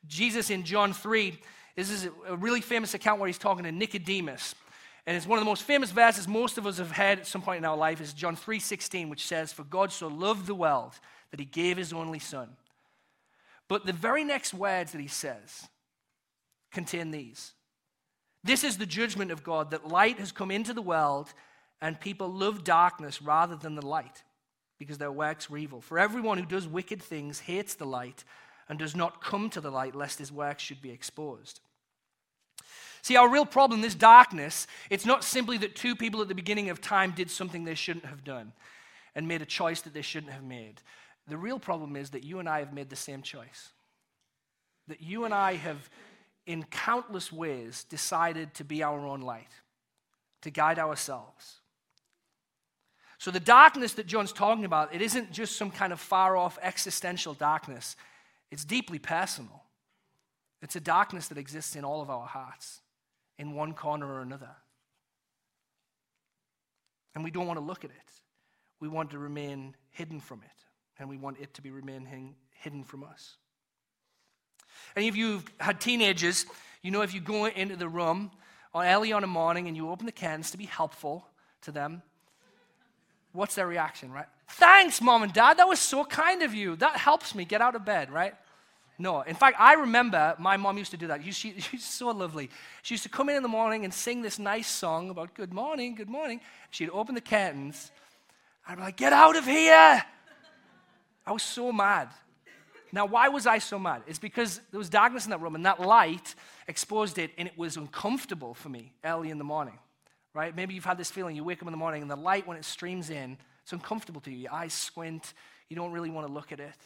Jesus 0.05 0.49
in 0.49 0.65
John 0.65 0.91
3, 0.91 1.39
this 1.77 1.89
is 1.89 2.09
a 2.27 2.35
really 2.35 2.59
famous 2.59 2.93
account 2.93 3.21
where 3.21 3.27
he's 3.27 3.37
talking 3.37 3.63
to 3.63 3.71
Nicodemus. 3.71 4.55
And 5.07 5.15
it's 5.15 5.25
one 5.25 5.39
of 5.39 5.45
the 5.45 5.49
most 5.49 5.63
famous 5.63 5.91
verses 5.91 6.27
most 6.27 6.57
of 6.57 6.67
us 6.67 6.77
have 6.79 6.91
had 6.91 7.19
at 7.19 7.27
some 7.27 7.41
point 7.41 7.59
in 7.59 7.65
our 7.65 7.77
life 7.77 8.01
is 8.01 8.11
John 8.11 8.35
3:16, 8.35 9.09
which 9.09 9.25
says, 9.25 9.53
For 9.53 9.63
God 9.63 9.93
so 9.93 10.09
loved 10.09 10.47
the 10.47 10.53
world 10.53 10.99
that 11.31 11.39
he 11.39 11.45
gave 11.45 11.77
his 11.77 11.93
only 11.93 12.19
son. 12.19 12.57
But 13.69 13.85
the 13.85 13.93
very 13.93 14.25
next 14.25 14.53
words 14.53 14.91
that 14.91 14.99
he 14.99 15.07
says 15.07 15.69
contain 16.73 17.11
these. 17.11 17.53
This 18.43 18.65
is 18.65 18.77
the 18.77 18.85
judgment 18.85 19.31
of 19.31 19.45
God 19.45 19.71
that 19.71 19.87
light 19.87 20.19
has 20.19 20.33
come 20.33 20.51
into 20.51 20.73
the 20.73 20.81
world, 20.81 21.33
and 21.81 21.97
people 22.01 22.27
love 22.27 22.65
darkness 22.65 23.21
rather 23.21 23.55
than 23.55 23.75
the 23.75 23.85
light 23.85 24.23
because 24.77 24.97
their 24.97 25.11
works 25.11 25.49
were 25.49 25.57
evil. 25.57 25.81
For 25.81 25.99
everyone 25.99 26.37
who 26.37 26.45
does 26.45 26.67
wicked 26.67 27.01
things 27.01 27.39
hates 27.39 27.75
the 27.75 27.85
light 27.85 28.23
and 28.67 28.79
does 28.79 28.95
not 28.95 29.21
come 29.21 29.49
to 29.51 29.61
the 29.61 29.71
light 29.71 29.95
lest 29.95 30.19
his 30.19 30.31
works 30.31 30.63
should 30.63 30.81
be 30.81 30.91
exposed. 30.91 31.59
See, 33.01 33.15
our 33.15 33.29
real 33.29 33.45
problem, 33.45 33.81
this 33.81 33.93
darkness, 33.93 34.65
it's 34.89 35.05
not 35.05 35.23
simply 35.23 35.57
that 35.59 35.75
two 35.75 35.95
people 35.95 36.21
at 36.21 36.27
the 36.27 36.33
beginning 36.33 36.71
of 36.71 36.81
time 36.81 37.11
did 37.11 37.29
something 37.29 37.63
they 37.63 37.75
shouldn't 37.75 38.07
have 38.07 38.23
done 38.23 38.51
and 39.13 39.27
made 39.27 39.43
a 39.43 39.45
choice 39.45 39.81
that 39.81 39.93
they 39.93 40.01
shouldn't 40.01 40.33
have 40.33 40.43
made. 40.43 40.81
The 41.27 41.37
real 41.37 41.59
problem 41.59 41.95
is 41.95 42.09
that 42.11 42.23
you 42.23 42.39
and 42.39 42.49
I 42.49 42.59
have 42.59 42.73
made 42.73 42.89
the 42.89 42.95
same 42.95 43.21
choice. 43.21 43.69
That 44.87 45.01
you 45.01 45.25
and 45.25 45.33
I 45.33 45.53
have, 45.53 45.89
in 46.47 46.63
countless 46.63 47.31
ways, 47.31 47.83
decided 47.83 48.53
to 48.55 48.63
be 48.63 48.81
our 48.81 48.99
own 48.99 49.21
light, 49.21 49.51
to 50.41 50.49
guide 50.49 50.79
ourselves. 50.79 51.59
So, 53.25 53.31
the 53.31 53.39
darkness 53.39 53.93
that 53.93 54.05
John's 54.05 54.31
talking 54.31 54.65
about, 54.65 54.93
it 54.93 55.01
isn't 55.01 55.31
just 55.31 55.55
some 55.55 55.71
kind 55.71 55.91
of 55.91 55.99
far 55.99 56.37
off 56.37 56.59
existential 56.61 57.33
darkness, 57.33 57.95
it's 58.51 58.63
deeply 58.63 58.99
personal. 58.99 59.63
It's 60.61 60.75
a 60.75 60.79
darkness 60.79 61.29
that 61.29 61.39
exists 61.39 61.75
in 61.75 61.83
all 61.83 62.03
of 62.03 62.11
our 62.11 62.27
hearts, 62.27 62.81
in 63.39 63.55
one 63.55 63.73
corner 63.73 64.05
or 64.05 64.21
another. 64.21 64.51
And 67.15 67.23
we 67.23 67.31
don't 67.31 67.47
want 67.47 67.57
to 67.57 67.65
look 67.65 67.83
at 67.83 67.89
it. 67.89 68.11
We 68.79 68.89
want 68.89 69.09
to 69.09 69.17
remain 69.17 69.75
hidden 69.89 70.19
from 70.19 70.43
it, 70.43 70.63
and 70.99 71.09
we 71.09 71.17
want 71.17 71.39
it 71.39 71.51
to 71.55 71.63
be 71.63 71.71
remaining 71.71 72.35
hidden 72.51 72.83
from 72.83 73.03
us. 73.03 73.37
Any 74.95 75.07
of 75.07 75.15
you 75.15 75.31
who've 75.31 75.51
had 75.59 75.81
teenagers, 75.81 76.45
you 76.83 76.91
know 76.91 77.01
if 77.01 77.15
you 77.15 77.21
go 77.21 77.47
into 77.47 77.75
the 77.75 77.89
room 77.89 78.29
early 78.75 79.13
on 79.13 79.23
a 79.23 79.27
morning 79.27 79.67
and 79.67 79.75
you 79.75 79.89
open 79.89 80.05
the 80.05 80.11
cans 80.11 80.51
to 80.51 80.59
be 80.59 80.65
helpful 80.65 81.25
to 81.63 81.71
them, 81.71 82.03
what's 83.35 83.55
their 83.55 83.67
reaction, 83.67 84.11
right? 84.11 84.25
Thanks, 84.47 85.01
mom 85.01 85.23
and 85.23 85.33
dad. 85.33 85.57
That 85.57 85.67
was 85.67 85.79
so 85.79 86.05
kind 86.05 86.41
of 86.41 86.53
you. 86.53 86.75
That 86.77 86.97
helps 86.97 87.35
me 87.35 87.45
get 87.45 87.61
out 87.61 87.75
of 87.75 87.85
bed, 87.85 88.11
right? 88.11 88.33
No. 88.97 89.21
In 89.21 89.35
fact, 89.35 89.57
I 89.59 89.73
remember 89.73 90.35
my 90.39 90.57
mom 90.57 90.77
used 90.77 90.91
to 90.91 90.97
do 90.97 91.07
that. 91.07 91.21
She, 91.23 91.31
she's 91.59 91.83
so 91.83 92.07
lovely. 92.09 92.49
She 92.81 92.93
used 92.93 93.03
to 93.03 93.09
come 93.09 93.29
in 93.29 93.35
in 93.35 93.43
the 93.43 93.49
morning 93.49 93.83
and 93.83 93.93
sing 93.93 94.21
this 94.21 94.39
nice 94.39 94.67
song 94.67 95.09
about 95.09 95.33
good 95.33 95.53
morning, 95.53 95.95
good 95.95 96.09
morning. 96.09 96.39
She'd 96.71 96.89
open 96.89 97.15
the 97.15 97.21
curtains. 97.21 97.91
I'd 98.67 98.77
be 98.77 98.81
like, 98.81 98.97
get 98.97 99.13
out 99.13 99.35
of 99.35 99.45
here. 99.45 100.03
I 101.25 101.31
was 101.31 101.43
so 101.43 101.71
mad. 101.71 102.09
Now, 102.91 103.05
why 103.05 103.27
was 103.27 103.45
I 103.45 103.57
so 103.57 103.77
mad? 103.77 104.03
It's 104.07 104.19
because 104.19 104.61
there 104.71 104.77
was 104.77 104.89
darkness 104.89 105.25
in 105.25 105.31
that 105.31 105.41
room 105.41 105.55
and 105.55 105.65
that 105.65 105.81
light 105.81 106.33
exposed 106.67 107.17
it 107.17 107.31
and 107.37 107.47
it 107.47 107.57
was 107.57 107.77
uncomfortable 107.77 108.53
for 108.53 108.69
me 108.69 108.93
early 109.03 109.31
in 109.31 109.37
the 109.37 109.43
morning 109.43 109.77
right? 110.35 110.55
Maybe 110.55 110.75
you've 110.75 110.85
had 110.85 110.97
this 110.97 111.09
feeling. 111.09 111.35
You 111.35 111.43
wake 111.43 111.61
up 111.61 111.67
in 111.67 111.71
the 111.71 111.77
morning 111.77 112.01
and 112.01 112.11
the 112.11 112.15
light, 112.15 112.45
when 112.45 112.57
it 112.57 112.65
streams 112.65 113.09
in, 113.09 113.37
it's 113.63 113.73
uncomfortable 113.73 114.21
to 114.21 114.31
you. 114.31 114.37
Your 114.37 114.53
eyes 114.53 114.73
squint. 114.73 115.33
You 115.69 115.75
don't 115.75 115.91
really 115.91 116.11
want 116.11 116.27
to 116.27 116.33
look 116.33 116.51
at 116.51 116.59
it. 116.59 116.77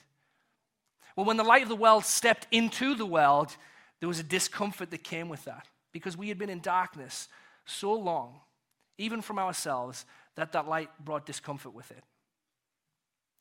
Well, 1.16 1.26
when 1.26 1.36
the 1.36 1.44
light 1.44 1.64
of 1.64 1.70
the 1.70 1.76
world 1.76 2.06
stepped 2.06 2.48
into 2.52 2.96
the 2.96 3.06
world, 3.06 3.54
there 4.00 4.08
was 4.08 4.20
a 4.20 4.24
discomfort 4.24 4.92
that 4.92 5.04
came 5.04 5.28
with 5.28 5.44
that 5.46 5.68
because 5.92 6.16
we 6.16 6.30
had 6.30 6.38
been 6.38 6.50
in 6.50 6.62
darkness 6.62 7.28
so 7.66 7.94
long, 7.94 8.40
even 8.98 9.22
from 9.22 9.40
ourselves, 9.40 10.06
that 10.36 10.54
that 10.54 10.70
light 10.70 10.90
brought 11.04 11.26
discomfort 11.26 11.74
with 11.74 11.92
it 11.92 12.04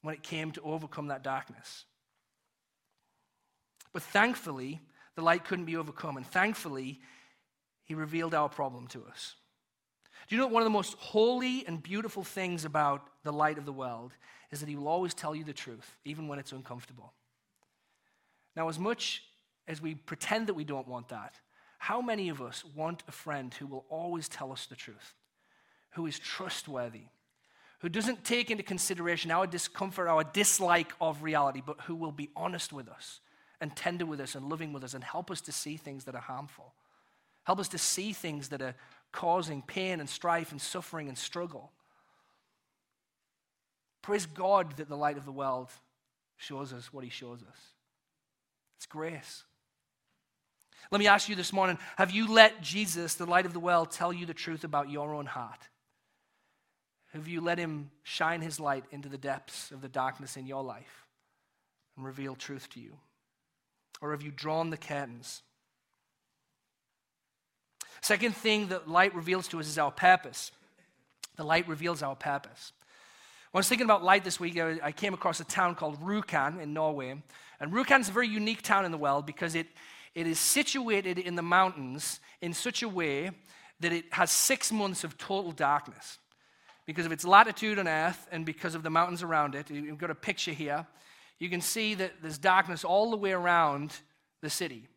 when 0.02 0.14
it 0.14 0.22
came 0.22 0.50
to 0.52 0.62
overcome 0.62 1.08
that 1.08 1.22
darkness. 1.22 1.84
But 3.92 4.02
thankfully, 4.02 4.80
the 5.14 5.22
light 5.22 5.44
couldn't 5.44 5.66
be 5.66 5.76
overcome, 5.76 6.16
and 6.16 6.26
thankfully, 6.26 7.00
he 7.84 7.94
revealed 7.94 8.34
our 8.34 8.48
problem 8.48 8.86
to 8.88 9.04
us. 9.10 9.34
Do 10.28 10.36
you 10.36 10.42
know 10.42 10.46
one 10.46 10.62
of 10.62 10.66
the 10.66 10.70
most 10.70 10.94
holy 10.98 11.66
and 11.66 11.82
beautiful 11.82 12.22
things 12.22 12.66
about 12.66 13.08
the 13.22 13.32
light 13.32 13.56
of 13.56 13.64
the 13.64 13.72
world 13.72 14.12
is 14.50 14.60
that 14.60 14.68
he 14.68 14.76
will 14.76 14.88
always 14.88 15.14
tell 15.14 15.34
you 15.34 15.42
the 15.42 15.54
truth, 15.54 15.96
even 16.04 16.28
when 16.28 16.38
it's 16.38 16.52
uncomfortable? 16.52 17.14
Now, 18.54 18.68
as 18.68 18.78
much 18.78 19.22
as 19.66 19.80
we 19.80 19.94
pretend 19.94 20.48
that 20.48 20.54
we 20.54 20.64
don't 20.64 20.86
want 20.86 21.08
that, 21.08 21.34
how 21.78 22.02
many 22.02 22.28
of 22.28 22.42
us 22.42 22.62
want 22.74 23.04
a 23.08 23.12
friend 23.12 23.54
who 23.54 23.66
will 23.66 23.86
always 23.88 24.28
tell 24.28 24.52
us 24.52 24.66
the 24.66 24.74
truth, 24.74 25.14
who 25.90 26.06
is 26.06 26.18
trustworthy, 26.18 27.04
who 27.78 27.88
doesn't 27.88 28.24
take 28.24 28.50
into 28.50 28.62
consideration 28.62 29.30
our 29.30 29.46
discomfort, 29.46 30.08
our 30.08 30.24
dislike 30.24 30.92
of 31.00 31.22
reality, 31.22 31.62
but 31.64 31.80
who 31.82 31.94
will 31.94 32.12
be 32.12 32.28
honest 32.36 32.72
with 32.72 32.88
us 32.88 33.20
and 33.60 33.74
tender 33.74 34.04
with 34.04 34.20
us 34.20 34.34
and 34.34 34.48
loving 34.48 34.72
with 34.72 34.84
us 34.84 34.94
and 34.94 35.04
help 35.04 35.30
us 35.30 35.40
to 35.42 35.52
see 35.52 35.76
things 35.76 36.04
that 36.04 36.14
are 36.14 36.20
harmful? 36.20 36.74
Help 37.44 37.60
us 37.60 37.68
to 37.68 37.78
see 37.78 38.12
things 38.12 38.48
that 38.48 38.60
are 38.60 38.74
causing 39.12 39.62
pain 39.62 40.00
and 40.00 40.08
strife 40.08 40.50
and 40.50 40.60
suffering 40.60 41.08
and 41.08 41.16
struggle. 41.16 41.72
Praise 44.02 44.26
God 44.26 44.76
that 44.76 44.88
the 44.88 44.96
light 44.96 45.18
of 45.18 45.24
the 45.24 45.32
world 45.32 45.68
shows 46.36 46.72
us 46.72 46.92
what 46.92 47.04
he 47.04 47.10
shows 47.10 47.40
us. 47.42 47.58
It's 48.76 48.86
grace. 48.86 49.44
Let 50.90 50.98
me 50.98 51.06
ask 51.06 51.28
you 51.28 51.34
this 51.34 51.52
morning 51.52 51.78
have 51.96 52.10
you 52.10 52.32
let 52.32 52.62
Jesus, 52.62 53.14
the 53.14 53.26
light 53.26 53.46
of 53.46 53.52
the 53.52 53.60
world, 53.60 53.90
tell 53.90 54.12
you 54.12 54.24
the 54.24 54.34
truth 54.34 54.64
about 54.64 54.90
your 54.90 55.14
own 55.14 55.26
heart? 55.26 55.68
Have 57.12 57.26
you 57.26 57.40
let 57.40 57.58
him 57.58 57.90
shine 58.02 58.40
his 58.40 58.60
light 58.60 58.84
into 58.90 59.08
the 59.08 59.18
depths 59.18 59.70
of 59.70 59.80
the 59.80 59.88
darkness 59.88 60.36
in 60.36 60.46
your 60.46 60.62
life 60.62 61.06
and 61.96 62.04
reveal 62.04 62.34
truth 62.34 62.68
to 62.70 62.80
you? 62.80 62.96
Or 64.00 64.12
have 64.12 64.22
you 64.22 64.30
drawn 64.30 64.70
the 64.70 64.76
curtains 64.76 65.42
Second 68.00 68.34
thing 68.34 68.68
that 68.68 68.88
light 68.88 69.14
reveals 69.14 69.48
to 69.48 69.60
us 69.60 69.66
is 69.66 69.78
our 69.78 69.90
purpose. 69.90 70.52
The 71.36 71.44
light 71.44 71.68
reveals 71.68 72.02
our 72.02 72.16
purpose. 72.16 72.72
When 73.50 73.60
I 73.60 73.60
was 73.60 73.68
thinking 73.68 73.86
about 73.86 74.04
light 74.04 74.24
this 74.24 74.38
week, 74.38 74.58
I 74.58 74.92
came 74.92 75.14
across 75.14 75.40
a 75.40 75.44
town 75.44 75.74
called 75.74 76.00
Rjukan 76.00 76.60
in 76.60 76.74
Norway. 76.74 77.22
And 77.60 77.72
Rjukan 77.72 78.00
is 78.00 78.08
a 78.08 78.12
very 78.12 78.28
unique 78.28 78.62
town 78.62 78.84
in 78.84 78.92
the 78.92 78.98
world 78.98 79.24
because 79.24 79.54
it, 79.54 79.66
it 80.14 80.26
is 80.26 80.38
situated 80.38 81.18
in 81.18 81.34
the 81.34 81.42
mountains 81.42 82.20
in 82.40 82.52
such 82.52 82.82
a 82.82 82.88
way 82.88 83.30
that 83.80 83.92
it 83.92 84.04
has 84.12 84.30
six 84.30 84.70
months 84.70 85.04
of 85.04 85.16
total 85.16 85.52
darkness. 85.52 86.18
Because 86.84 87.06
of 87.06 87.12
its 87.12 87.24
latitude 87.24 87.78
on 87.78 87.88
Earth 87.88 88.26
and 88.32 88.44
because 88.44 88.74
of 88.74 88.82
the 88.82 88.90
mountains 88.90 89.22
around 89.22 89.54
it, 89.54 89.70
you've 89.70 89.98
got 89.98 90.10
a 90.10 90.14
picture 90.14 90.52
here. 90.52 90.86
You 91.38 91.48
can 91.48 91.60
see 91.60 91.94
that 91.94 92.14
there's 92.20 92.38
darkness 92.38 92.84
all 92.84 93.10
the 93.10 93.16
way 93.16 93.32
around 93.32 93.94
the 94.40 94.50
city 94.50 94.88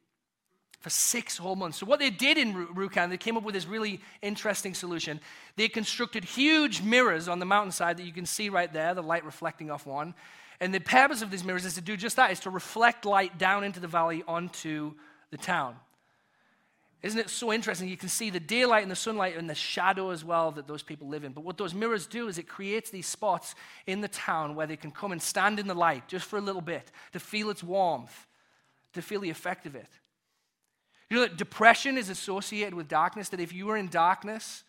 for 0.82 0.90
six 0.90 1.38
whole 1.38 1.56
months. 1.56 1.78
So, 1.78 1.86
what 1.86 2.00
they 2.00 2.10
did 2.10 2.38
in 2.38 2.68
Rjukan, 2.68 3.10
they 3.10 3.18
came 3.18 3.38
up 3.38 3.44
with 3.44 3.54
this 3.54 3.68
really 3.68 4.02
interesting 4.22 4.74
solution. 4.74 5.22
They 5.56 5.70
constructed 5.70 6.26
huge 6.26 6.82
mirrors 6.82 7.28
on 7.28 7.40
the 7.40 7.46
mountainside 7.46 7.98
that 7.98 8.06
you 8.06 8.12
can 8.12 8.26
see 8.26 8.50
right 8.50 8.72
there, 8.72 8.94
the 8.94 9.04
light 9.04 9.24
reflecting 9.24 9.72
off 9.72 9.86
one. 9.86 10.14
And 10.60 10.74
the 10.74 10.80
purpose 10.80 11.22
of 11.22 11.32
these 11.32 11.44
mirrors 11.44 11.66
is 11.66 11.76
to 11.76 11.82
do 11.82 11.96
just 11.96 12.18
that, 12.18 12.32
is 12.32 12.40
to 12.42 12.50
reflect 12.50 13.06
light 13.06 13.38
down 13.38 13.64
into 13.64 13.80
the 13.80 13.88
valley 13.88 14.24
onto 14.28 14.94
the 15.30 15.38
town. 15.38 15.76
Isn't 17.04 17.20
it 17.20 17.30
so 17.32 17.52
interesting? 17.52 17.88
You 17.88 17.98
can 17.98 18.10
see 18.10 18.30
the 18.30 18.40
daylight 18.40 18.84
and 18.84 18.92
the 18.92 18.96
sunlight 18.96 19.36
and 19.36 19.50
the 19.50 19.56
shadow 19.56 20.12
as 20.12 20.24
well 20.24 20.52
that 20.52 20.68
those 20.68 20.84
people 20.84 21.08
live 21.08 21.24
in. 21.24 21.32
But 21.32 21.44
what 21.44 21.58
those 21.58 21.74
mirrors 21.74 22.06
do 22.06 22.28
is 22.28 22.38
it 22.38 22.48
creates 22.48 22.92
these 22.92 23.08
spots 23.08 23.56
in 23.88 24.02
the 24.02 24.08
town 24.08 24.56
where 24.56 24.68
they 24.68 24.76
can 24.76 24.92
come 24.92 25.12
and 25.12 25.22
stand 25.22 25.60
in 25.60 25.66
the 25.66 25.74
light 25.74 26.08
just 26.08 26.26
for 26.26 26.38
a 26.38 26.42
little 26.42 26.62
bit 26.62 26.92
to 27.14 27.20
feel 27.20 27.50
its 27.50 27.64
warmth, 27.64 28.28
to 28.94 29.02
feel 29.02 29.22
the 29.22 29.32
effect 29.32 29.66
of 29.66 29.76
it. 29.76 29.90
You 31.12 31.18
know 31.18 31.24
that 31.24 31.36
depression 31.36 31.98
is 31.98 32.08
associated 32.08 32.74
with 32.74 32.88
darkness, 32.88 33.28
that 33.30 33.42
if 33.42 33.52
you 33.52 33.70
are 33.70 33.76
in 33.76 33.90
darkness, 33.90 34.64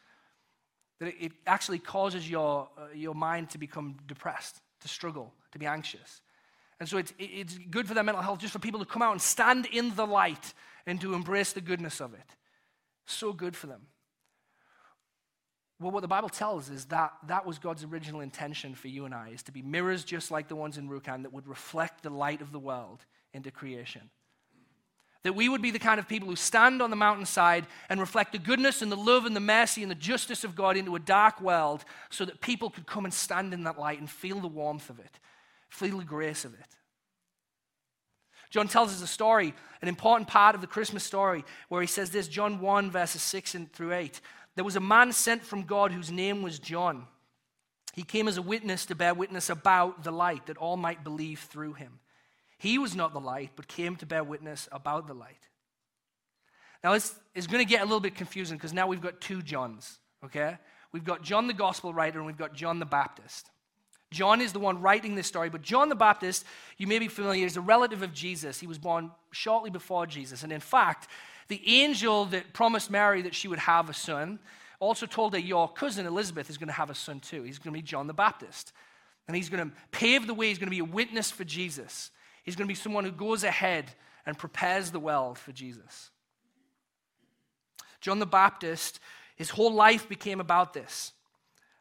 that 0.98 1.14
it 1.20 1.30
actually 1.46 1.78
causes 1.78 2.28
your, 2.28 2.68
uh, 2.76 2.86
your 2.92 3.14
mind 3.14 3.50
to 3.50 3.58
become 3.58 3.94
depressed, 4.08 4.60
to 4.80 4.88
struggle, 4.88 5.32
to 5.52 5.60
be 5.60 5.66
anxious. 5.66 6.20
And 6.80 6.88
so 6.88 6.98
it's, 6.98 7.12
it's 7.16 7.56
good 7.70 7.86
for 7.86 7.94
their 7.94 8.02
mental 8.02 8.24
health 8.24 8.40
just 8.40 8.52
for 8.52 8.58
people 8.58 8.80
to 8.80 8.86
come 8.86 9.02
out 9.02 9.12
and 9.12 9.22
stand 9.22 9.66
in 9.66 9.94
the 9.94 10.04
light 10.04 10.52
and 10.84 11.00
to 11.00 11.14
embrace 11.14 11.52
the 11.52 11.60
goodness 11.60 12.00
of 12.00 12.12
it. 12.12 12.28
So 13.06 13.32
good 13.32 13.54
for 13.54 13.68
them. 13.68 13.82
Well, 15.78 15.92
what 15.92 16.00
the 16.00 16.08
Bible 16.08 16.28
tells 16.28 16.70
is 16.70 16.86
that 16.86 17.12
that 17.28 17.46
was 17.46 17.60
God's 17.60 17.84
original 17.84 18.20
intention 18.20 18.74
for 18.74 18.88
you 18.88 19.04
and 19.04 19.14
I, 19.14 19.28
is 19.28 19.44
to 19.44 19.52
be 19.52 19.62
mirrors 19.62 20.02
just 20.02 20.32
like 20.32 20.48
the 20.48 20.56
ones 20.56 20.76
in 20.76 20.88
Rjukan 20.88 21.22
that 21.22 21.32
would 21.32 21.46
reflect 21.46 22.02
the 22.02 22.10
light 22.10 22.42
of 22.42 22.50
the 22.50 22.58
world 22.58 23.04
into 23.32 23.52
creation. 23.52 24.10
That 25.24 25.36
we 25.36 25.48
would 25.48 25.62
be 25.62 25.70
the 25.70 25.78
kind 25.78 26.00
of 26.00 26.08
people 26.08 26.28
who 26.28 26.36
stand 26.36 26.82
on 26.82 26.90
the 26.90 26.96
mountainside 26.96 27.66
and 27.88 28.00
reflect 28.00 28.32
the 28.32 28.38
goodness 28.38 28.82
and 28.82 28.90
the 28.90 28.96
love 28.96 29.24
and 29.24 29.36
the 29.36 29.40
mercy 29.40 29.82
and 29.82 29.90
the 29.90 29.96
justice 29.96 30.42
of 30.42 30.56
God 30.56 30.76
into 30.76 30.96
a 30.96 31.00
dark 31.00 31.40
world 31.40 31.84
so 32.10 32.24
that 32.24 32.40
people 32.40 32.70
could 32.70 32.86
come 32.86 33.04
and 33.04 33.14
stand 33.14 33.54
in 33.54 33.62
that 33.64 33.78
light 33.78 34.00
and 34.00 34.10
feel 34.10 34.40
the 34.40 34.48
warmth 34.48 34.90
of 34.90 34.98
it, 34.98 35.20
feel 35.68 35.98
the 35.98 36.04
grace 36.04 36.44
of 36.44 36.54
it. 36.54 36.76
John 38.50 38.68
tells 38.68 38.92
us 38.92 39.00
a 39.00 39.06
story, 39.06 39.54
an 39.80 39.88
important 39.88 40.28
part 40.28 40.54
of 40.54 40.60
the 40.60 40.66
Christmas 40.66 41.04
story, 41.04 41.42
where 41.68 41.80
he 41.80 41.86
says 41.86 42.10
this 42.10 42.28
John 42.28 42.60
1, 42.60 42.90
verses 42.90 43.22
6 43.22 43.56
through 43.72 43.94
8. 43.94 44.20
There 44.56 44.64
was 44.64 44.76
a 44.76 44.80
man 44.80 45.12
sent 45.12 45.42
from 45.42 45.62
God 45.62 45.90
whose 45.90 46.10
name 46.10 46.42
was 46.42 46.58
John. 46.58 47.06
He 47.94 48.02
came 48.02 48.28
as 48.28 48.36
a 48.36 48.42
witness 48.42 48.84
to 48.86 48.94
bear 48.94 49.14
witness 49.14 49.48
about 49.48 50.04
the 50.04 50.10
light, 50.10 50.46
that 50.46 50.58
all 50.58 50.76
might 50.76 51.02
believe 51.02 51.40
through 51.40 51.74
him. 51.74 52.00
He 52.62 52.78
was 52.78 52.94
not 52.94 53.12
the 53.12 53.18
light, 53.18 53.50
but 53.56 53.66
came 53.66 53.96
to 53.96 54.06
bear 54.06 54.22
witness 54.22 54.68
about 54.70 55.08
the 55.08 55.14
light. 55.14 55.48
Now, 56.84 56.92
it's, 56.92 57.12
it's 57.34 57.48
going 57.48 57.58
to 57.58 57.68
get 57.68 57.80
a 57.80 57.84
little 57.84 57.98
bit 57.98 58.14
confusing 58.14 58.56
because 58.56 58.72
now 58.72 58.86
we've 58.86 59.00
got 59.00 59.20
two 59.20 59.42
Johns, 59.42 59.98
okay? 60.24 60.58
we've 60.92 61.02
got 61.02 61.22
John 61.22 61.48
the 61.48 61.54
Gospel 61.54 61.92
writer 61.92 62.18
and 62.18 62.26
we've 62.26 62.38
got 62.38 62.54
John 62.54 62.78
the 62.78 62.86
Baptist. 62.86 63.50
John 64.12 64.40
is 64.40 64.52
the 64.52 64.60
one 64.60 64.80
writing 64.80 65.16
this 65.16 65.26
story, 65.26 65.50
but 65.50 65.62
John 65.62 65.88
the 65.88 65.96
Baptist, 65.96 66.44
you 66.78 66.86
may 66.86 67.00
be 67.00 67.08
familiar, 67.08 67.46
is 67.46 67.56
a 67.56 67.60
relative 67.60 68.02
of 68.02 68.12
Jesus. 68.12 68.60
He 68.60 68.68
was 68.68 68.78
born 68.78 69.10
shortly 69.32 69.70
before 69.70 70.06
Jesus. 70.06 70.44
And 70.44 70.52
in 70.52 70.60
fact, 70.60 71.08
the 71.48 71.60
angel 71.66 72.26
that 72.26 72.52
promised 72.52 72.92
Mary 72.92 73.22
that 73.22 73.34
she 73.34 73.48
would 73.48 73.58
have 73.58 73.90
a 73.90 73.94
son 73.94 74.38
also 74.78 75.06
told 75.06 75.32
her, 75.32 75.38
Your 75.40 75.68
cousin 75.68 76.06
Elizabeth 76.06 76.48
is 76.48 76.58
going 76.58 76.68
to 76.68 76.74
have 76.74 76.90
a 76.90 76.94
son 76.94 77.18
too. 77.18 77.42
He's 77.42 77.58
going 77.58 77.74
to 77.74 77.78
be 77.78 77.82
John 77.82 78.06
the 78.06 78.14
Baptist. 78.14 78.72
And 79.26 79.36
he's 79.36 79.48
going 79.48 79.68
to 79.68 79.76
pave 79.90 80.28
the 80.28 80.34
way, 80.34 80.46
he's 80.46 80.58
going 80.58 80.68
to 80.68 80.70
be 80.70 80.78
a 80.78 80.84
witness 80.84 81.32
for 81.32 81.42
Jesus. 81.42 82.10
He's 82.42 82.56
going 82.56 82.66
to 82.66 82.72
be 82.72 82.74
someone 82.74 83.04
who 83.04 83.12
goes 83.12 83.44
ahead 83.44 83.92
and 84.26 84.36
prepares 84.36 84.90
the 84.90 85.00
world 85.00 85.38
for 85.38 85.52
Jesus. 85.52 86.10
John 88.00 88.18
the 88.18 88.26
Baptist, 88.26 88.98
his 89.36 89.50
whole 89.50 89.72
life 89.72 90.08
became 90.08 90.40
about 90.40 90.74
this, 90.74 91.12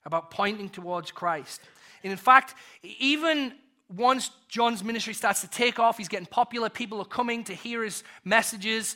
about 0.06 0.30
pointing 0.32 0.70
towards 0.70 1.12
Christ. 1.12 1.62
And 2.04 2.12
in 2.12 2.18
fact, 2.18 2.54
even 2.84 3.54
once 3.90 4.30
John's 4.48 4.84
ministry 4.84 5.14
starts 5.14 5.42
to 5.42 5.50
take 5.50 5.80
off, 5.80 5.98
he's 5.98 6.08
getting 6.08 6.28
popular, 6.28 6.70
people 6.70 7.02
are 7.02 7.06
coming 7.06 7.44
to 7.46 7.56
hear 7.56 7.84
his 7.84 8.04
messages. 8.24 8.96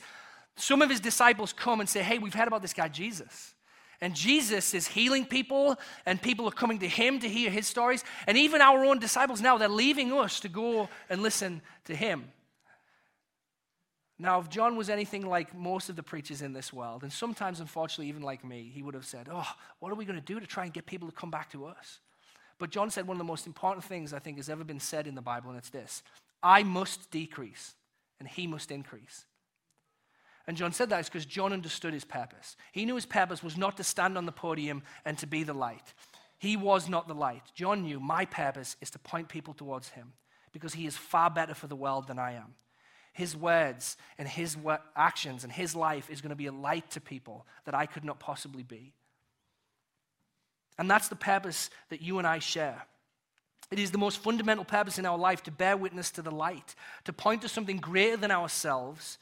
Some 0.55 0.81
of 0.81 0.89
his 0.89 0.99
disciples 0.99 1.51
come 1.51 1.79
and 1.79 1.89
say, 1.89 2.01
Hey, 2.03 2.19
we've 2.19 2.33
heard 2.33 2.47
about 2.47 2.61
this 2.61 2.73
guy, 2.73 2.87
Jesus. 2.87 3.54
And 4.01 4.13
Jesus 4.15 4.73
is 4.73 4.87
healing 4.87 5.25
people, 5.25 5.77
and 6.05 6.21
people 6.21 6.47
are 6.47 6.51
coming 6.51 6.79
to 6.79 6.87
him 6.87 7.19
to 7.19 7.29
hear 7.29 7.49
his 7.49 7.67
stories. 7.67 8.03
And 8.27 8.37
even 8.37 8.61
our 8.61 8.83
own 8.83 8.99
disciples 8.99 9.41
now, 9.41 9.57
they're 9.57 9.69
leaving 9.69 10.11
us 10.13 10.39
to 10.41 10.49
go 10.49 10.89
and 11.09 11.21
listen 11.21 11.61
to 11.85 11.95
him. 11.95 12.31
Now, 14.17 14.39
if 14.39 14.49
John 14.49 14.77
was 14.77 14.89
anything 14.89 15.25
like 15.25 15.53
most 15.53 15.89
of 15.89 15.97
the 15.97 16.03
preachers 16.03 16.41
in 16.41 16.53
this 16.53 16.71
world, 16.71 17.03
and 17.03 17.11
sometimes, 17.11 17.59
unfortunately, 17.59 18.07
even 18.07 18.21
like 18.21 18.45
me, 18.45 18.71
he 18.73 18.81
would 18.81 18.95
have 18.95 19.05
said, 19.05 19.27
Oh, 19.29 19.47
what 19.79 19.91
are 19.91 19.95
we 19.95 20.05
going 20.05 20.19
to 20.19 20.25
do 20.25 20.39
to 20.39 20.47
try 20.47 20.63
and 20.63 20.73
get 20.73 20.85
people 20.85 21.09
to 21.09 21.15
come 21.15 21.31
back 21.31 21.51
to 21.51 21.65
us? 21.65 21.99
But 22.57 22.69
John 22.69 22.89
said 22.89 23.07
one 23.07 23.15
of 23.15 23.19
the 23.19 23.25
most 23.25 23.45
important 23.45 23.83
things 23.83 24.13
I 24.13 24.19
think 24.19 24.37
has 24.37 24.49
ever 24.49 24.63
been 24.63 24.79
said 24.79 25.07
in 25.07 25.15
the 25.15 25.21
Bible, 25.21 25.49
and 25.49 25.57
it's 25.57 25.69
this 25.69 26.01
I 26.41 26.63
must 26.63 27.11
decrease, 27.11 27.75
and 28.19 28.27
he 28.27 28.47
must 28.47 28.71
increase. 28.71 29.25
And 30.47 30.55
John 30.55 30.73
said 30.73 30.89
that 30.89 30.99
is 30.99 31.07
because 31.07 31.25
John 31.25 31.53
understood 31.53 31.93
his 31.93 32.05
purpose. 32.05 32.55
He 32.71 32.85
knew 32.85 32.95
his 32.95 33.05
purpose 33.05 33.41
was 33.41 33.57
not 33.57 33.77
to 33.77 33.83
stand 33.83 34.17
on 34.17 34.25
the 34.25 34.31
podium 34.31 34.83
and 35.03 35.17
to 35.17 35.27
be 35.27 35.43
the 35.43 35.53
light. 35.53 35.93
He 36.37 36.55
was 36.55 36.87
not 36.87 37.07
the 37.07 37.15
light. 37.15 37.43
John 37.55 37.83
knew 37.83 37.99
my 37.99 38.25
purpose 38.25 38.75
is 38.81 38.91
to 38.91 38.99
point 38.99 39.29
people 39.29 39.53
towards 39.53 39.89
him 39.89 40.13
because 40.51 40.73
he 40.73 40.85
is 40.85 40.95
far 40.95 41.29
better 41.29 41.55
for 41.55 41.67
the 41.67 41.75
world 41.75 42.07
than 42.07 42.19
I 42.19 42.33
am. 42.33 42.53
His 43.13 43.35
words 43.35 43.97
and 44.17 44.27
his 44.27 44.57
actions 44.95 45.43
and 45.43 45.51
his 45.51 45.75
life 45.75 46.09
is 46.09 46.21
going 46.21 46.29
to 46.31 46.35
be 46.35 46.47
a 46.47 46.51
light 46.51 46.91
to 46.91 47.01
people 47.01 47.47
that 47.63 47.73
I 47.73 47.85
could 47.85 48.03
not 48.03 48.19
possibly 48.19 48.63
be. 48.63 48.93
And 50.77 50.91
that's 50.91 51.07
the 51.07 51.15
purpose 51.15 51.69
that 51.89 52.01
you 52.01 52.17
and 52.17 52.27
I 52.27 52.39
share. 52.39 52.85
It 53.71 53.79
is 53.79 53.91
the 53.91 53.97
most 53.97 54.21
fundamental 54.21 54.65
purpose 54.65 54.99
in 54.99 55.05
our 55.05 55.17
life 55.17 55.41
to 55.43 55.51
bear 55.51 55.75
witness 55.77 56.11
to 56.11 56.21
the 56.21 56.31
light, 56.31 56.75
to 57.05 57.13
point 57.13 57.41
to 57.41 57.49
something 57.49 57.77
greater 57.77 58.17
than 58.17 58.31
ourselves 58.31 59.17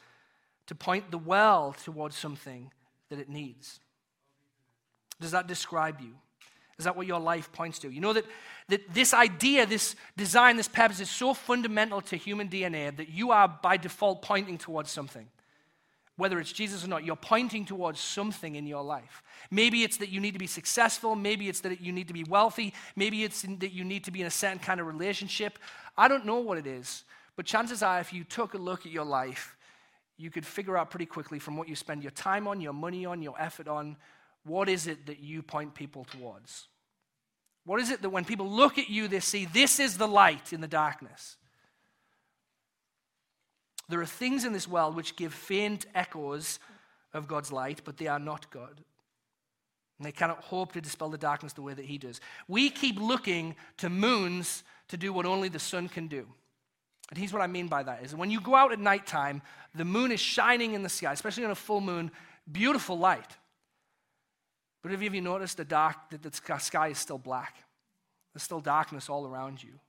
to 0.68 0.76
point 0.76 1.12
the 1.12 1.18
well 1.18 1.76
towards 1.84 2.16
something 2.16 2.72
that 3.10 3.20
it 3.20 3.30
needs. 3.30 3.80
Does 5.20 5.32
that 5.32 5.48
describe 5.48 6.00
you? 6.02 6.16
Is 6.80 6.86
that 6.86 6.96
what 6.96 7.08
your 7.08 7.20
life 7.20 7.52
points 7.52 7.80
to? 7.80 7.90
You 7.90 8.02
know 8.02 8.14
that, 8.14 8.26
that 8.70 8.94
this 8.94 9.14
idea, 9.14 9.66
this 9.66 9.96
design, 10.18 10.58
this 10.58 10.68
purpose 10.68 11.00
is 11.00 11.10
so 11.10 11.34
fundamental 11.34 12.02
to 12.02 12.16
human 12.16 12.50
DNA 12.50 12.96
that 12.98 13.10
you 13.10 13.32
are 13.32 13.48
by 13.48 13.78
default 13.78 14.22
pointing 14.22 14.58
towards 14.58 14.90
something. 14.90 15.28
Whether 16.16 16.40
it's 16.40 16.52
Jesus 16.52 16.84
or 16.84 16.88
not, 16.88 17.04
you're 17.04 17.16
pointing 17.16 17.66
towards 17.66 18.00
something 18.00 18.56
in 18.56 18.68
your 18.68 18.84
life. 18.84 19.24
Maybe 19.50 19.84
it's 19.84 19.98
that 19.98 20.10
you 20.10 20.20
need 20.20 20.34
to 20.34 20.40
be 20.40 20.48
successful. 20.48 21.16
Maybe 21.16 21.50
it's 21.50 21.62
that 21.62 21.82
you 21.82 21.92
need 21.92 22.08
to 22.08 22.14
be 22.14 22.24
wealthy. 22.24 22.74
Maybe 22.96 23.24
it's 23.24 23.42
that 23.42 23.72
you 23.72 23.84
need 23.84 24.04
to 24.04 24.12
be 24.12 24.22
in 24.22 24.28
a 24.28 24.32
certain 24.32 24.60
kind 24.60 24.80
of 24.80 24.86
relationship. 24.86 25.58
I 25.98 26.08
don't 26.08 26.26
know 26.26 26.40
what 26.40 26.58
it 26.58 26.68
is. 26.68 27.04
But 27.36 27.46
chances 27.46 27.82
are, 27.82 28.00
if 28.00 28.14
you 28.14 28.24
took 28.24 28.54
a 28.54 28.60
look 28.60 28.86
at 28.86 28.92
your 28.92 29.06
life, 29.06 29.53
you 30.24 30.32
could 30.32 30.46
figure 30.46 30.78
out 30.78 30.90
pretty 30.90 31.06
quickly 31.06 31.38
from 31.38 31.58
what 31.58 31.68
you 31.68 31.76
spend 31.76 32.02
your 32.02 32.12
time 32.12 32.48
on, 32.48 32.62
your 32.62 32.72
money 32.72 33.06
on, 33.06 33.22
your 33.22 33.36
effort 33.38 33.68
on, 33.68 33.98
what 34.46 34.70
is 34.70 34.88
it 34.88 35.06
that 35.08 35.20
you 35.20 35.42
point 35.42 35.74
people 35.76 36.06
towards? 36.06 36.68
What 37.66 37.82
is 37.82 37.90
it 37.92 38.02
that 38.02 38.10
when 38.10 38.24
people 38.24 38.50
look 38.50 38.78
at 38.78 38.90
you, 38.90 39.10
they 39.10 39.20
see 39.20 39.46
this 39.46 39.82
is 39.82 39.98
the 39.98 40.08
light 40.08 40.54
in 40.54 40.62
the 40.62 40.68
darkness? 40.68 41.36
There 43.90 44.00
are 44.00 44.06
things 44.06 44.46
in 44.46 44.54
this 44.54 44.68
world 44.68 44.96
which 44.96 45.18
give 45.18 45.34
faint 45.34 45.86
echoes 45.94 46.58
of 47.14 47.28
God's 47.28 47.52
light, 47.52 47.82
but 47.84 47.98
they 47.98 48.08
are 48.08 48.20
not 48.20 48.50
God. 48.50 48.82
And 49.98 50.06
they 50.06 50.14
cannot 50.14 50.42
hope 50.42 50.72
to 50.74 50.82
dispel 50.82 51.10
the 51.10 51.18
darkness 51.18 51.52
the 51.52 51.62
way 51.62 51.74
that 51.74 51.86
He 51.86 51.98
does. 51.98 52.22
We 52.48 52.70
keep 52.70 52.98
looking 52.98 53.56
to 53.78 53.90
moons 53.90 54.64
to 54.88 54.96
do 54.96 55.12
what 55.12 55.26
only 55.26 55.50
the 55.50 55.60
sun 55.60 55.90
can 55.90 56.08
do. 56.08 56.28
And 57.10 57.18
here's 57.18 57.34
what 57.34 57.42
I 57.42 57.48
mean 57.48 57.68
by 57.68 57.84
that 57.84 58.04
is 58.04 58.16
when 58.16 58.32
you 58.32 58.40
go 58.40 58.56
out 58.56 58.72
at 58.72 58.80
nighttime, 58.80 59.42
the 59.76 59.86
moon 59.86 60.12
is 60.12 60.20
shining 60.20 60.74
in 60.74 60.84
the 60.84 60.90
sky, 60.90 61.14
especially 61.14 61.46
on 61.46 61.52
a 61.52 61.56
full 61.56 61.82
moon, 61.82 62.12
beautiful 62.52 62.98
light. 62.98 63.38
But 64.82 64.92
have 64.92 65.02
you 65.02 65.22
noticed 65.22 65.58
the 65.58 65.66
dark 65.66 65.96
that 66.12 66.24
the 66.24 66.60
sky 66.60 66.88
is 66.90 66.98
still 66.98 67.18
black? 67.18 67.56
There's 68.34 68.44
still 68.44 68.60
darkness 68.60 69.10
all 69.10 69.26
around 69.26 69.64
you. 69.64 69.80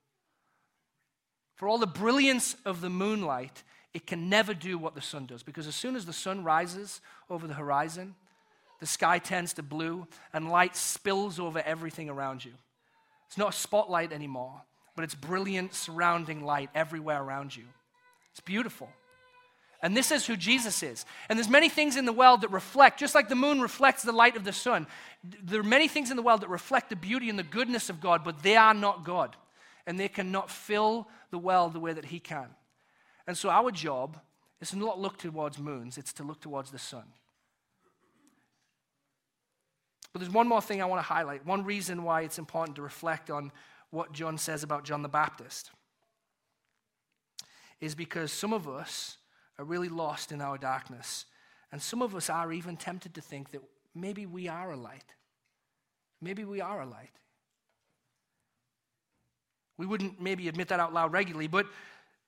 For 1.57 1.69
all 1.69 1.79
the 1.79 1.87
brilliance 1.87 2.57
of 2.65 2.81
the 2.81 2.91
moonlight, 2.91 3.63
it 3.93 4.07
can 4.07 4.29
never 4.29 4.55
do 4.55 4.77
what 4.77 4.95
the 4.95 5.01
sun 5.01 5.27
does 5.27 5.43
because 5.43 5.67
as 5.67 5.77
soon 5.77 5.97
as 5.97 6.05
the 6.05 6.13
sun 6.13 6.43
rises 6.43 7.01
over 7.31 7.47
the 7.47 7.55
horizon, 7.55 8.17
the 8.81 8.87
sky 8.87 9.19
turns 9.19 9.53
to 9.55 9.63
blue 9.63 10.07
and 10.33 10.51
light 10.51 10.77
spills 10.77 11.39
over 11.39 11.61
everything 11.61 12.11
around 12.11 12.45
you. 12.45 12.53
It's 13.29 13.39
not 13.39 13.55
a 13.55 13.57
spotlight 13.57 14.13
anymore 14.13 14.63
but 14.95 15.05
it's 15.05 15.15
brilliant 15.15 15.75
surrounding 15.75 16.45
light 16.45 16.71
everywhere 16.75 17.23
around 17.23 17.57
you. 17.57 17.65
It's 18.33 18.41
beautiful. 18.41 18.89
And 19.83 19.95
this 19.95 20.11
is 20.11 20.27
who 20.27 20.35
Jesus 20.35 20.83
is. 20.83 21.05
And 21.29 21.39
there's 21.39 21.49
many 21.49 21.69
things 21.69 21.97
in 21.97 22.07
the 22.07 22.13
world 22.13 22.41
that 22.41 22.51
reflect, 22.51 22.99
just 22.99 23.15
like 23.15 23.29
the 23.29 23.35
moon 23.35 23.61
reflects 23.61 24.03
the 24.03 24.13
light 24.13 24.35
of 24.35 24.45
the 24.45 24.53
sun. 24.53 24.87
There 25.23 25.61
are 25.61 25.65
many 25.65 25.89
things 25.89 26.11
in 26.11 26.17
the 26.17 26.23
world 26.23 26.41
that 26.41 26.49
reflect 26.49 26.89
the 26.89 26.97
beauty 26.97 27.29
and 27.29 27.39
the 27.39 27.43
goodness 27.43 27.91
of 27.91 28.01
God, 28.01 28.25
but 28.25 28.43
they 28.43 28.57
are 28.57 28.73
not 28.73 29.05
God. 29.05 29.37
And 29.87 30.01
they 30.01 30.09
cannot 30.09 30.51
fill 30.51 31.07
the 31.31 31.39
world 31.39 31.75
the 31.75 31.81
way 31.81 31.93
that 31.93 32.07
He 32.07 32.19
can. 32.19 32.47
And 33.27 33.37
so 33.37 33.51
our 33.51 33.71
job 33.71 34.19
is 34.61 34.71
to 34.71 34.79
not 34.79 34.99
look 34.99 35.19
towards 35.19 35.59
moons, 35.59 35.99
it's 35.99 36.15
to 36.15 36.23
look 36.23 36.41
towards 36.41 36.71
the 36.71 36.79
sun. 36.79 37.05
But 40.15 40.21
there's 40.21 40.33
one 40.33 40.49
more 40.49 40.63
thing 40.63 40.81
I 40.81 40.87
want 40.87 41.01
to 41.01 41.07
highlight, 41.07 41.45
one 41.45 41.65
reason 41.65 42.05
why 42.05 42.23
it's 42.23 42.39
important 42.39 42.77
to 42.77 42.83
reflect 42.83 43.31
on 43.31 43.53
what 43.95 44.13
John 44.13 44.37
says 44.37 44.63
about 44.63 44.85
John 44.85 45.03
the 45.03 45.09
Baptist 45.09 45.71
is 47.81 47.95
because 47.95 48.33
some 48.33 48.53
of 48.53 48.69
us 48.69 49.17
are 49.59 49.65
really 49.65 49.89
lost 49.89 50.33
in 50.33 50.41
our 50.41 50.59
darkness. 50.59 51.27
And 51.71 51.81
some 51.81 52.03
of 52.03 52.15
us 52.15 52.31
are 52.31 52.53
even 52.53 52.77
tempted 52.77 53.15
to 53.15 53.21
think 53.21 53.51
that 53.53 53.63
maybe 53.95 54.27
we 54.27 54.49
are 54.49 54.73
a 54.73 54.77
light. 54.77 55.15
Maybe 56.21 56.45
we 56.45 56.61
are 56.61 56.81
a 56.81 56.87
light. 56.87 57.11
We 59.77 59.87
wouldn't 59.87 60.21
maybe 60.21 60.49
admit 60.49 60.69
that 60.69 60.81
out 60.81 60.93
loud 60.93 61.13
regularly, 61.13 61.49
but 61.49 61.67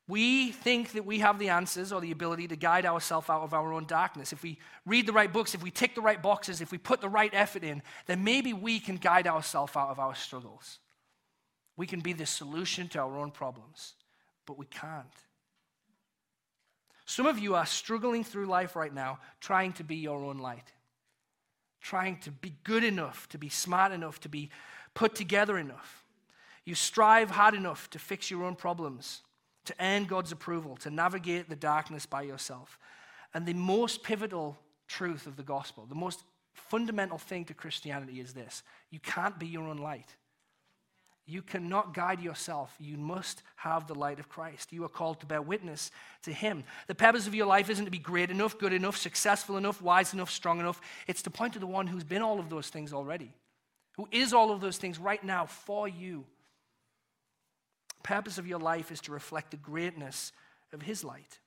we 0.08 0.52
think 0.52 0.92
that 0.92 1.04
we 1.04 1.18
have 1.20 1.38
the 1.38 1.48
answers 1.48 1.92
or 1.92 2.00
the 2.00 2.12
ability 2.12 2.48
to 2.48 2.56
guide 2.56 2.86
ourselves 2.86 3.28
out 3.28 3.42
of 3.42 3.54
our 3.54 3.72
own 3.72 3.86
darkness. 3.86 4.32
If 4.32 4.42
we 4.42 4.58
read 4.84 5.06
the 5.06 5.12
right 5.12 5.32
books, 5.32 5.54
if 5.54 5.62
we 5.62 5.70
tick 5.70 5.94
the 5.94 6.00
right 6.00 6.22
boxes, 6.22 6.60
if 6.60 6.70
we 6.70 6.78
put 6.78 7.00
the 7.00 7.08
right 7.08 7.30
effort 7.32 7.64
in, 7.64 7.82
then 8.06 8.22
maybe 8.22 8.52
we 8.52 8.78
can 8.78 8.96
guide 8.96 9.26
ourselves 9.26 9.74
out 9.74 9.90
of 9.90 9.98
our 9.98 10.14
struggles. 10.14 10.78
We 11.76 11.86
can 11.86 12.00
be 12.00 12.12
the 12.12 12.26
solution 12.26 12.88
to 12.88 13.00
our 13.00 13.18
own 13.18 13.30
problems, 13.30 13.94
but 14.46 14.58
we 14.58 14.66
can't. 14.66 15.06
Some 17.04 17.26
of 17.26 17.38
you 17.38 17.54
are 17.54 17.66
struggling 17.66 18.24
through 18.24 18.46
life 18.46 18.74
right 18.74 18.92
now 18.92 19.20
trying 19.40 19.72
to 19.74 19.84
be 19.84 19.96
your 19.96 20.24
own 20.24 20.38
light, 20.38 20.72
trying 21.80 22.18
to 22.20 22.30
be 22.30 22.54
good 22.64 22.82
enough, 22.82 23.28
to 23.28 23.38
be 23.38 23.48
smart 23.48 23.92
enough, 23.92 24.20
to 24.20 24.28
be 24.28 24.50
put 24.94 25.14
together 25.14 25.56
enough. 25.56 26.04
You 26.64 26.74
strive 26.74 27.30
hard 27.30 27.54
enough 27.54 27.88
to 27.90 27.98
fix 27.98 28.30
your 28.30 28.42
own 28.42 28.56
problems, 28.56 29.22
to 29.66 29.74
earn 29.78 30.06
God's 30.06 30.32
approval, 30.32 30.76
to 30.78 30.90
navigate 30.90 31.48
the 31.48 31.56
darkness 31.56 32.06
by 32.06 32.22
yourself. 32.22 32.78
And 33.32 33.46
the 33.46 33.54
most 33.54 34.02
pivotal 34.02 34.58
truth 34.88 35.26
of 35.26 35.36
the 35.36 35.42
gospel, 35.44 35.86
the 35.86 35.94
most 35.94 36.24
fundamental 36.54 37.18
thing 37.18 37.44
to 37.44 37.54
Christianity 37.54 38.20
is 38.20 38.32
this 38.32 38.62
you 38.90 38.98
can't 38.98 39.38
be 39.38 39.46
your 39.46 39.68
own 39.68 39.78
light. 39.78 40.16
You 41.28 41.42
cannot 41.42 41.92
guide 41.92 42.20
yourself. 42.20 42.72
You 42.78 42.96
must 42.96 43.42
have 43.56 43.88
the 43.88 43.96
light 43.96 44.20
of 44.20 44.28
Christ. 44.28 44.72
You 44.72 44.84
are 44.84 44.88
called 44.88 45.18
to 45.20 45.26
bear 45.26 45.42
witness 45.42 45.90
to 46.22 46.32
Him. 46.32 46.62
The 46.86 46.94
purpose 46.94 47.26
of 47.26 47.34
your 47.34 47.46
life 47.46 47.68
isn't 47.68 47.84
to 47.84 47.90
be 47.90 47.98
great 47.98 48.30
enough, 48.30 48.56
good 48.58 48.72
enough, 48.72 48.96
successful 48.96 49.56
enough, 49.56 49.82
wise 49.82 50.14
enough, 50.14 50.30
strong 50.30 50.60
enough. 50.60 50.80
It's 51.08 51.22
to 51.22 51.30
point 51.30 51.54
to 51.54 51.58
the 51.58 51.66
one 51.66 51.88
who's 51.88 52.04
been 52.04 52.22
all 52.22 52.38
of 52.38 52.48
those 52.48 52.68
things 52.68 52.92
already, 52.92 53.32
who 53.96 54.08
is 54.12 54.32
all 54.32 54.52
of 54.52 54.60
those 54.60 54.76
things 54.76 55.00
right 55.00 55.22
now 55.22 55.46
for 55.46 55.88
you. 55.88 56.24
The 57.88 58.08
purpose 58.08 58.38
of 58.38 58.46
your 58.46 58.60
life 58.60 58.92
is 58.92 59.00
to 59.02 59.12
reflect 59.12 59.50
the 59.50 59.56
greatness 59.56 60.30
of 60.72 60.82
His 60.82 61.02
light. 61.02 61.40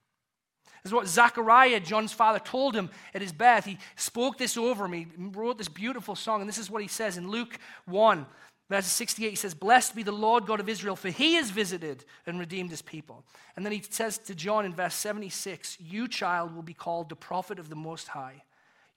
This 0.83 0.91
is 0.91 0.93
what 0.93 1.07
Zechariah, 1.07 1.81
John's 1.81 2.13
father, 2.13 2.39
told 2.39 2.73
him 2.73 2.89
at 3.13 3.21
his 3.21 3.33
birth. 3.33 3.65
He 3.65 3.77
spoke 3.97 4.37
this 4.37 4.55
over 4.55 4.85
him. 4.85 4.93
He 4.93 5.07
wrote 5.17 5.57
this 5.57 5.67
beautiful 5.67 6.15
song. 6.15 6.39
And 6.39 6.47
this 6.47 6.57
is 6.57 6.69
what 6.69 6.81
he 6.81 6.87
says 6.87 7.17
in 7.17 7.29
Luke 7.29 7.59
1, 7.85 8.25
verse 8.69 8.85
68. 8.87 9.29
He 9.29 9.35
says, 9.35 9.53
Blessed 9.53 9.95
be 9.95 10.03
the 10.03 10.11
Lord 10.11 10.45
God 10.45 10.59
of 10.59 10.69
Israel, 10.69 10.95
for 10.95 11.09
he 11.09 11.35
has 11.35 11.49
visited 11.49 12.05
and 12.25 12.39
redeemed 12.39 12.69
his 12.69 12.81
people. 12.81 13.23
And 13.55 13.65
then 13.65 13.73
he 13.73 13.83
says 13.89 14.17
to 14.19 14.35
John 14.35 14.65
in 14.65 14.73
verse 14.73 14.95
76, 14.95 15.77
You, 15.79 16.07
child, 16.07 16.55
will 16.55 16.63
be 16.63 16.73
called 16.73 17.09
the 17.09 17.15
prophet 17.15 17.59
of 17.59 17.69
the 17.69 17.75
Most 17.75 18.09
High. 18.09 18.43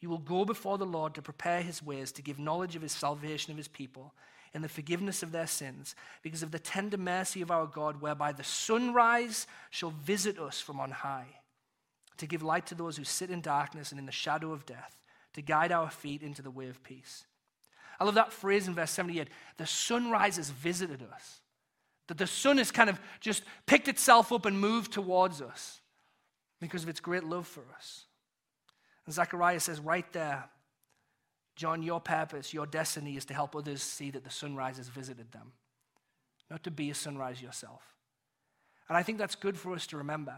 You 0.00 0.08
will 0.08 0.18
go 0.18 0.44
before 0.44 0.78
the 0.78 0.86
Lord 0.86 1.14
to 1.14 1.22
prepare 1.22 1.62
his 1.62 1.82
ways, 1.82 2.12
to 2.12 2.22
give 2.22 2.38
knowledge 2.38 2.76
of 2.76 2.82
his 2.82 2.92
salvation 2.92 3.50
of 3.50 3.56
his 3.56 3.68
people 3.68 4.14
and 4.54 4.62
the 4.62 4.68
forgiveness 4.68 5.22
of 5.22 5.32
their 5.32 5.46
sins, 5.46 5.94
because 6.22 6.42
of 6.42 6.50
the 6.50 6.58
tender 6.58 6.98
mercy 6.98 7.40
of 7.40 7.50
our 7.50 7.66
God, 7.66 8.02
whereby 8.02 8.32
the 8.32 8.44
sunrise 8.44 9.46
shall 9.70 9.92
visit 10.04 10.38
us 10.38 10.60
from 10.60 10.78
on 10.78 10.90
high 10.90 11.38
to 12.22 12.26
give 12.28 12.42
light 12.42 12.66
to 12.66 12.74
those 12.76 12.96
who 12.96 13.02
sit 13.02 13.30
in 13.30 13.40
darkness 13.40 13.90
and 13.90 13.98
in 13.98 14.06
the 14.06 14.12
shadow 14.12 14.52
of 14.52 14.64
death, 14.64 14.96
to 15.32 15.42
guide 15.42 15.72
our 15.72 15.90
feet 15.90 16.22
into 16.22 16.40
the 16.40 16.50
way 16.52 16.68
of 16.68 16.82
peace. 16.84 17.24
I 18.00 18.04
love 18.04 18.14
that 18.14 18.32
phrase 18.32 18.68
in 18.68 18.74
verse 18.74 18.90
78 18.90 19.28
the 19.56 19.66
sunrise 19.66 20.36
has 20.36 20.50
visited 20.50 21.02
us. 21.12 21.40
That 22.08 22.18
the 22.18 22.26
sun 22.26 22.58
has 22.58 22.70
kind 22.70 22.90
of 22.90 23.00
just 23.20 23.44
picked 23.66 23.88
itself 23.88 24.32
up 24.32 24.44
and 24.44 24.58
moved 24.58 24.92
towards 24.92 25.40
us 25.40 25.80
because 26.60 26.82
of 26.82 26.88
its 26.88 27.00
great 27.00 27.24
love 27.24 27.46
for 27.46 27.64
us. 27.76 28.06
And 29.06 29.14
Zechariah 29.14 29.60
says 29.60 29.80
right 29.80 30.10
there, 30.12 30.44
John, 31.54 31.82
your 31.82 32.00
purpose, 32.00 32.54
your 32.54 32.66
destiny 32.66 33.16
is 33.16 33.24
to 33.26 33.34
help 33.34 33.54
others 33.54 33.82
see 33.82 34.10
that 34.10 34.24
the 34.24 34.30
sunrise 34.30 34.78
has 34.78 34.88
visited 34.88 35.32
them, 35.32 35.52
not 36.50 36.64
to 36.64 36.70
be 36.70 36.90
a 36.90 36.94
sunrise 36.94 37.42
yourself. 37.42 37.82
And 38.88 38.96
I 38.96 39.02
think 39.02 39.18
that's 39.18 39.34
good 39.34 39.56
for 39.56 39.74
us 39.74 39.86
to 39.88 39.98
remember 39.98 40.34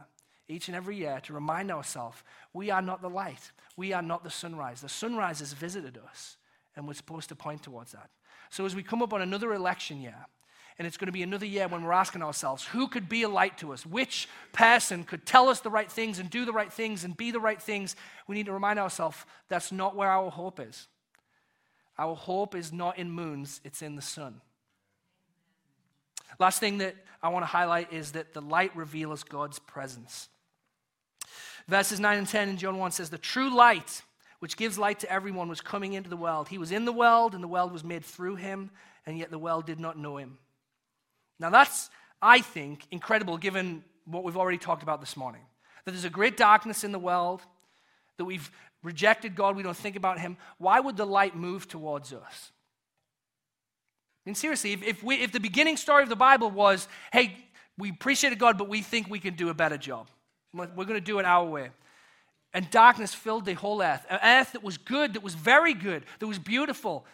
each 0.48 0.68
and 0.68 0.76
every 0.76 0.96
year 0.96 1.20
to 1.22 1.32
remind 1.32 1.70
ourselves 1.70 2.22
we 2.52 2.70
are 2.70 2.82
not 2.82 3.00
the 3.00 3.08
light. 3.08 3.52
We 3.76 3.92
are 3.92 4.02
not 4.02 4.24
the 4.24 4.30
sunrise. 4.30 4.80
The 4.80 4.88
sunrise 4.88 5.40
has 5.40 5.52
visited 5.52 5.98
us, 5.98 6.36
and 6.76 6.86
we're 6.86 6.94
supposed 6.94 7.28
to 7.28 7.36
point 7.36 7.62
towards 7.62 7.92
that. 7.92 8.10
So 8.50 8.64
as 8.64 8.74
we 8.74 8.82
come 8.82 9.02
up 9.02 9.12
on 9.12 9.22
another 9.22 9.52
election 9.52 10.00
year, 10.00 10.26
and 10.78 10.86
it's 10.86 10.96
going 10.96 11.06
to 11.06 11.12
be 11.12 11.22
another 11.22 11.46
year 11.46 11.68
when 11.68 11.84
we're 11.84 11.92
asking 11.92 12.22
ourselves, 12.22 12.64
who 12.64 12.88
could 12.88 13.08
be 13.08 13.22
a 13.22 13.28
light 13.28 13.58
to 13.58 13.72
us? 13.72 13.86
Which 13.86 14.28
person 14.52 15.04
could 15.04 15.24
tell 15.24 15.48
us 15.48 15.60
the 15.60 15.70
right 15.70 15.90
things 15.90 16.18
and 16.18 16.28
do 16.28 16.44
the 16.44 16.52
right 16.52 16.72
things 16.72 17.04
and 17.04 17.16
be 17.16 17.30
the 17.30 17.40
right 17.40 17.62
things? 17.62 17.94
We 18.26 18.34
need 18.34 18.46
to 18.46 18.52
remind 18.52 18.80
ourselves 18.80 19.18
that's 19.48 19.70
not 19.70 19.94
where 19.94 20.10
our 20.10 20.30
hope 20.30 20.58
is. 20.58 20.88
Our 21.96 22.16
hope 22.16 22.56
is 22.56 22.72
not 22.72 22.98
in 22.98 23.10
moons, 23.10 23.60
it's 23.62 23.82
in 23.82 23.94
the 23.94 24.02
sun. 24.02 24.40
Last 26.40 26.58
thing 26.58 26.78
that 26.78 26.96
I 27.22 27.28
want 27.28 27.44
to 27.44 27.46
highlight 27.46 27.92
is 27.92 28.12
that 28.12 28.34
the 28.34 28.42
light 28.42 28.74
reveals 28.74 29.22
God's 29.22 29.60
presence. 29.60 30.28
Verses 31.68 32.00
9 32.00 32.18
and 32.18 32.28
10 32.28 32.48
in 32.48 32.56
John 32.56 32.78
1 32.78 32.90
says, 32.90 33.10
The 33.10 33.18
true 33.18 33.54
light, 33.54 34.02
which 34.44 34.58
gives 34.58 34.76
light 34.76 35.00
to 35.00 35.10
everyone, 35.10 35.48
was 35.48 35.62
coming 35.62 35.94
into 35.94 36.10
the 36.10 36.18
world. 36.18 36.48
He 36.48 36.58
was 36.58 36.70
in 36.70 36.84
the 36.84 36.92
world, 36.92 37.32
and 37.32 37.42
the 37.42 37.48
world 37.48 37.72
was 37.72 37.82
made 37.82 38.04
through 38.04 38.36
him, 38.36 38.70
and 39.06 39.16
yet 39.16 39.30
the 39.30 39.38
world 39.38 39.64
did 39.64 39.80
not 39.80 39.96
know 39.96 40.18
him. 40.18 40.36
Now, 41.40 41.48
that's, 41.48 41.88
I 42.20 42.42
think, 42.42 42.86
incredible 42.90 43.38
given 43.38 43.82
what 44.04 44.22
we've 44.22 44.36
already 44.36 44.58
talked 44.58 44.82
about 44.82 45.00
this 45.00 45.16
morning. 45.16 45.40
That 45.86 45.92
there's 45.92 46.04
a 46.04 46.10
great 46.10 46.36
darkness 46.36 46.84
in 46.84 46.92
the 46.92 46.98
world, 46.98 47.40
that 48.18 48.26
we've 48.26 48.50
rejected 48.82 49.34
God, 49.34 49.56
we 49.56 49.62
don't 49.62 49.74
think 49.74 49.96
about 49.96 50.18
him. 50.18 50.36
Why 50.58 50.78
would 50.78 50.98
the 50.98 51.06
light 51.06 51.34
move 51.34 51.66
towards 51.66 52.12
us? 52.12 52.52
I 54.26 54.28
mean, 54.28 54.34
seriously, 54.34 54.74
if, 54.74 54.82
if, 54.82 55.02
we, 55.02 55.22
if 55.22 55.32
the 55.32 55.40
beginning 55.40 55.78
story 55.78 56.02
of 56.02 56.10
the 56.10 56.16
Bible 56.16 56.50
was, 56.50 56.86
hey, 57.14 57.34
we 57.78 57.88
appreciated 57.88 58.38
God, 58.38 58.58
but 58.58 58.68
we 58.68 58.82
think 58.82 59.08
we 59.08 59.20
can 59.20 59.36
do 59.36 59.48
a 59.48 59.54
better 59.54 59.78
job, 59.78 60.10
we're 60.52 60.66
going 60.66 60.88
to 60.88 61.00
do 61.00 61.18
it 61.18 61.24
our 61.24 61.46
way. 61.46 61.70
And 62.54 62.70
darkness 62.70 63.12
filled 63.12 63.44
the 63.44 63.54
whole 63.54 63.82
earth. 63.82 64.06
An 64.08 64.20
earth 64.22 64.52
that 64.52 64.62
was 64.62 64.78
good, 64.78 65.14
that 65.14 65.22
was 65.22 65.34
very 65.34 65.74
good, 65.74 66.04
that 66.20 66.26
was 66.26 66.38
beautiful. 66.38 67.04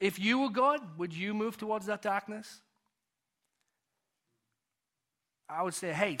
If 0.00 0.18
you 0.18 0.40
were 0.40 0.50
God, 0.50 0.80
would 0.98 1.14
you 1.14 1.32
move 1.32 1.56
towards 1.56 1.86
that 1.86 2.02
darkness? 2.02 2.60
I 5.48 5.62
would 5.62 5.74
say, 5.74 5.92
hey, 5.92 6.18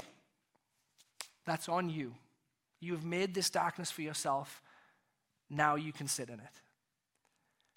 that's 1.44 1.68
on 1.68 1.90
you. 1.90 2.14
You 2.80 2.92
have 2.92 3.04
made 3.04 3.34
this 3.34 3.50
darkness 3.50 3.90
for 3.90 4.02
yourself. 4.02 4.62
Now 5.50 5.74
you 5.74 5.92
can 5.92 6.06
sit 6.06 6.28
in 6.28 6.38
it. 6.38 6.60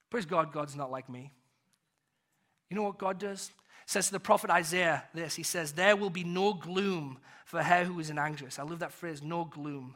Praise 0.10 0.26
God, 0.26 0.54
God's 0.54 0.76
not 0.76 0.92
like 0.92 1.10
me. 1.10 1.32
You 2.70 2.78
know 2.78 2.84
what 2.84 3.00
God 3.00 3.18
does? 3.18 3.52
says 3.90 4.06
to 4.06 4.12
the 4.12 4.20
prophet 4.20 4.52
Isaiah 4.52 5.04
this. 5.16 5.34
He 5.34 5.42
says, 5.42 5.72
There 5.72 5.96
will 5.96 6.12
be 6.12 6.24
no 6.24 6.54
gloom 6.54 7.18
for 7.44 7.64
her 7.64 7.84
who 7.84 8.00
is 8.00 8.12
in 8.12 8.20
anguish. 8.20 8.60
I 8.60 8.64
love 8.64 8.80
that 8.80 8.92
phrase, 8.92 9.24
no 9.24 9.46
gloom. 9.46 9.96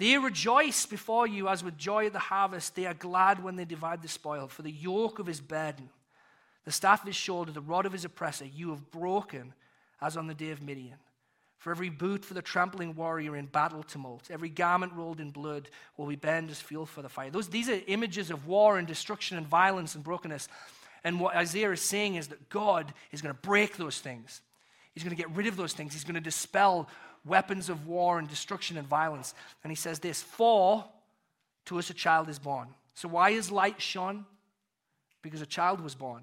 They 0.00 0.16
rejoice 0.16 0.86
before 0.86 1.26
you 1.26 1.46
as 1.48 1.62
with 1.62 1.76
joy 1.76 2.06
at 2.06 2.14
the 2.14 2.18
harvest. 2.18 2.74
They 2.74 2.86
are 2.86 2.94
glad 2.94 3.44
when 3.44 3.56
they 3.56 3.66
divide 3.66 4.00
the 4.00 4.08
spoil. 4.08 4.48
For 4.48 4.62
the 4.62 4.70
yoke 4.70 5.18
of 5.18 5.26
his 5.26 5.42
burden, 5.42 5.90
the 6.64 6.72
staff 6.72 7.02
of 7.02 7.06
his 7.06 7.16
shoulder, 7.16 7.52
the 7.52 7.60
rod 7.60 7.84
of 7.84 7.92
his 7.92 8.06
oppressor, 8.06 8.46
you 8.46 8.70
have 8.70 8.90
broken 8.90 9.52
as 10.00 10.16
on 10.16 10.26
the 10.26 10.32
day 10.32 10.52
of 10.52 10.62
Midian. 10.62 10.96
For 11.58 11.70
every 11.70 11.90
boot 11.90 12.24
for 12.24 12.32
the 12.32 12.40
trampling 12.40 12.94
warrior 12.94 13.36
in 13.36 13.44
battle 13.44 13.82
tumult, 13.82 14.30
every 14.30 14.48
garment 14.48 14.94
rolled 14.94 15.20
in 15.20 15.32
blood 15.32 15.68
will 15.98 16.06
be 16.06 16.16
burned 16.16 16.50
as 16.50 16.62
fuel 16.62 16.86
for 16.86 17.02
the 17.02 17.10
fire. 17.10 17.28
Those, 17.28 17.48
these 17.48 17.68
are 17.68 17.78
images 17.86 18.30
of 18.30 18.46
war 18.46 18.78
and 18.78 18.88
destruction 18.88 19.36
and 19.36 19.46
violence 19.46 19.96
and 19.96 20.02
brokenness. 20.02 20.48
And 21.04 21.20
what 21.20 21.36
Isaiah 21.36 21.72
is 21.72 21.82
saying 21.82 22.14
is 22.14 22.28
that 22.28 22.48
God 22.48 22.94
is 23.12 23.20
going 23.20 23.34
to 23.34 23.40
break 23.42 23.76
those 23.76 23.98
things. 23.98 24.40
He's 24.94 25.04
going 25.04 25.14
to 25.14 25.22
get 25.22 25.30
rid 25.36 25.46
of 25.46 25.58
those 25.58 25.74
things. 25.74 25.92
He's 25.92 26.04
going 26.04 26.14
to 26.14 26.22
dispel 26.22 26.88
weapons 27.24 27.68
of 27.68 27.86
war 27.86 28.18
and 28.18 28.28
destruction 28.28 28.76
and 28.76 28.86
violence. 28.86 29.34
And 29.62 29.70
he 29.70 29.76
says 29.76 29.98
this 29.98 30.22
For 30.22 30.84
to 31.66 31.78
us 31.78 31.90
a 31.90 31.94
child 31.94 32.28
is 32.28 32.38
born. 32.38 32.68
So 32.94 33.08
why 33.08 33.30
is 33.30 33.50
light 33.50 33.80
shone? 33.80 34.26
Because 35.22 35.40
a 35.40 35.46
child 35.46 35.80
was 35.80 35.94
born. 35.94 36.22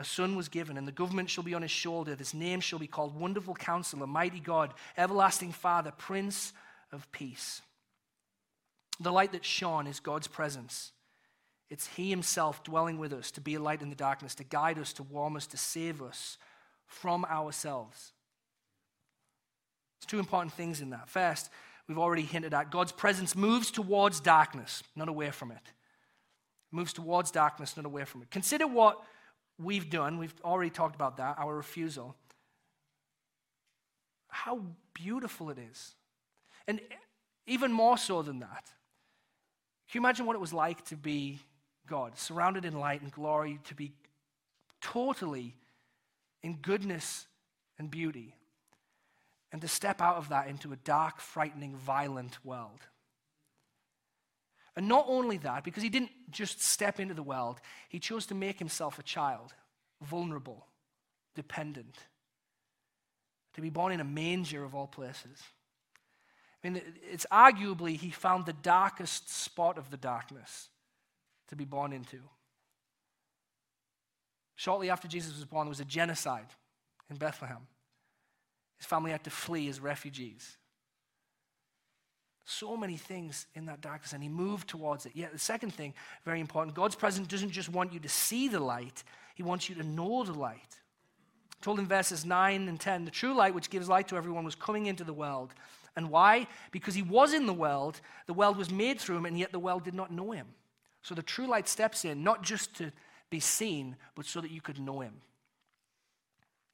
A 0.00 0.04
son 0.04 0.36
was 0.36 0.48
given, 0.48 0.76
and 0.76 0.86
the 0.86 0.92
government 0.92 1.28
shall 1.28 1.42
be 1.42 1.54
on 1.54 1.62
his 1.62 1.72
shoulder. 1.72 2.14
His 2.14 2.32
name 2.32 2.60
shall 2.60 2.78
be 2.78 2.86
called 2.86 3.18
Wonderful 3.18 3.54
Counselor, 3.54 4.06
Mighty 4.06 4.38
God, 4.38 4.72
Everlasting 4.96 5.50
Father, 5.50 5.90
Prince 5.90 6.52
of 6.92 7.10
Peace. 7.10 7.62
The 9.00 9.10
light 9.10 9.32
that 9.32 9.44
shone 9.44 9.88
is 9.88 9.98
God's 9.98 10.28
presence. 10.28 10.92
It's 11.68 11.86
He 11.86 12.10
Himself 12.10 12.62
dwelling 12.64 12.98
with 12.98 13.12
us 13.12 13.30
to 13.32 13.40
be 13.40 13.56
a 13.56 13.60
light 13.60 13.82
in 13.82 13.90
the 13.90 13.96
darkness, 13.96 14.34
to 14.36 14.44
guide 14.44 14.78
us, 14.78 14.92
to 14.94 15.02
warm 15.02 15.36
us, 15.36 15.46
to 15.48 15.56
save 15.56 16.00
us 16.00 16.38
from 16.86 17.24
ourselves. 17.24 18.12
There's 20.00 20.06
two 20.06 20.18
important 20.18 20.52
things 20.52 20.80
in 20.80 20.90
that. 20.90 21.08
First, 21.08 21.50
we've 21.86 21.98
already 21.98 22.22
hinted 22.22 22.54
at 22.54 22.70
God's 22.70 22.92
presence 22.92 23.34
moves 23.34 23.70
towards 23.70 24.20
darkness, 24.20 24.82
not 24.94 25.08
away 25.08 25.30
from 25.30 25.50
it. 25.50 25.72
Moves 26.70 26.92
towards 26.92 27.30
darkness, 27.30 27.76
not 27.76 27.86
away 27.86 28.04
from 28.04 28.22
it. 28.22 28.30
Consider 28.30 28.66
what 28.66 29.02
we've 29.58 29.88
done. 29.88 30.18
We've 30.18 30.34
already 30.44 30.70
talked 30.70 30.94
about 30.94 31.16
that, 31.16 31.36
our 31.38 31.56
refusal. 31.56 32.14
How 34.28 34.62
beautiful 34.94 35.50
it 35.50 35.58
is. 35.58 35.94
And 36.66 36.80
even 37.46 37.72
more 37.72 37.96
so 37.96 38.22
than 38.22 38.40
that, 38.40 38.64
can 39.90 40.00
you 40.00 40.00
imagine 40.00 40.26
what 40.26 40.36
it 40.36 40.40
was 40.40 40.52
like 40.52 40.84
to 40.86 40.96
be 40.96 41.38
God, 41.88 42.18
surrounded 42.18 42.64
in 42.64 42.78
light 42.78 43.00
and 43.00 43.10
glory, 43.10 43.58
to 43.64 43.74
be 43.74 43.92
totally 44.80 45.56
in 46.42 46.56
goodness 46.56 47.26
and 47.78 47.90
beauty, 47.90 48.34
and 49.52 49.60
to 49.62 49.68
step 49.68 50.00
out 50.00 50.16
of 50.16 50.28
that 50.28 50.48
into 50.48 50.72
a 50.72 50.76
dark, 50.76 51.20
frightening, 51.20 51.74
violent 51.76 52.44
world. 52.44 52.80
And 54.76 54.86
not 54.86 55.06
only 55.08 55.38
that, 55.38 55.64
because 55.64 55.82
he 55.82 55.88
didn't 55.88 56.12
just 56.30 56.62
step 56.62 57.00
into 57.00 57.14
the 57.14 57.22
world, 57.22 57.60
he 57.88 57.98
chose 57.98 58.26
to 58.26 58.34
make 58.34 58.58
himself 58.58 58.98
a 58.98 59.02
child, 59.02 59.54
vulnerable, 60.02 60.66
dependent, 61.34 61.96
to 63.54 63.60
be 63.60 63.70
born 63.70 63.92
in 63.92 64.00
a 64.00 64.04
manger 64.04 64.62
of 64.62 64.74
all 64.74 64.86
places. 64.86 65.42
I 66.62 66.68
mean, 66.68 66.82
it's 67.10 67.26
arguably 67.32 67.96
he 67.96 68.10
found 68.10 68.46
the 68.46 68.52
darkest 68.52 69.32
spot 69.32 69.78
of 69.78 69.90
the 69.90 69.96
darkness 69.96 70.68
to 71.48 71.56
be 71.56 71.64
born 71.64 71.92
into. 71.92 72.18
Shortly 74.54 74.90
after 74.90 75.08
Jesus 75.08 75.34
was 75.34 75.44
born, 75.44 75.66
there 75.66 75.70
was 75.70 75.80
a 75.80 75.84
genocide 75.84 76.48
in 77.08 77.16
Bethlehem. 77.16 77.66
His 78.78 78.86
family 78.86 79.10
had 79.10 79.24
to 79.24 79.30
flee 79.30 79.68
as 79.68 79.80
refugees. 79.80 80.56
So 82.44 82.76
many 82.76 82.96
things 82.96 83.46
in 83.54 83.66
that 83.66 83.82
darkness, 83.82 84.14
and 84.14 84.22
he 84.22 84.28
moved 84.28 84.68
towards 84.68 85.04
it. 85.04 85.12
Yet, 85.14 85.32
the 85.32 85.38
second 85.38 85.74
thing, 85.74 85.92
very 86.24 86.40
important 86.40 86.74
God's 86.74 86.94
presence 86.94 87.28
doesn't 87.28 87.50
just 87.50 87.68
want 87.68 87.92
you 87.92 88.00
to 88.00 88.08
see 88.08 88.48
the 88.48 88.60
light, 88.60 89.04
he 89.34 89.42
wants 89.42 89.68
you 89.68 89.74
to 89.74 89.82
know 89.82 90.24
the 90.24 90.32
light. 90.32 90.80
Told 91.60 91.78
in 91.80 91.86
verses 91.86 92.24
9 92.24 92.68
and 92.68 92.80
10 92.80 93.04
the 93.04 93.10
true 93.10 93.34
light, 93.34 93.54
which 93.54 93.68
gives 93.68 93.88
light 93.88 94.08
to 94.08 94.16
everyone, 94.16 94.44
was 94.44 94.54
coming 94.54 94.86
into 94.86 95.04
the 95.04 95.12
world. 95.12 95.52
And 95.96 96.10
why? 96.10 96.46
Because 96.70 96.94
he 96.94 97.02
was 97.02 97.34
in 97.34 97.46
the 97.46 97.52
world, 97.52 98.00
the 98.26 98.32
world 98.32 98.56
was 98.56 98.70
made 98.70 99.00
through 99.00 99.16
him, 99.16 99.26
and 99.26 99.38
yet 99.38 99.50
the 99.50 99.58
world 99.58 99.84
did 99.84 99.94
not 99.94 100.12
know 100.12 100.30
him. 100.30 100.46
So 101.02 101.14
the 101.14 101.22
true 101.22 101.46
light 101.46 101.68
steps 101.68 102.04
in, 102.04 102.22
not 102.22 102.42
just 102.42 102.74
to 102.76 102.92
be 103.30 103.40
seen, 103.40 103.96
but 104.14 104.24
so 104.24 104.40
that 104.40 104.50
you 104.50 104.60
could 104.60 104.78
know 104.78 105.00
him. 105.00 105.14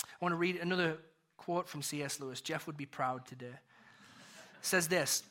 I 0.05 0.17
want 0.21 0.33
to 0.33 0.37
read 0.37 0.57
another 0.57 0.99
quote 1.45 1.69
from 1.69 1.83
C.S. 1.83 2.21
Lewis. 2.21 2.41
Jeff 2.41 2.67
would 2.67 2.77
be 2.77 2.87
proud 2.87 3.27
today. 3.27 3.59
Says 4.63 4.89
this. 4.89 5.23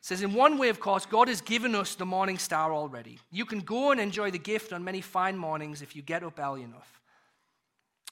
Says, 0.00 0.20
In 0.20 0.34
one 0.34 0.58
way, 0.58 0.68
of 0.68 0.80
course, 0.80 1.06
God 1.06 1.28
has 1.28 1.40
given 1.40 1.76
us 1.76 1.94
the 1.94 2.04
morning 2.04 2.36
star 2.36 2.72
already. 2.72 3.20
You 3.30 3.44
can 3.44 3.60
go 3.60 3.92
and 3.92 4.00
enjoy 4.00 4.32
the 4.32 4.38
gift 4.38 4.72
on 4.72 4.82
many 4.82 5.00
fine 5.00 5.36
mornings 5.38 5.80
if 5.80 5.94
you 5.94 6.02
get 6.02 6.24
up 6.24 6.40
early 6.40 6.62
enough. 6.62 7.00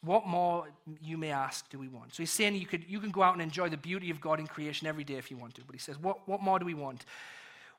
What 0.03 0.26
more, 0.26 0.68
you 1.03 1.18
may 1.18 1.30
ask, 1.30 1.68
do 1.68 1.78
we 1.78 1.88
want? 1.88 2.14
So 2.14 2.22
he's 2.22 2.30
saying 2.30 2.55
you, 2.55 2.66
could, 2.66 2.84
you 2.88 3.01
can 3.01 3.11
go 3.11 3.22
out 3.22 3.34
and 3.34 3.42
enjoy 3.42 3.68
the 3.68 3.76
beauty 3.76 4.11
of 4.11 4.20
God 4.20 4.38
in 4.38 4.46
creation 4.46 4.86
every 4.86 5.05
day 5.05 5.14
if 5.14 5.30
you 5.30 5.36
want 5.36 5.55
to. 5.57 5.62
But 5.66 5.74
he 5.74 5.80
says, 5.80 5.98
what, 5.98 6.26
what 6.28 6.40
more 6.40 6.59
do 6.59 6.64
we 6.64 6.74
want? 6.74 7.05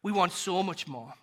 We 0.03 0.11
want 0.11 0.34
so 0.34 0.61
much 0.61 0.88
more. 0.88 1.13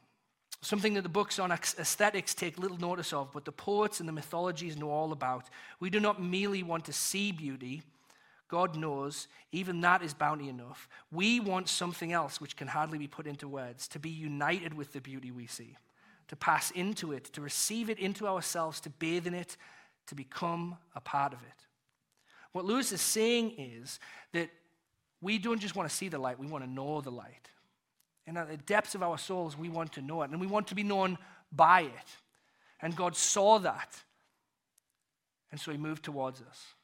Something 0.62 0.94
that 0.94 1.02
the 1.02 1.08
books 1.08 1.38
on 1.38 1.52
aesthetics 1.52 2.34
take 2.34 2.58
little 2.58 2.78
notice 2.78 3.12
of, 3.12 3.30
but 3.32 3.44
the 3.44 3.52
poets 3.52 4.00
and 4.00 4.08
the 4.08 4.12
mythologies 4.12 4.76
know 4.76 4.90
all 4.90 5.12
about. 5.12 5.50
We 5.78 5.90
do 5.90 6.00
not 6.00 6.20
merely 6.20 6.64
want 6.64 6.86
to 6.86 6.92
see 6.92 7.30
beauty, 7.30 7.82
God 8.48 8.76
knows 8.76 9.28
even 9.52 9.82
that 9.82 10.02
is 10.02 10.14
bounty 10.14 10.48
enough. 10.48 10.88
We 11.12 11.38
want 11.38 11.68
something 11.68 12.12
else 12.12 12.40
which 12.40 12.56
can 12.56 12.66
hardly 12.66 12.98
be 12.98 13.06
put 13.06 13.26
into 13.26 13.46
words 13.46 13.86
to 13.88 13.98
be 13.98 14.10
united 14.10 14.74
with 14.74 14.92
the 14.92 15.00
beauty 15.00 15.30
we 15.30 15.46
see, 15.46 15.76
to 16.28 16.36
pass 16.36 16.70
into 16.70 17.12
it, 17.12 17.24
to 17.34 17.42
receive 17.42 17.90
it 17.90 17.98
into 17.98 18.26
ourselves, 18.26 18.80
to 18.80 18.90
bathe 18.90 19.26
in 19.26 19.34
it, 19.34 19.56
to 20.06 20.14
become 20.14 20.78
a 20.96 21.00
part 21.00 21.34
of 21.34 21.40
it. 21.42 21.66
What 22.52 22.64
Lewis 22.64 22.90
is 22.92 23.02
saying 23.02 23.54
is 23.58 24.00
that 24.32 24.48
we 25.20 25.38
don't 25.38 25.60
just 25.60 25.76
want 25.76 25.88
to 25.88 25.94
see 25.94 26.08
the 26.08 26.18
light, 26.18 26.38
we 26.38 26.46
want 26.46 26.64
to 26.64 26.70
know 26.70 27.00
the 27.00 27.10
light. 27.10 27.50
And 28.26 28.38
at 28.38 28.48
the 28.48 28.56
depths 28.56 28.94
of 28.94 29.02
our 29.02 29.18
souls, 29.18 29.56
we 29.56 29.68
want 29.68 29.92
to 29.92 30.02
know 30.02 30.22
it, 30.22 30.30
and 30.30 30.40
we 30.40 30.46
want 30.46 30.68
to 30.68 30.74
be 30.74 30.82
known 30.82 31.18
by 31.52 31.82
it. 31.82 32.16
And 32.80 32.96
God 32.96 33.16
saw 33.16 33.58
that, 33.58 33.94
and 35.50 35.60
so 35.60 35.70
He 35.70 35.78
moved 35.78 36.04
towards 36.04 36.40
us. 36.40 36.74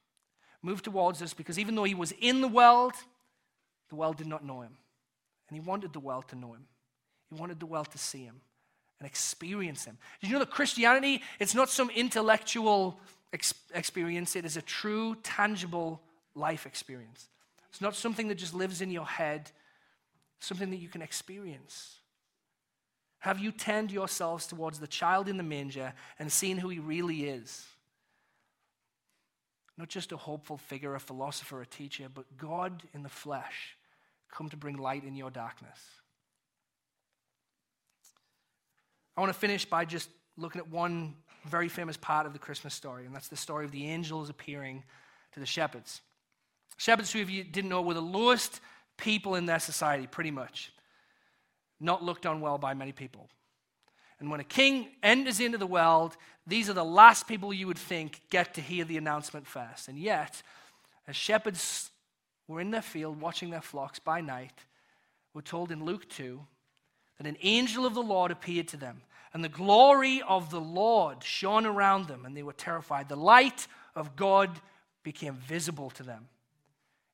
Moved 0.65 0.85
towards 0.85 1.21
us 1.21 1.35
because 1.35 1.59
even 1.59 1.75
though 1.75 1.85
He 1.85 1.95
was 1.95 2.13
in 2.21 2.41
the 2.41 2.49
world, 2.49 2.95
the 3.91 3.97
world 3.97 4.17
did 4.17 4.27
not 4.27 4.47
know 4.47 4.63
Him. 4.63 4.75
And 5.49 5.57
He 5.57 5.61
wanted 5.61 5.93
the 5.93 6.01
world 6.01 6.27
to 6.29 6.37
know 6.37 6.55
Him, 6.55 6.65
He 7.29 7.39
wanted 7.39 7.61
the 7.61 7.67
world 7.67 7.91
to 7.91 7.99
see 7.99 8.25
Him 8.25 8.41
and 8.99 9.07
experience 9.07 9.85
Him. 9.85 9.99
Did 10.23 10.29
you 10.29 10.33
know 10.33 10.39
that 10.39 10.51
Christianity, 10.51 11.21
it's 11.39 11.55
not 11.55 11.69
some 11.69 11.91
intellectual 11.91 12.99
ex- 13.35 13.53
experience, 13.75 14.37
it 14.37 14.47
is 14.47 14.57
a 14.57 14.63
true, 14.63 15.17
tangible 15.23 16.01
life 16.35 16.65
experience. 16.65 17.29
It's 17.69 17.83
not 17.83 17.95
something 17.95 18.29
that 18.29 18.37
just 18.37 18.55
lives 18.55 18.81
in 18.81 18.91
your 18.91 19.05
head, 19.05 19.51
something 20.41 20.71
that 20.71 20.79
you 20.79 20.89
can 20.89 21.03
experience. 21.03 21.99
Have 23.19 23.39
you 23.39 23.53
turned 23.53 23.91
yourselves 23.91 24.47
towards 24.47 24.79
the 24.79 24.87
child 24.87 25.29
in 25.29 25.37
the 25.37 25.43
manger 25.43 25.93
and 26.19 26.33
seen 26.33 26.57
who 26.57 26.71
he 26.71 26.79
really 26.79 27.25
is? 27.25 27.67
Not 29.77 29.89
just 29.89 30.13
a 30.13 30.17
hopeful 30.17 30.57
figure, 30.57 30.95
a 30.95 31.01
philosopher, 31.01 31.61
a 31.61 31.67
teacher, 31.67 32.07
but 32.13 32.37
God 32.37 32.83
in 32.93 33.03
the 33.03 33.09
flesh, 33.09 33.77
come 34.31 34.49
to 34.51 34.57
bring 34.57 34.77
light 34.77 35.05
in 35.05 35.17
your 35.17 35.31
darkness. 35.31 35.79
I 39.17 39.21
want 39.21 39.33
to 39.33 39.39
finish 39.39 39.65
by 39.65 39.85
just 39.85 40.09
looking 40.37 40.61
at 40.61 40.69
one 40.69 41.15
very 41.47 41.69
famous 41.69 41.97
part 41.97 42.27
of 42.27 42.33
the 42.33 42.39
Christmas 42.39 42.75
story, 42.75 43.07
and 43.07 43.15
that's 43.15 43.29
the 43.29 43.37
story 43.37 43.65
of 43.65 43.71
the 43.71 43.87
angels 43.87 44.31
appearing 44.31 44.83
to 45.33 45.41
the 45.41 45.47
shepherds. 45.47 46.01
Shepherds, 46.77 47.13
who, 47.13 47.21
if 47.21 47.31
you 47.31 47.45
didn't 47.45 47.71
know, 47.71 47.83
were 47.83 47.95
the 47.95 48.01
lowest 48.01 48.61
people 48.97 49.35
in 49.35 49.47
their 49.47 49.59
society, 49.59 50.07
pretty 50.07 50.31
much. 50.31 50.73
Not 51.81 52.03
looked 52.03 52.27
on 52.27 52.41
well 52.41 52.59
by 52.59 52.75
many 52.75 52.93
people. 52.93 53.29
And 54.21 54.31
when 54.31 54.41
a 54.41 54.45
king 54.45 54.89
enters 55.03 55.41
into 55.41 55.59
the 55.59 55.67
world, 55.67 56.17
these 56.47 56.69
are 56.71 56.75
the 56.75 56.85
last 56.85 57.27
people 57.27 57.53
you 57.53 57.67
would 57.67 57.79
think 57.79 58.21
get 58.31 58.55
to 58.55 58.61
hear 58.61 58.85
the 58.85 58.97
announcement 58.97 59.47
first. 59.47 59.89
And 59.89 59.99
yet, 59.99 60.43
as 61.07 61.17
shepherds 61.17 61.91
were 62.47 62.61
in 62.61 62.71
their 62.71 62.83
field 62.83 63.21
watching 63.21 63.51
their 63.51 63.61
flocks 63.61 63.99
by 63.99 64.21
night, 64.21 64.65
we're 65.33 65.41
told 65.41 65.71
in 65.71 65.85
Luke 65.85 66.09
2 66.11 66.41
that 67.19 67.27
an 67.27 67.37
angel 67.43 67.87
of 67.87 67.95
the 67.95 68.03
Lord 68.03 68.31
appeared 68.31 68.69
to 68.69 68.77
them, 68.77 69.03
and 69.33 69.43
the 69.43 69.49
glory 69.49 70.23
of 70.23 70.51
the 70.51 70.61
Lord 70.61 71.25
shone 71.25 71.67
around 71.67 72.07
them, 72.07 72.25
and 72.25 72.37
they 72.37 72.43
were 72.43 72.53
terrified. 72.53 73.09
The 73.09 73.17
light 73.17 73.67
of 73.97 74.15
God 74.15 74.51
became 75.03 75.35
visible 75.35 75.91
to 75.91 76.03
them. 76.03 76.29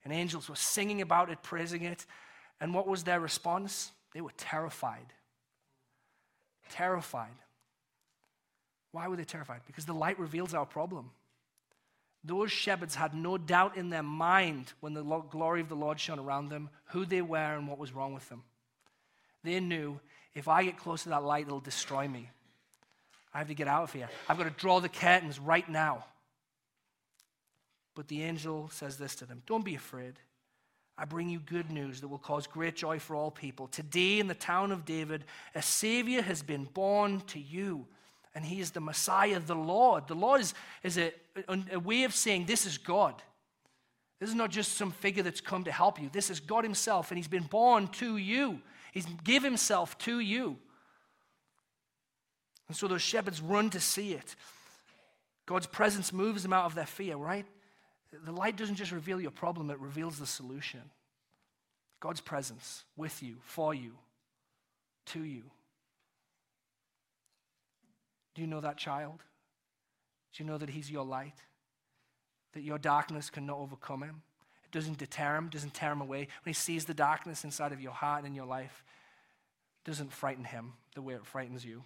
And 0.05 0.13
angels 0.13 0.49
were 0.49 0.57
singing 0.57 1.03
about 1.03 1.31
it, 1.31 1.43
praising 1.43 1.83
it. 1.83 2.07
And 2.61 2.75
what 2.75 2.87
was 2.87 3.05
their 3.05 3.21
response? 3.21 3.93
They 4.13 4.21
were 4.21 4.33
terrified. 4.37 5.13
Terrified. 6.71 7.29
Why 8.93 9.09
were 9.09 9.17
they 9.17 9.25
terrified? 9.25 9.61
Because 9.67 9.87
the 9.87 9.93
light 9.93 10.19
reveals 10.19 10.55
our 10.55 10.67
problem. 10.67 11.11
Those 12.25 12.53
shepherds 12.53 12.95
had 12.95 13.15
no 13.15 13.39
doubt 13.39 13.77
in 13.77 13.91
their 13.91 14.03
mind 14.03 14.73
when 14.81 14.93
the 14.93 15.03
glory 15.03 15.61
of 15.61 15.69
the 15.69 15.77
Lord 15.77 15.99
shone 15.99 16.19
around 16.19 16.49
them 16.49 16.69
who 16.87 17.07
they 17.07 17.23
were 17.23 17.39
and 17.39 17.67
what 17.67 17.79
was 17.79 17.93
wrong 17.93 18.13
with 18.13 18.29
them. 18.29 18.43
They 19.43 19.59
knew 19.61 20.01
if 20.35 20.49
I 20.49 20.65
get 20.65 20.77
close 20.77 21.05
to 21.05 21.09
that 21.11 21.25
light, 21.25 21.47
it'll 21.47 21.61
destroy 21.61 22.07
me. 22.07 22.29
I 23.33 23.39
have 23.39 23.49
to 23.49 23.55
get 23.55 23.69
out 23.69 23.85
of 23.85 23.93
here. 23.93 24.09
I've 24.29 24.37
got 24.37 24.45
to 24.45 24.51
draw 24.51 24.81
the 24.81 24.89
curtains 24.89 25.39
right 25.39 25.69
now. 25.69 26.05
But 27.95 28.09
the 28.09 28.23
angel 28.23 28.69
says 28.73 28.97
this 28.97 29.15
to 29.17 29.27
them 29.27 29.43
Don't 29.47 29.65
be 29.65 29.75
afraid. 29.75 30.15
I 31.01 31.07
bring 31.07 31.31
you 31.31 31.39
good 31.41 31.71
news 31.71 32.03
that 32.03 32.09
will 32.09 32.19
cause 32.19 32.47
great 32.47 32.77
joy 32.77 32.99
for 32.99 33.17
all 33.17 33.31
people. 33.31 33.69
Today, 33.69 34.21
in 34.21 34.27
the 34.27 34.35
town 34.35 34.71
of 34.71 34.85
David, 34.85 35.25
a 35.55 35.63
Savior 35.63 36.21
has 36.21 36.43
been 36.43 36.65
born 36.65 37.23
to 37.29 37.41
you, 37.41 37.87
and 38.35 38.45
he 38.45 38.61
is 38.61 38.73
the 38.73 38.81
Messiah, 38.81 39.41
the 39.41 39.55
Lord. 39.55 40.07
The 40.09 40.15
Lord 40.15 40.43
is, 40.43 40.53
is 40.83 40.99
a, 40.99 41.13
a 41.73 41.81
way 41.81 42.05
of 42.05 42.15
saying 42.15 42.45
this 42.45 42.67
is 42.67 42.77
God. 42.77 43.15
This 44.21 44.29
is 44.29 44.35
not 44.35 44.51
just 44.51 44.77
some 44.77 44.93
figure 44.93 45.23
that's 45.23 45.41
come 45.41 45.65
to 45.65 45.73
help 45.73 45.99
you. 45.99 46.11
This 46.13 46.29
is 46.29 46.39
God 46.39 46.65
Himself, 46.65 47.11
and 47.11 47.17
He's 47.17 47.29
been 47.29 47.45
born 47.45 47.89
to 47.89 48.19
you. 48.19 48.61
He's 48.93 49.07
give 49.25 49.43
himself 49.43 49.97
to 49.99 50.19
you. 50.21 50.59
And 52.69 52.77
so 52.77 52.89
those 52.89 53.03
shepherds 53.03 53.41
run 53.41 53.71
to 53.71 53.81
see 53.81 54.13
it. 54.13 54.37
God's 55.47 55.67
presence 55.67 56.13
moves 56.13 56.43
them 56.43 56.53
out 56.53 56.67
of 56.67 56.75
their 56.75 56.87
fear, 56.87 57.17
right? 57.17 57.47
The 58.13 58.33
light 58.33 58.57
doesn't 58.57 58.77
just 58.77 58.93
reveal 58.93 59.21
your 59.21 59.31
problem, 59.31 59.71
it 59.71 59.79
reveals 59.79 60.19
the 60.19 60.27
solution. 60.27 60.81
God's 62.01 62.21
presence 62.21 62.85
with 62.97 63.23
you, 63.23 63.37
for 63.43 63.75
you, 63.75 63.93
to 65.07 65.23
you. 65.23 65.43
Do 68.35 68.43
you 68.43 68.49
know 68.49 68.61
that 68.61 68.79
child? 68.79 69.23
Do 70.33 70.43
you 70.43 70.49
know 70.49 70.59
that 70.59 70.71
he's 70.71 70.91
your 70.91 71.05
light? 71.05 71.43
That 72.55 72.63
your 72.63 72.79
darkness 72.79 73.31
cannot 73.31 73.59
overcome 73.59 74.03
him? 74.03 74.23
It 74.65 74.71
doesn't 74.71 74.99
deter 74.99 75.37
him, 75.37 75.49
doesn't 75.49 75.75
tear 75.75 75.93
him 75.93 76.01
away. 76.01 76.29
When 76.43 76.51
he 76.51 76.53
sees 76.55 76.85
the 76.85 76.95
darkness 76.95 77.45
inside 77.45 77.73
of 77.73 77.81
your 77.81 77.93
heart 77.93 78.19
and 78.19 78.29
in 78.29 78.35
your 78.35 78.47
life, 78.47 78.83
it 79.85 79.89
doesn't 79.89 80.13
frighten 80.13 80.45
him 80.45 80.73
the 80.95 81.03
way 81.03 81.15
it 81.15 81.27
frightens 81.27 81.65
you. 81.65 81.85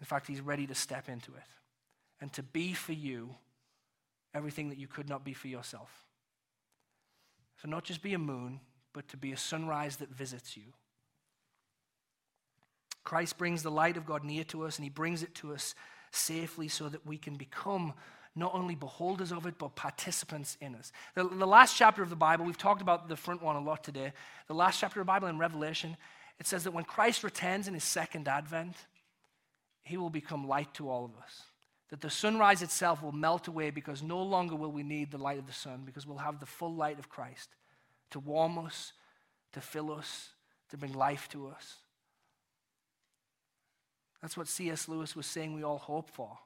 In 0.00 0.06
fact, 0.06 0.26
he's 0.26 0.40
ready 0.40 0.66
to 0.66 0.74
step 0.74 1.08
into 1.08 1.32
it 1.32 1.42
and 2.20 2.32
to 2.34 2.42
be 2.42 2.72
for 2.72 2.92
you 2.92 3.30
everything 4.38 4.70
that 4.70 4.78
you 4.78 4.86
could 4.86 5.08
not 5.08 5.24
be 5.24 5.34
for 5.34 5.48
yourself. 5.48 5.90
So, 7.60 7.68
not 7.68 7.84
just 7.84 8.02
be 8.02 8.14
a 8.14 8.18
moon, 8.18 8.60
but 8.94 9.08
to 9.08 9.16
be 9.16 9.32
a 9.32 9.36
sunrise 9.36 9.96
that 9.96 10.08
visits 10.08 10.56
you. 10.56 10.72
Christ 13.04 13.36
brings 13.36 13.62
the 13.62 13.70
light 13.70 13.96
of 13.96 14.06
God 14.06 14.24
near 14.24 14.44
to 14.44 14.64
us, 14.64 14.76
and 14.76 14.84
he 14.84 14.90
brings 14.90 15.22
it 15.22 15.34
to 15.36 15.52
us 15.52 15.74
safely 16.12 16.68
so 16.68 16.88
that 16.88 17.04
we 17.06 17.18
can 17.18 17.34
become 17.34 17.92
not 18.36 18.54
only 18.54 18.74
beholders 18.74 19.32
of 19.32 19.46
it, 19.46 19.58
but 19.58 19.74
participants 19.74 20.56
in 20.60 20.74
us. 20.76 20.92
The, 21.14 21.24
the, 21.24 21.46
last 21.46 21.76
chapter 21.76 22.02
of 22.02 22.10
the 22.10 22.16
Bible, 22.16 22.44
we've 22.44 22.56
talked 22.56 22.82
about 22.82 23.08
the 23.08 23.16
front 23.16 23.42
one 23.42 23.56
a 23.56 23.60
lot 23.60 23.82
today. 23.82 24.12
The 24.46 24.54
last 24.54 24.78
chapter 24.78 25.00
of 25.00 25.06
the 25.06 25.10
Bible 25.10 25.28
in 25.28 25.38
Revelation, 25.38 25.96
it 26.38 26.46
says 26.46 26.64
that 26.64 26.70
when 26.70 26.84
Christ 26.84 27.24
returns 27.24 27.66
in 27.66 27.74
his 27.74 27.84
second 27.84 28.28
advent, 28.28 28.76
he 29.82 29.96
will 29.96 30.10
become 30.10 30.46
light 30.46 30.72
to 30.74 30.88
all 30.88 31.04
of 31.04 31.16
us. 31.20 31.42
That 31.90 32.00
the 32.02 32.10
sunrise 32.10 32.62
itself 32.62 33.02
will 33.02 33.12
melt 33.12 33.48
away 33.48 33.70
because 33.70 34.02
no 34.02 34.22
longer 34.22 34.54
will 34.54 34.72
we 34.72 34.82
need 34.82 35.10
the 35.10 35.18
light 35.18 35.38
of 35.38 35.46
the 35.46 35.52
sun, 35.52 35.82
because 35.86 36.06
we'll 36.06 36.18
have 36.18 36.38
the 36.38 36.46
full 36.46 36.74
light 36.74 36.98
of 36.98 37.08
Christ 37.08 37.48
to 38.10 38.20
warm 38.20 38.58
us, 38.58 38.92
to 39.52 39.60
fill 39.60 39.92
us, 39.92 40.30
to 40.70 40.76
bring 40.76 40.92
life 40.92 41.28
to 41.30 41.48
us. 41.48 41.76
That's 44.20 44.36
what 44.36 44.48
C.S. 44.48 44.88
Lewis 44.88 45.14
was 45.14 45.26
saying 45.26 45.54
we 45.54 45.62
all 45.62 45.78
hope 45.78 46.10
for. 46.10 46.38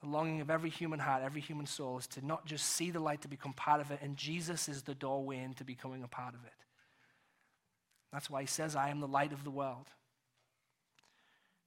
The 0.00 0.08
longing 0.08 0.40
of 0.40 0.50
every 0.50 0.70
human 0.70 0.98
heart, 0.98 1.22
every 1.22 1.40
human 1.40 1.66
soul 1.66 1.98
is 1.98 2.06
to 2.08 2.26
not 2.26 2.46
just 2.46 2.66
see 2.66 2.90
the 2.90 3.00
light, 3.00 3.20
to 3.22 3.28
become 3.28 3.52
part 3.52 3.80
of 3.80 3.90
it, 3.90 4.00
and 4.02 4.16
Jesus 4.16 4.68
is 4.68 4.82
the 4.82 4.94
doorway 4.94 5.38
into 5.38 5.62
becoming 5.62 6.02
a 6.02 6.08
part 6.08 6.34
of 6.34 6.44
it. 6.44 6.52
That's 8.12 8.28
why 8.28 8.40
he 8.40 8.46
says, 8.46 8.74
I 8.74 8.88
am 8.88 9.00
the 9.00 9.06
light 9.06 9.32
of 9.32 9.44
the 9.44 9.50
world. 9.50 9.88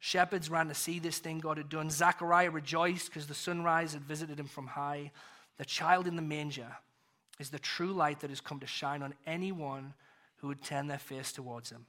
Shepherds 0.05 0.49
ran 0.49 0.67
to 0.67 0.73
see 0.73 0.99
this 0.99 1.19
thing 1.19 1.39
God 1.39 1.55
had 1.55 1.69
done. 1.69 1.89
Zechariah 1.89 2.51
rejoiced 2.51 3.05
because 3.05 3.27
the 3.27 3.33
sunrise 3.33 3.93
had 3.93 4.03
visited 4.03 4.37
him 4.37 4.47
from 4.47 4.67
high. 4.67 5.13
The 5.55 5.63
child 5.63 6.07
in 6.07 6.17
the 6.17 6.21
manger 6.21 6.75
is 7.39 7.51
the 7.51 7.57
true 7.57 7.93
light 7.93 8.19
that 8.19 8.29
has 8.29 8.41
come 8.41 8.59
to 8.59 8.67
shine 8.67 9.01
on 9.01 9.13
anyone 9.25 9.93
who 10.39 10.49
would 10.49 10.61
turn 10.61 10.87
their 10.87 10.97
face 10.97 11.31
towards 11.31 11.69
him. 11.69 11.85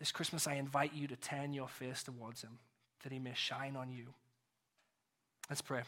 This 0.00 0.10
Christmas, 0.10 0.48
I 0.48 0.54
invite 0.54 0.92
you 0.92 1.06
to 1.06 1.14
turn 1.14 1.52
your 1.52 1.68
face 1.68 2.02
towards 2.02 2.42
him, 2.42 2.58
that 3.04 3.12
he 3.12 3.20
may 3.20 3.34
shine 3.34 3.76
on 3.76 3.92
you. 3.92 4.06
Let's 5.48 5.62
pray. 5.62 5.82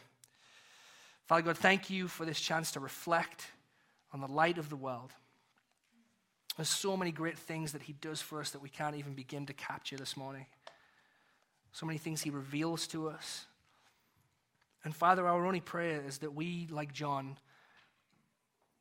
Father 1.27 1.41
God, 1.41 1.57
thank 1.57 1.89
you 1.89 2.07
for 2.07 2.23
this 2.23 2.39
chance 2.39 2.71
to 2.71 2.79
reflect 2.79 3.47
on 4.13 4.21
the 4.21 4.27
light 4.27 4.57
of 4.57 4.69
the 4.69 4.77
world. 4.77 5.11
There's 6.55 6.69
so 6.69 6.95
many 6.95 7.11
great 7.11 7.37
things 7.37 7.73
that 7.73 7.81
he 7.81 7.91
does 7.91 8.21
for 8.21 8.39
us 8.39 8.51
that 8.51 8.61
we 8.61 8.69
can't 8.69 8.95
even 8.95 9.11
begin 9.11 9.45
to 9.47 9.53
capture 9.53 9.97
this 9.97 10.15
morning. 10.15 10.45
So 11.77 11.85
many 11.85 11.99
things 11.99 12.23
he 12.23 12.31
reveals 12.31 12.87
to 12.87 13.07
us. 13.07 13.45
And 14.83 14.95
Father, 14.95 15.27
our 15.27 15.45
only 15.45 15.59
prayer 15.59 16.01
is 16.07 16.17
that 16.19 16.33
we, 16.33 16.67
like 16.71 16.91
John, 16.91 17.37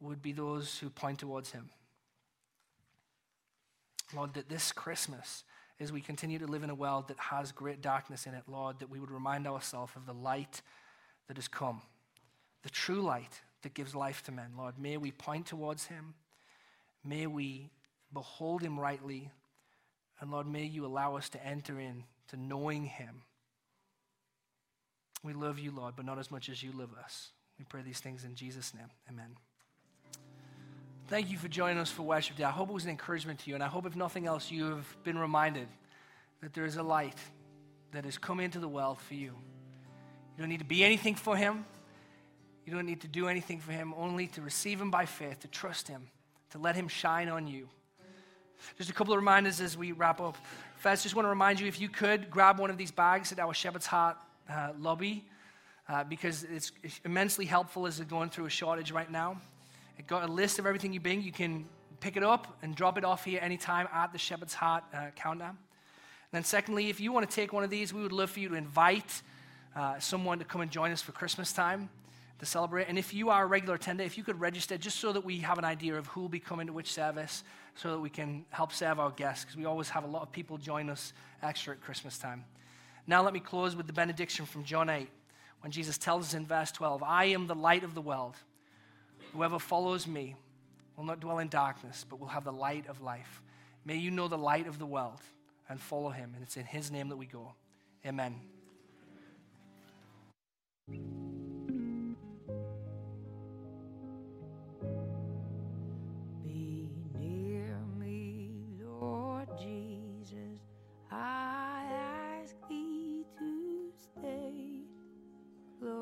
would 0.01 0.23
be 0.23 0.33
those 0.33 0.79
who 0.79 0.89
point 0.89 1.19
towards 1.19 1.51
him. 1.51 1.69
Lord, 4.15 4.33
that 4.33 4.49
this 4.49 4.73
Christmas, 4.73 5.45
as 5.79 5.93
we 5.93 6.01
continue 6.01 6.39
to 6.39 6.47
live 6.47 6.63
in 6.63 6.71
a 6.71 6.75
world 6.75 7.09
that 7.09 7.19
has 7.19 7.53
great 7.53 7.83
darkness 7.83 8.25
in 8.25 8.33
it, 8.33 8.45
Lord, 8.49 8.79
that 8.79 8.89
we 8.89 8.99
would 8.99 9.11
remind 9.11 9.47
ourselves 9.47 9.93
of 9.95 10.07
the 10.07 10.15
light 10.15 10.63
that 11.29 11.37
has 11.37 11.49
come, 11.49 11.83
the 12.63 12.71
true 12.71 13.03
light 13.03 13.43
that 13.61 13.75
gives 13.75 13.95
life 13.95 14.23
to 14.23 14.33
men. 14.33 14.53
Lord, 14.57 14.79
may 14.79 14.97
we 14.97 15.13
point 15.13 15.45
towards 15.45 15.85
him. 15.85 16.15
May 17.05 17.27
we 17.27 17.69
behold 18.11 18.63
him 18.63 18.81
rightly. 18.81 19.31
And 20.19 20.31
Lord, 20.31 20.47
may 20.47 20.65
you 20.65 20.87
allow 20.87 21.17
us 21.17 21.29
to 21.29 21.47
enter 21.47 21.79
in 21.79 22.05
to 22.29 22.37
knowing 22.37 22.85
him. 22.85 23.23
We 25.23 25.33
love 25.33 25.59
you, 25.59 25.71
Lord, 25.71 25.95
but 25.97 26.05
not 26.05 26.19
as 26.19 26.31
much 26.31 26.49
as 26.49 26.63
you 26.63 26.73
love 26.73 26.91
us. 27.03 27.31
We 27.59 27.65
pray 27.65 27.83
these 27.83 28.01
things 28.01 28.25
in 28.25 28.35
Jesus' 28.35 28.75
name. 28.75 28.89
Amen. 29.09 29.37
Thank 31.09 31.31
you 31.31 31.39
for 31.39 31.49
joining 31.49 31.79
us 31.79 31.91
for 31.91 32.03
Worship 32.03 32.37
Day. 32.37 32.45
I 32.45 32.51
hope 32.51 32.69
it 32.69 32.73
was 32.73 32.85
an 32.85 32.91
encouragement 32.91 33.41
to 33.41 33.51
you, 33.51 33.55
and 33.55 33.63
I 33.63 33.69
hope, 33.69 33.87
if 33.87 33.95
nothing 33.95 34.27
else, 34.27 34.51
you 34.51 34.71
have 34.71 34.97
been 35.05 35.17
reminded 35.17 35.69
that 36.43 36.53
there 36.53 36.65
is 36.65 36.77
a 36.77 36.83
light 36.83 37.19
that 37.93 38.05
has 38.05 38.19
come 38.19 38.41
into 38.41 38.59
the 38.59 38.69
world 38.69 39.01
for 39.01 39.15
you. 39.15 39.33
You 40.37 40.41
don't 40.41 40.49
need 40.49 40.59
to 40.59 40.65
be 40.65 40.85
anything 40.85 41.15
for 41.15 41.37
Him, 41.37 41.65
you 42.67 42.73
don't 42.73 42.87
need 42.87 43.03
to 43.03 43.09
do 43.09 43.29
anything 43.29 43.61
for 43.61 43.71
Him, 43.71 43.95
only 43.97 44.27
to 44.29 44.43
receive 44.43 44.81
Him 44.81 44.91
by 44.91 45.07
faith, 45.07 45.41
to 45.41 45.49
trust 45.49 45.87
Him, 45.87 46.09
to 46.51 46.59
let 46.59 46.75
Him 46.75 46.89
shine 46.89 47.29
on 47.29 47.47
you. 47.47 47.69
Just 48.79 48.91
a 48.91 48.93
couple 48.93 49.13
of 49.13 49.19
reminders 49.19 49.61
as 49.61 49.77
we 49.77 49.93
wrap 49.93 50.21
up. 50.21 50.37
First, 50.77 51.03
just 51.03 51.15
want 51.15 51.25
to 51.25 51.31
remind 51.31 51.61
you 51.61 51.67
if 51.67 51.81
you 51.81 51.89
could 51.89 52.31
grab 52.31 52.59
one 52.59 52.71
of 52.71 52.77
these 52.77 52.91
bags 52.91 53.33
at 53.33 53.39
our 53.39 53.55
Shepherd's 53.55 53.87
Heart 53.87 54.17
uh, 54.51 54.73
lobby, 54.79 55.25
uh, 55.89 56.05
because 56.05 56.45
it's 56.45 56.73
immensely 57.05 57.45
helpful 57.45 57.87
as 57.87 57.97
they're 57.97 58.07
going 58.07 58.31
through 58.31 58.47
a 58.47 58.51
shortage 58.51 58.93
right 58.93 59.11
now. 59.11 59.41
It 59.99 60.07
got 60.07 60.29
a 60.29 60.33
list 60.33 60.59
of 60.59 60.67
everything 60.67 60.93
you 60.93 61.01
bring. 61.01 61.23
You 61.23 61.33
can 61.33 61.65
pick 62.01 62.17
it 62.17 62.23
up 62.23 62.57
and 62.63 62.75
drop 62.75 62.99
it 62.99 63.05
off 63.05 63.25
here 63.25 63.41
anytime 63.43 63.89
at 63.93 64.13
the 64.13 64.19
Shepherd's 64.19 64.55
Heart 64.55 64.85
uh, 64.93 65.07
countdown. 65.17 65.51
And 65.51 66.33
then, 66.33 66.45
secondly, 66.45 66.91
if 66.91 67.01
you 67.01 67.13
want 67.13 67.29
to 67.29 67.35
take 67.35 67.53
one 67.53 67.65
of 67.65 67.71
these, 67.71 67.95
we 67.95 68.03
would 68.03 68.13
love 68.13 68.31
for 68.31 68.41
you 68.41 68.49
to 68.51 68.55
invite 68.55 69.23
uh, 69.75 69.99
someone 69.99 70.39
to 70.39 70.45
come 70.45 70.61
and 70.61 70.71
join 70.71 70.91
us 70.91 71.01
for 71.01 71.13
Christmas 71.13 71.53
time 71.53 71.89
to 72.39 72.47
celebrate. 72.47 72.89
And 72.89 72.99
if 72.99 73.15
you 73.15 73.31
are 73.31 73.45
a 73.45 73.47
regular 73.47 73.77
attendant, 73.77 74.07
if 74.07 74.19
you 74.19 74.25
could 74.25 74.41
register 74.41 74.77
just 74.77 74.99
so 74.99 75.13
that 75.13 75.25
we 75.25 75.39
have 75.39 75.59
an 75.59 75.65
idea 75.65 75.97
of 75.97 76.07
who 76.09 76.21
will 76.23 76.29
be 76.29 76.41
coming 76.41 76.67
to 76.67 76.73
which 76.73 76.93
service, 76.93 77.45
so 77.75 77.93
that 77.93 78.01
we 78.01 78.11
can 78.11 78.45
help 78.51 78.73
serve 78.73 79.01
our 79.01 79.11
guests, 79.11 79.45
because 79.45 79.57
we 79.57 79.65
always 79.65 79.89
have 79.89 80.05
a 80.05 80.07
lot 80.07 80.23
of 80.23 80.33
people 80.33 80.59
join 80.59 80.91
us 80.91 81.13
extra 81.43 81.75
at 81.75 81.81
Christmas 81.81 82.19
time. 82.19 82.45
Now, 83.07 83.23
let 83.23 83.33
me 83.33 83.41
close 83.41 83.77
with 83.77 83.87
the 83.87 83.93
benediction 83.93 84.47
from 84.47 84.65
John 84.65 84.91
8, 84.91 85.09
when 85.61 85.71
Jesus 85.71 85.97
tells 85.99 86.27
us 86.27 86.35
in 86.35 86.47
verse 86.47 86.71
12, 86.73 87.03
I 87.03 87.27
am 87.27 87.47
the 87.47 87.55
light 87.55 87.85
of 87.85 87.95
the 87.95 88.01
world. 88.01 88.37
Whoever 89.33 89.59
follows 89.59 90.07
me 90.07 90.37
will 90.97 91.05
not 91.05 91.21
dwell 91.21 91.39
in 91.39 91.49
darkness, 91.49 92.05
but 92.09 92.21
will 92.21 92.29
have 92.29 92.45
the 92.45 92.53
light 92.53 92.87
of 92.89 93.01
life. 93.01 93.43
May 93.85 93.97
you 93.97 94.11
know 94.11 94.29
the 94.29 94.39
light 94.39 94.67
of 94.67 94.79
the 94.79 94.87
world 94.87 95.21
and 95.69 95.81
follow 95.81 96.11
him. 96.11 96.33
And 96.35 96.43
it's 96.43 96.57
in 96.57 96.65
his 96.65 96.91
name 96.91 97.09
that 97.09 97.17
we 97.17 97.27
go. 97.27 97.55
Amen. 98.05 98.41